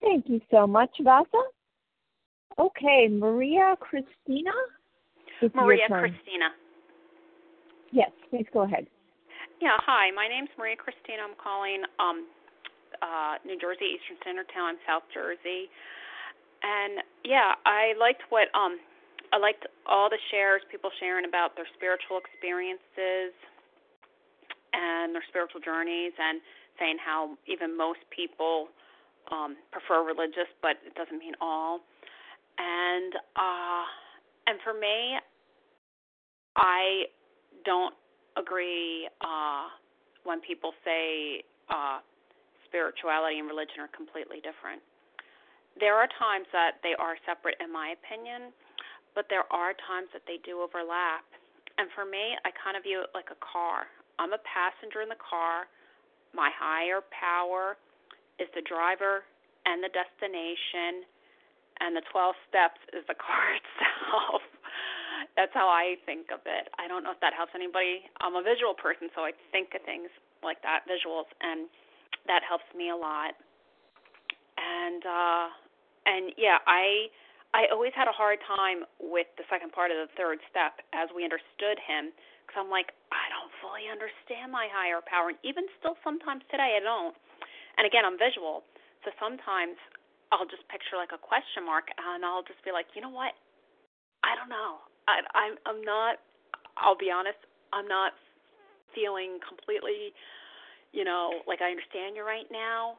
Thank 0.00 0.28
you 0.28 0.40
so 0.50 0.66
much, 0.66 0.90
Vasa. 1.00 1.42
Okay, 2.58 3.08
Maria 3.10 3.76
Christina. 3.78 4.52
It's 5.40 5.54
Maria 5.54 5.86
Christina. 5.88 6.50
Yes, 7.92 8.10
please 8.28 8.46
go 8.52 8.62
ahead. 8.62 8.86
Yeah, 9.60 9.76
hi. 9.80 10.10
My 10.10 10.28
name's 10.28 10.50
Maria 10.58 10.76
Christina. 10.76 11.24
I'm 11.24 11.36
calling 11.36 11.82
um 11.98 12.26
uh 13.02 13.40
New 13.44 13.58
Jersey 13.58 13.96
Eastern 13.96 14.16
Standard 14.20 14.48
Time, 14.52 14.76
South 14.86 15.04
Jersey. 15.12 15.70
And 16.62 17.00
yeah, 17.24 17.56
I 17.64 17.94
liked 17.98 18.22
what 18.28 18.48
um 18.54 18.78
I 19.32 19.38
liked 19.38 19.66
all 19.86 20.10
the 20.10 20.20
shares, 20.30 20.62
people 20.70 20.90
sharing 20.98 21.24
about 21.24 21.54
their 21.56 21.68
spiritual 21.78 22.18
experiences 22.18 23.32
and 24.74 25.14
their 25.14 25.24
spiritual 25.28 25.60
journeys 25.60 26.12
and 26.18 26.40
saying 26.78 26.96
how 26.98 27.36
even 27.46 27.76
most 27.76 28.00
people 28.10 28.68
um 29.30 29.56
prefer 29.70 30.04
religious 30.04 30.48
but 30.62 30.80
it 30.86 30.94
doesn't 30.94 31.18
mean 31.18 31.34
all 31.40 31.80
and 32.60 33.16
uh 33.40 33.84
and 34.46 34.60
for 34.62 34.76
me 34.76 35.16
i 36.56 37.08
don't 37.64 37.94
agree 38.36 39.08
uh 39.24 39.72
when 40.24 40.40
people 40.44 40.72
say 40.84 41.42
uh 41.72 41.98
spirituality 42.70 43.42
and 43.42 43.50
religion 43.50 43.82
are 43.82 43.90
completely 43.90 44.38
different. 44.46 44.78
There 45.82 45.98
are 45.98 46.06
times 46.22 46.46
that 46.54 46.78
they 46.86 46.94
are 46.94 47.18
separate 47.26 47.58
in 47.58 47.72
my 47.72 47.98
opinion 47.98 48.54
but 49.18 49.26
there 49.26 49.42
are 49.50 49.74
times 49.90 50.06
that 50.14 50.22
they 50.30 50.38
do 50.46 50.62
overlap. 50.62 51.26
And 51.82 51.90
for 51.98 52.06
me 52.06 52.38
i 52.44 52.54
kind 52.54 52.76
of 52.76 52.84
view 52.84 53.02
it 53.02 53.10
like 53.16 53.32
a 53.32 53.40
car. 53.42 53.90
I'm 54.22 54.36
a 54.36 54.42
passenger 54.46 55.00
in 55.02 55.08
the 55.08 55.18
car. 55.18 55.66
My 56.36 56.52
higher 56.52 57.02
power 57.10 57.74
is 58.38 58.46
the 58.54 58.62
driver 58.62 59.26
and 59.66 59.82
the 59.82 59.90
destination 59.90 61.08
and 61.80 61.96
the 61.96 62.04
12 62.12 62.36
steps 62.48 62.80
is 62.92 63.02
the 63.08 63.16
car 63.26 63.56
itself. 63.56 64.44
That's 65.36 65.52
how 65.52 65.68
I 65.68 65.96
think 66.04 66.32
of 66.32 66.40
it. 66.44 66.68
I 66.80 66.88
don't 66.88 67.04
know 67.04 67.12
if 67.12 67.20
that 67.20 67.36
helps 67.36 67.52
anybody. 67.54 68.04
I'm 68.20 68.36
a 68.36 68.44
visual 68.44 68.72
person, 68.72 69.08
so 69.12 69.24
I 69.24 69.32
think 69.52 69.72
of 69.76 69.84
things 69.84 70.08
like 70.40 70.60
that, 70.64 70.88
visuals, 70.88 71.28
and 71.40 71.68
that 72.26 72.40
helps 72.44 72.66
me 72.76 72.88
a 72.90 72.96
lot. 72.96 73.36
And 74.60 75.02
uh 75.04 75.46
and 76.04 76.32
yeah, 76.36 76.60
I 76.66 77.08
I 77.52 77.66
always 77.72 77.92
had 77.96 78.08
a 78.08 78.14
hard 78.14 78.38
time 78.46 78.86
with 79.00 79.26
the 79.36 79.44
second 79.50 79.72
part 79.72 79.90
of 79.90 79.98
the 79.98 80.10
third 80.16 80.38
step 80.48 80.80
as 80.92 81.10
we 81.12 81.24
understood 81.24 81.80
him 81.82 82.12
because 82.44 82.56
I'm 82.60 82.72
like 82.72 82.92
I 83.12 83.24
don't 83.32 83.52
fully 83.60 83.88
understand 83.88 84.52
my 84.52 84.68
higher 84.72 85.00
power, 85.04 85.32
and 85.32 85.40
even 85.44 85.68
still 85.80 85.96
sometimes 86.04 86.44
today 86.50 86.78
I 86.78 86.82
don't. 86.82 87.16
And 87.78 87.86
again, 87.86 88.04
I'm 88.04 88.20
visual, 88.20 88.64
so 89.04 89.14
sometimes 89.16 89.80
I'll 90.32 90.46
just 90.46 90.66
picture 90.70 90.94
like 90.96 91.10
a 91.14 91.18
question 91.20 91.66
mark, 91.66 91.90
and 91.90 92.24
I'll 92.24 92.46
just 92.46 92.62
be 92.64 92.70
like, 92.70 92.86
you 92.94 93.02
know 93.02 93.10
what? 93.12 93.34
I 94.22 94.36
don't 94.38 94.48
know. 94.50 94.82
I, 95.08 95.22
I'm 95.34 95.54
I'm 95.66 95.82
not. 95.82 96.18
I'll 96.78 96.98
be 96.98 97.10
honest. 97.10 97.38
I'm 97.72 97.86
not 97.88 98.12
feeling 98.94 99.38
completely, 99.46 100.10
you 100.92 101.04
know, 101.06 101.42
like 101.46 101.62
I 101.62 101.70
understand 101.70 102.18
you 102.18 102.26
right 102.26 102.46
now, 102.50 102.98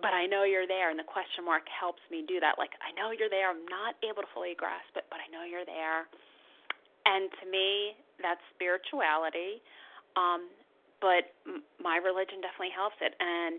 but 0.00 0.14
I 0.14 0.26
know 0.26 0.44
you're 0.44 0.66
there, 0.70 0.90
and 0.90 0.98
the 0.98 1.06
question 1.06 1.44
mark 1.44 1.66
helps 1.70 2.02
me 2.10 2.24
do 2.26 2.38
that. 2.40 2.56
Like 2.58 2.74
I 2.82 2.94
know 2.94 3.10
you're 3.14 3.30
there. 3.32 3.50
I'm 3.50 3.66
not 3.70 3.98
able 4.02 4.22
to 4.22 4.30
fully 4.34 4.54
grasp 4.56 4.94
it, 4.96 5.06
but 5.10 5.18
I 5.22 5.26
know 5.30 5.42
you're 5.46 5.66
there. 5.66 6.06
And 7.06 7.30
to 7.42 7.44
me, 7.50 7.98
that's 8.22 8.40
spirituality. 8.54 9.58
Um, 10.14 10.46
but 11.02 11.34
m- 11.46 11.66
my 11.82 11.98
religion 11.98 12.38
definitely 12.38 12.70
helps 12.74 12.96
it, 13.02 13.14
and 13.18 13.58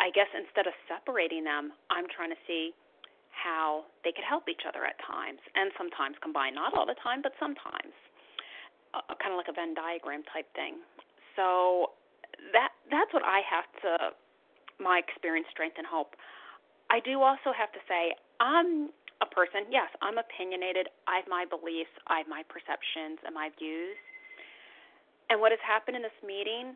I 0.00 0.08
guess 0.10 0.32
instead 0.32 0.66
of 0.66 0.72
separating 0.88 1.44
them, 1.44 1.76
I'm 1.92 2.08
trying 2.08 2.32
to 2.32 2.40
see 2.48 2.72
how 3.30 3.84
they 4.02 4.12
could 4.12 4.26
help 4.26 4.48
each 4.48 4.64
other 4.66 4.84
at 4.84 4.96
times, 5.04 5.40
and 5.54 5.70
sometimes 5.76 6.16
combine. 6.20 6.56
Not 6.56 6.74
all 6.74 6.88
the 6.88 6.98
time, 6.98 7.22
but 7.22 7.32
sometimes, 7.38 7.94
uh, 8.92 9.04
kind 9.20 9.32
of 9.32 9.38
like 9.38 9.48
a 9.48 9.54
Venn 9.54 9.76
diagram 9.76 10.24
type 10.32 10.48
thing. 10.56 10.80
So 11.36 11.92
that 12.52 12.72
that's 12.90 13.12
what 13.12 13.22
I 13.22 13.44
have 13.44 13.68
to 13.84 13.92
my 14.80 14.98
experience, 14.98 15.46
strength, 15.52 15.76
and 15.76 15.86
hope. 15.86 16.16
I 16.88 16.98
do 17.04 17.20
also 17.20 17.52
have 17.52 17.70
to 17.76 17.80
say 17.84 18.16
I'm 18.40 18.90
a 19.20 19.28
person. 19.28 19.68
Yes, 19.68 19.92
I'm 20.00 20.16
opinionated. 20.16 20.88
I 21.04 21.20
have 21.20 21.28
my 21.28 21.44
beliefs. 21.44 21.92
I 22.08 22.24
have 22.24 22.28
my 22.28 22.42
perceptions 22.48 23.20
and 23.22 23.36
my 23.36 23.52
views. 23.60 24.00
And 25.28 25.38
what 25.38 25.52
has 25.52 25.60
happened 25.62 25.94
in 25.94 26.02
this 26.02 26.16
meeting, 26.24 26.74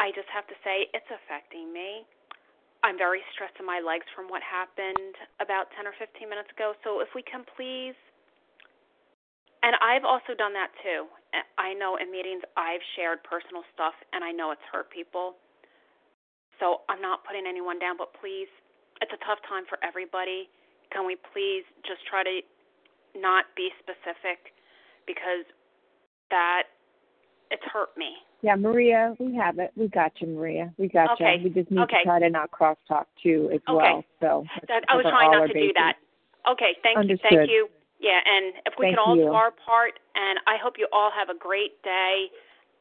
I 0.00 0.14
just 0.14 0.30
have 0.32 0.46
to 0.48 0.56
say 0.62 0.86
it's 0.94 1.10
affecting 1.10 1.74
me. 1.74 2.06
I'm 2.82 2.96
very 2.96 3.20
stressed 3.34 3.58
in 3.58 3.66
my 3.66 3.82
legs 3.82 4.06
from 4.14 4.30
what 4.30 4.42
happened 4.42 5.18
about 5.42 5.70
10 5.74 5.86
or 5.86 5.94
15 5.98 6.30
minutes 6.30 6.50
ago. 6.54 6.78
So 6.86 7.02
if 7.02 7.10
we 7.14 7.22
can 7.26 7.42
please, 7.58 7.98
and 9.66 9.74
I've 9.82 10.06
also 10.06 10.38
done 10.38 10.54
that 10.54 10.70
too. 10.82 11.10
I 11.58 11.74
know 11.74 11.98
in 11.98 12.14
meetings 12.14 12.46
I've 12.54 12.82
shared 12.94 13.20
personal 13.26 13.66
stuff 13.74 13.98
and 14.14 14.22
I 14.22 14.30
know 14.30 14.54
it's 14.54 14.62
hurt 14.70 14.88
people. 14.94 15.34
So 16.62 16.86
I'm 16.86 17.02
not 17.02 17.26
putting 17.26 17.46
anyone 17.46 17.78
down, 17.78 17.98
but 17.98 18.14
please, 18.14 18.50
it's 19.02 19.10
a 19.10 19.20
tough 19.26 19.42
time 19.50 19.66
for 19.66 19.78
everybody. 19.82 20.46
Can 20.94 21.06
we 21.06 21.18
please 21.34 21.66
just 21.82 22.06
try 22.06 22.22
to 22.22 22.42
not 23.18 23.50
be 23.58 23.70
specific 23.82 24.54
because 25.06 25.46
that 26.30 26.70
it's 27.50 27.64
hurt 27.66 27.90
me 27.98 28.14
yeah, 28.40 28.54
Maria, 28.54 29.14
we 29.18 29.34
have 29.34 29.58
it. 29.58 29.72
We 29.76 29.88
got 29.88 30.12
you, 30.20 30.28
Maria. 30.28 30.72
We 30.78 30.88
got 30.88 31.12
okay. 31.12 31.36
you. 31.38 31.44
We 31.44 31.50
just 31.50 31.70
need 31.70 31.80
okay. 31.80 31.98
to 31.98 32.04
try 32.04 32.18
to 32.20 32.30
not 32.30 32.50
crosstalk 32.50 33.06
too 33.22 33.50
as 33.52 33.60
okay. 33.68 33.74
well. 33.74 34.04
So 34.20 34.44
that, 34.68 34.84
I 34.88 34.96
was 34.96 35.06
trying 35.08 35.32
not 35.32 35.46
to 35.46 35.54
bases. 35.54 35.68
do 35.68 35.72
that. 35.74 35.94
Okay, 36.50 36.76
thank 36.82 36.98
Understood. 36.98 37.30
you, 37.30 37.38
thank 37.38 37.50
you. 37.50 37.68
Yeah, 38.00 38.20
and 38.24 38.54
if 38.64 38.74
we 38.78 38.86
thank 38.86 38.96
can 38.96 39.04
all 39.04 39.16
you. 39.16 39.26
do 39.26 39.32
our 39.32 39.50
part, 39.50 39.98
and 40.14 40.38
I 40.46 40.54
hope 40.62 40.74
you 40.78 40.86
all 40.92 41.10
have 41.10 41.34
a 41.34 41.38
great 41.38 41.82
day, 41.82 42.30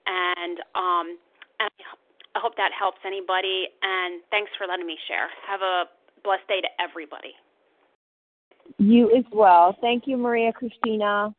and 0.06 0.60
um, 0.76 1.18
and 1.60 1.72
I 2.36 2.40
hope 2.40 2.56
that 2.58 2.70
helps 2.78 3.00
anybody. 3.04 3.66
And 3.82 4.22
thanks 4.30 4.52
for 4.58 4.68
letting 4.68 4.86
me 4.86 4.98
share. 5.08 5.28
Have 5.50 5.62
a 5.62 5.86
blessed 6.24 6.48
day 6.48 6.62
to 6.62 6.70
everybody. 6.78 7.34
You 8.78 9.10
as 9.18 9.26
well. 9.32 9.76
Thank 9.82 10.06
you, 10.06 10.18
Maria 10.18 10.54
Christina. 10.54 11.34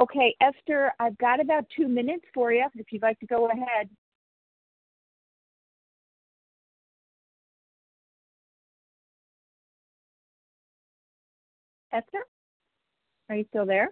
Okay, 0.00 0.34
Esther, 0.40 0.92
I've 1.00 1.18
got 1.18 1.40
about 1.40 1.64
two 1.76 1.88
minutes 1.88 2.24
for 2.32 2.52
you 2.52 2.64
if 2.74 2.92
you'd 2.92 3.02
like 3.02 3.18
to 3.18 3.26
go 3.26 3.50
ahead. 3.50 3.88
Esther, 11.92 12.24
are 13.28 13.36
you 13.36 13.44
still 13.48 13.66
there? 13.66 13.90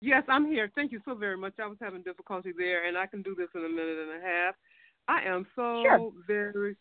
Yes, 0.00 0.22
I'm 0.28 0.46
here. 0.46 0.70
Thank 0.74 0.92
you 0.92 1.00
so 1.04 1.14
very 1.14 1.36
much. 1.36 1.54
I 1.60 1.66
was 1.66 1.78
having 1.80 2.02
difficulty 2.02 2.52
there, 2.56 2.86
and 2.86 2.96
I 2.96 3.06
can 3.06 3.22
do 3.22 3.34
this 3.36 3.48
in 3.54 3.64
a 3.64 3.68
minute 3.68 3.98
and 3.98 4.22
a 4.22 4.26
half. 4.26 4.54
I 5.08 5.22
am 5.22 5.46
so 5.56 5.82
sure. 5.82 6.12
very. 6.26 6.76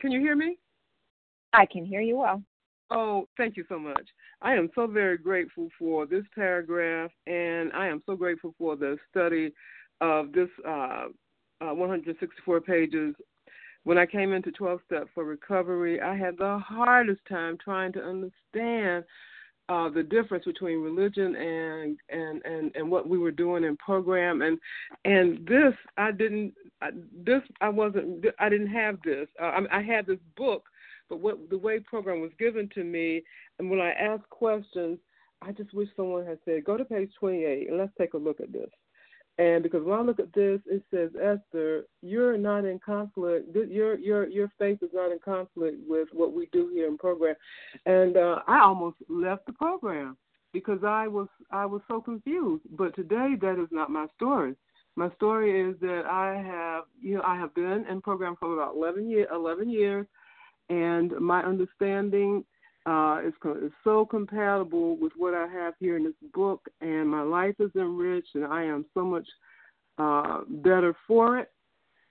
Can 0.00 0.12
you 0.12 0.20
hear 0.20 0.36
me? 0.36 0.58
I 1.52 1.66
can 1.66 1.84
hear 1.84 2.00
you 2.00 2.18
well. 2.18 2.42
Oh, 2.90 3.26
thank 3.36 3.56
you 3.56 3.64
so 3.68 3.78
much. 3.78 4.08
I 4.42 4.54
am 4.54 4.70
so 4.74 4.86
very 4.86 5.18
grateful 5.18 5.68
for 5.78 6.06
this 6.06 6.24
paragraph, 6.34 7.10
and 7.26 7.72
I 7.72 7.88
am 7.88 8.02
so 8.06 8.14
grateful 8.14 8.54
for 8.58 8.76
the 8.76 8.96
study 9.10 9.52
of 10.00 10.32
this 10.32 10.48
uh, 10.66 11.06
uh, 11.60 11.74
164 11.74 12.60
pages. 12.60 13.14
When 13.84 13.98
I 13.98 14.06
came 14.06 14.32
into 14.32 14.52
12 14.52 14.80
Step 14.86 15.08
for 15.14 15.24
Recovery, 15.24 16.00
I 16.00 16.16
had 16.16 16.36
the 16.38 16.58
hardest 16.58 17.20
time 17.28 17.56
trying 17.62 17.92
to 17.94 18.02
understand 18.02 19.04
uh, 19.68 19.88
the 19.88 20.02
difference 20.02 20.44
between 20.44 20.80
religion 20.80 21.34
and, 21.34 21.98
and 22.08 22.44
and 22.44 22.76
and 22.76 22.88
what 22.88 23.08
we 23.08 23.18
were 23.18 23.32
doing 23.32 23.64
in 23.64 23.76
program 23.78 24.42
and 24.42 24.58
and 25.04 25.44
this 25.46 25.74
I 25.96 26.12
didn't 26.12 26.54
I, 26.80 26.90
this 27.24 27.42
I 27.60 27.68
wasn't 27.68 28.26
I 28.38 28.48
didn't 28.48 28.68
have 28.68 28.98
this 29.04 29.26
uh, 29.42 29.46
I, 29.46 29.78
I 29.78 29.82
had 29.82 30.06
this 30.06 30.20
book 30.36 30.62
but 31.08 31.20
what 31.20 31.50
the 31.50 31.58
way 31.58 31.80
program 31.80 32.20
was 32.20 32.32
given 32.38 32.68
to 32.74 32.84
me, 32.84 33.22
and 33.58 33.70
when 33.70 33.80
I 33.80 33.92
asked 33.92 34.28
questions, 34.30 34.98
I 35.42 35.52
just 35.52 35.74
wish 35.74 35.88
someone 35.96 36.26
had 36.26 36.38
said, 36.44 36.64
"Go 36.64 36.76
to 36.76 36.84
page 36.84 37.12
28 37.18 37.68
and 37.68 37.78
let's 37.78 37.92
take 37.98 38.14
a 38.14 38.18
look 38.18 38.40
at 38.40 38.52
this." 38.52 38.70
And 39.38 39.62
because 39.62 39.84
when 39.84 39.98
I 39.98 40.02
look 40.02 40.18
at 40.18 40.32
this, 40.32 40.60
it 40.66 40.82
says, 40.90 41.10
Esther, 41.14 41.84
you're 42.00 42.38
not 42.38 42.64
in 42.64 42.78
conflict. 42.78 43.54
Your 43.54 43.98
your 43.98 44.26
your 44.28 44.50
faith 44.58 44.78
is 44.82 44.90
not 44.94 45.12
in 45.12 45.18
conflict 45.18 45.76
with 45.86 46.08
what 46.12 46.32
we 46.32 46.48
do 46.52 46.70
here 46.72 46.86
in 46.86 46.96
program. 46.96 47.34
And 47.84 48.16
uh, 48.16 48.40
I 48.46 48.60
almost 48.60 48.96
left 49.10 49.44
the 49.44 49.52
program 49.52 50.16
because 50.54 50.78
I 50.84 51.06
was 51.06 51.28
I 51.50 51.66
was 51.66 51.82
so 51.86 52.00
confused. 52.00 52.64
But 52.78 52.96
today, 52.96 53.34
that 53.42 53.62
is 53.62 53.68
not 53.70 53.90
my 53.90 54.06
story. 54.16 54.54
My 54.96 55.10
story 55.16 55.70
is 55.70 55.78
that 55.80 56.04
I 56.06 56.42
have 56.42 56.84
you 56.98 57.16
know 57.16 57.22
I 57.22 57.36
have 57.36 57.54
been 57.54 57.84
in 57.90 58.00
program 58.00 58.36
for 58.40 58.54
about 58.54 58.74
11 58.74 59.10
year 59.10 59.26
11 59.30 59.68
years, 59.68 60.06
and 60.68 61.12
my 61.20 61.42
understanding 61.42 62.44
uh, 62.86 63.20
is, 63.26 63.34
is 63.62 63.72
so 63.82 64.06
compatible 64.06 64.96
with 64.96 65.12
what 65.16 65.34
I 65.34 65.46
have 65.48 65.74
here 65.80 65.96
in 65.96 66.04
this 66.04 66.30
book, 66.32 66.66
and 66.80 67.08
my 67.08 67.22
life 67.22 67.56
is 67.58 67.70
enriched, 67.74 68.34
and 68.34 68.44
I 68.44 68.62
am 68.64 68.86
so 68.94 69.04
much 69.04 69.26
uh, 69.98 70.40
better 70.48 70.94
for 71.06 71.38
it. 71.38 71.50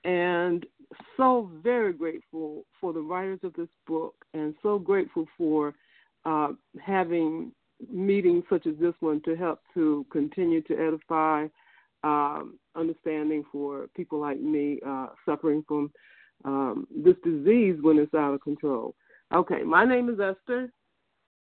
And 0.04 0.66
so 1.18 1.50
very 1.64 1.94
grateful 1.94 2.66
for 2.80 2.94
the 2.94 3.00
writers 3.00 3.40
of 3.44 3.54
this 3.54 3.70
book, 3.88 4.16
and 4.34 4.54
so 4.62 4.78
grateful 4.78 5.26
for 5.38 5.74
uh, 6.26 6.50
having 6.84 7.52
meetings 7.92 8.44
such 8.50 8.68
as 8.68 8.76
this 8.80 8.94
one 9.00 9.22
to 9.24 9.36
help 9.36 9.62
to 9.74 10.06
continue 10.12 10.62
to 10.62 10.76
edify 10.78 11.48
um, 12.04 12.60
understanding 12.76 13.44
for 13.52 13.88
people 13.96 14.20
like 14.20 14.40
me 14.40 14.80
uh, 14.86 15.08
suffering 15.26 15.64
from 15.68 15.92
um, 16.44 16.88
this 16.96 17.16
disease 17.24 17.78
when 17.82 17.98
it's 17.98 18.14
out 18.14 18.34
of 18.34 18.42
control. 18.42 18.96
Okay, 19.34 19.64
my 19.64 19.86
name 19.86 20.10
is 20.10 20.20
Esther 20.20 20.72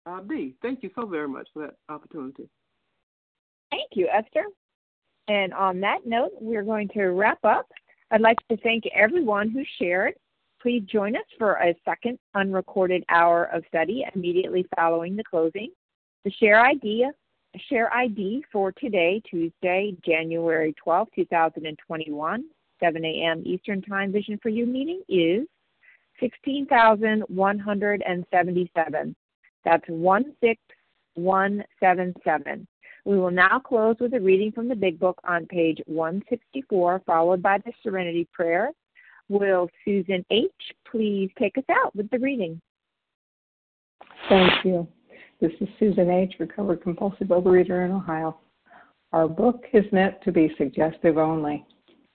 uh, 0.05 0.21
B. 0.21 0.55
Thank 0.61 0.83
you 0.83 0.89
so 0.95 1.05
very 1.05 1.27
much 1.27 1.47
for 1.53 1.63
that 1.67 1.75
opportunity. 1.93 2.49
Thank 3.71 3.91
you, 3.93 4.07
Esther. 4.07 4.45
And 5.27 5.53
on 5.53 5.79
that 5.81 5.99
note, 6.05 6.31
we're 6.39 6.63
going 6.63 6.87
to 6.89 7.07
wrap 7.07 7.43
up. 7.43 7.67
I'd 8.11 8.21
like 8.21 8.37
to 8.49 8.57
thank 8.57 8.85
everyone 8.95 9.49
who 9.49 9.63
shared. 9.79 10.13
Please 10.61 10.83
join 10.91 11.15
us 11.15 11.25
for 11.37 11.53
a 11.55 11.75
second 11.85 12.17
unrecorded 12.33 13.03
hour 13.09 13.45
of 13.53 13.63
study 13.67 14.05
immediately 14.15 14.65
following 14.75 15.15
the 15.15 15.23
closing. 15.23 15.69
The 16.23 16.31
share 16.31 16.59
ID, 16.59 17.05
share 17.69 17.93
ID 17.93 18.45
for 18.51 18.71
today, 18.71 19.21
Tuesday, 19.29 19.95
January 20.05 20.73
12, 20.81 21.07
2021, 21.15 22.43
7 22.79 23.03
a.m. 23.03 23.41
Eastern 23.45 23.81
Time 23.81 24.11
Vision 24.11 24.39
for 24.41 24.49
You 24.49 24.65
meeting 24.65 25.01
is 25.09 25.47
16,177. 26.19 29.15
That's 29.63 29.87
16177. 29.87 32.67
We 33.05 33.17
will 33.17 33.31
now 33.31 33.57
close 33.59 33.95
with 33.99 34.13
a 34.13 34.19
reading 34.19 34.51
from 34.51 34.67
the 34.67 34.75
Big 34.75 34.99
Book 34.99 35.17
on 35.23 35.45
page 35.45 35.79
164, 35.85 37.03
followed 37.05 37.41
by 37.41 37.59
the 37.59 37.71
Serenity 37.81 38.27
Prayer. 38.33 38.71
Will 39.29 39.69
Susan 39.85 40.25
H. 40.29 40.51
please 40.89 41.29
take 41.39 41.57
us 41.57 41.63
out 41.69 41.95
with 41.95 42.09
the 42.09 42.19
reading? 42.19 42.59
Thank 44.29 44.65
you. 44.65 44.87
This 45.39 45.51
is 45.61 45.69
Susan 45.79 46.09
H., 46.09 46.33
recovered 46.39 46.81
compulsive 46.81 47.27
overeater 47.27 47.85
in 47.85 47.91
Ohio. 47.91 48.39
Our 49.13 49.27
book 49.27 49.63
is 49.71 49.85
meant 49.91 50.15
to 50.23 50.31
be 50.31 50.53
suggestive 50.57 51.17
only. 51.17 51.65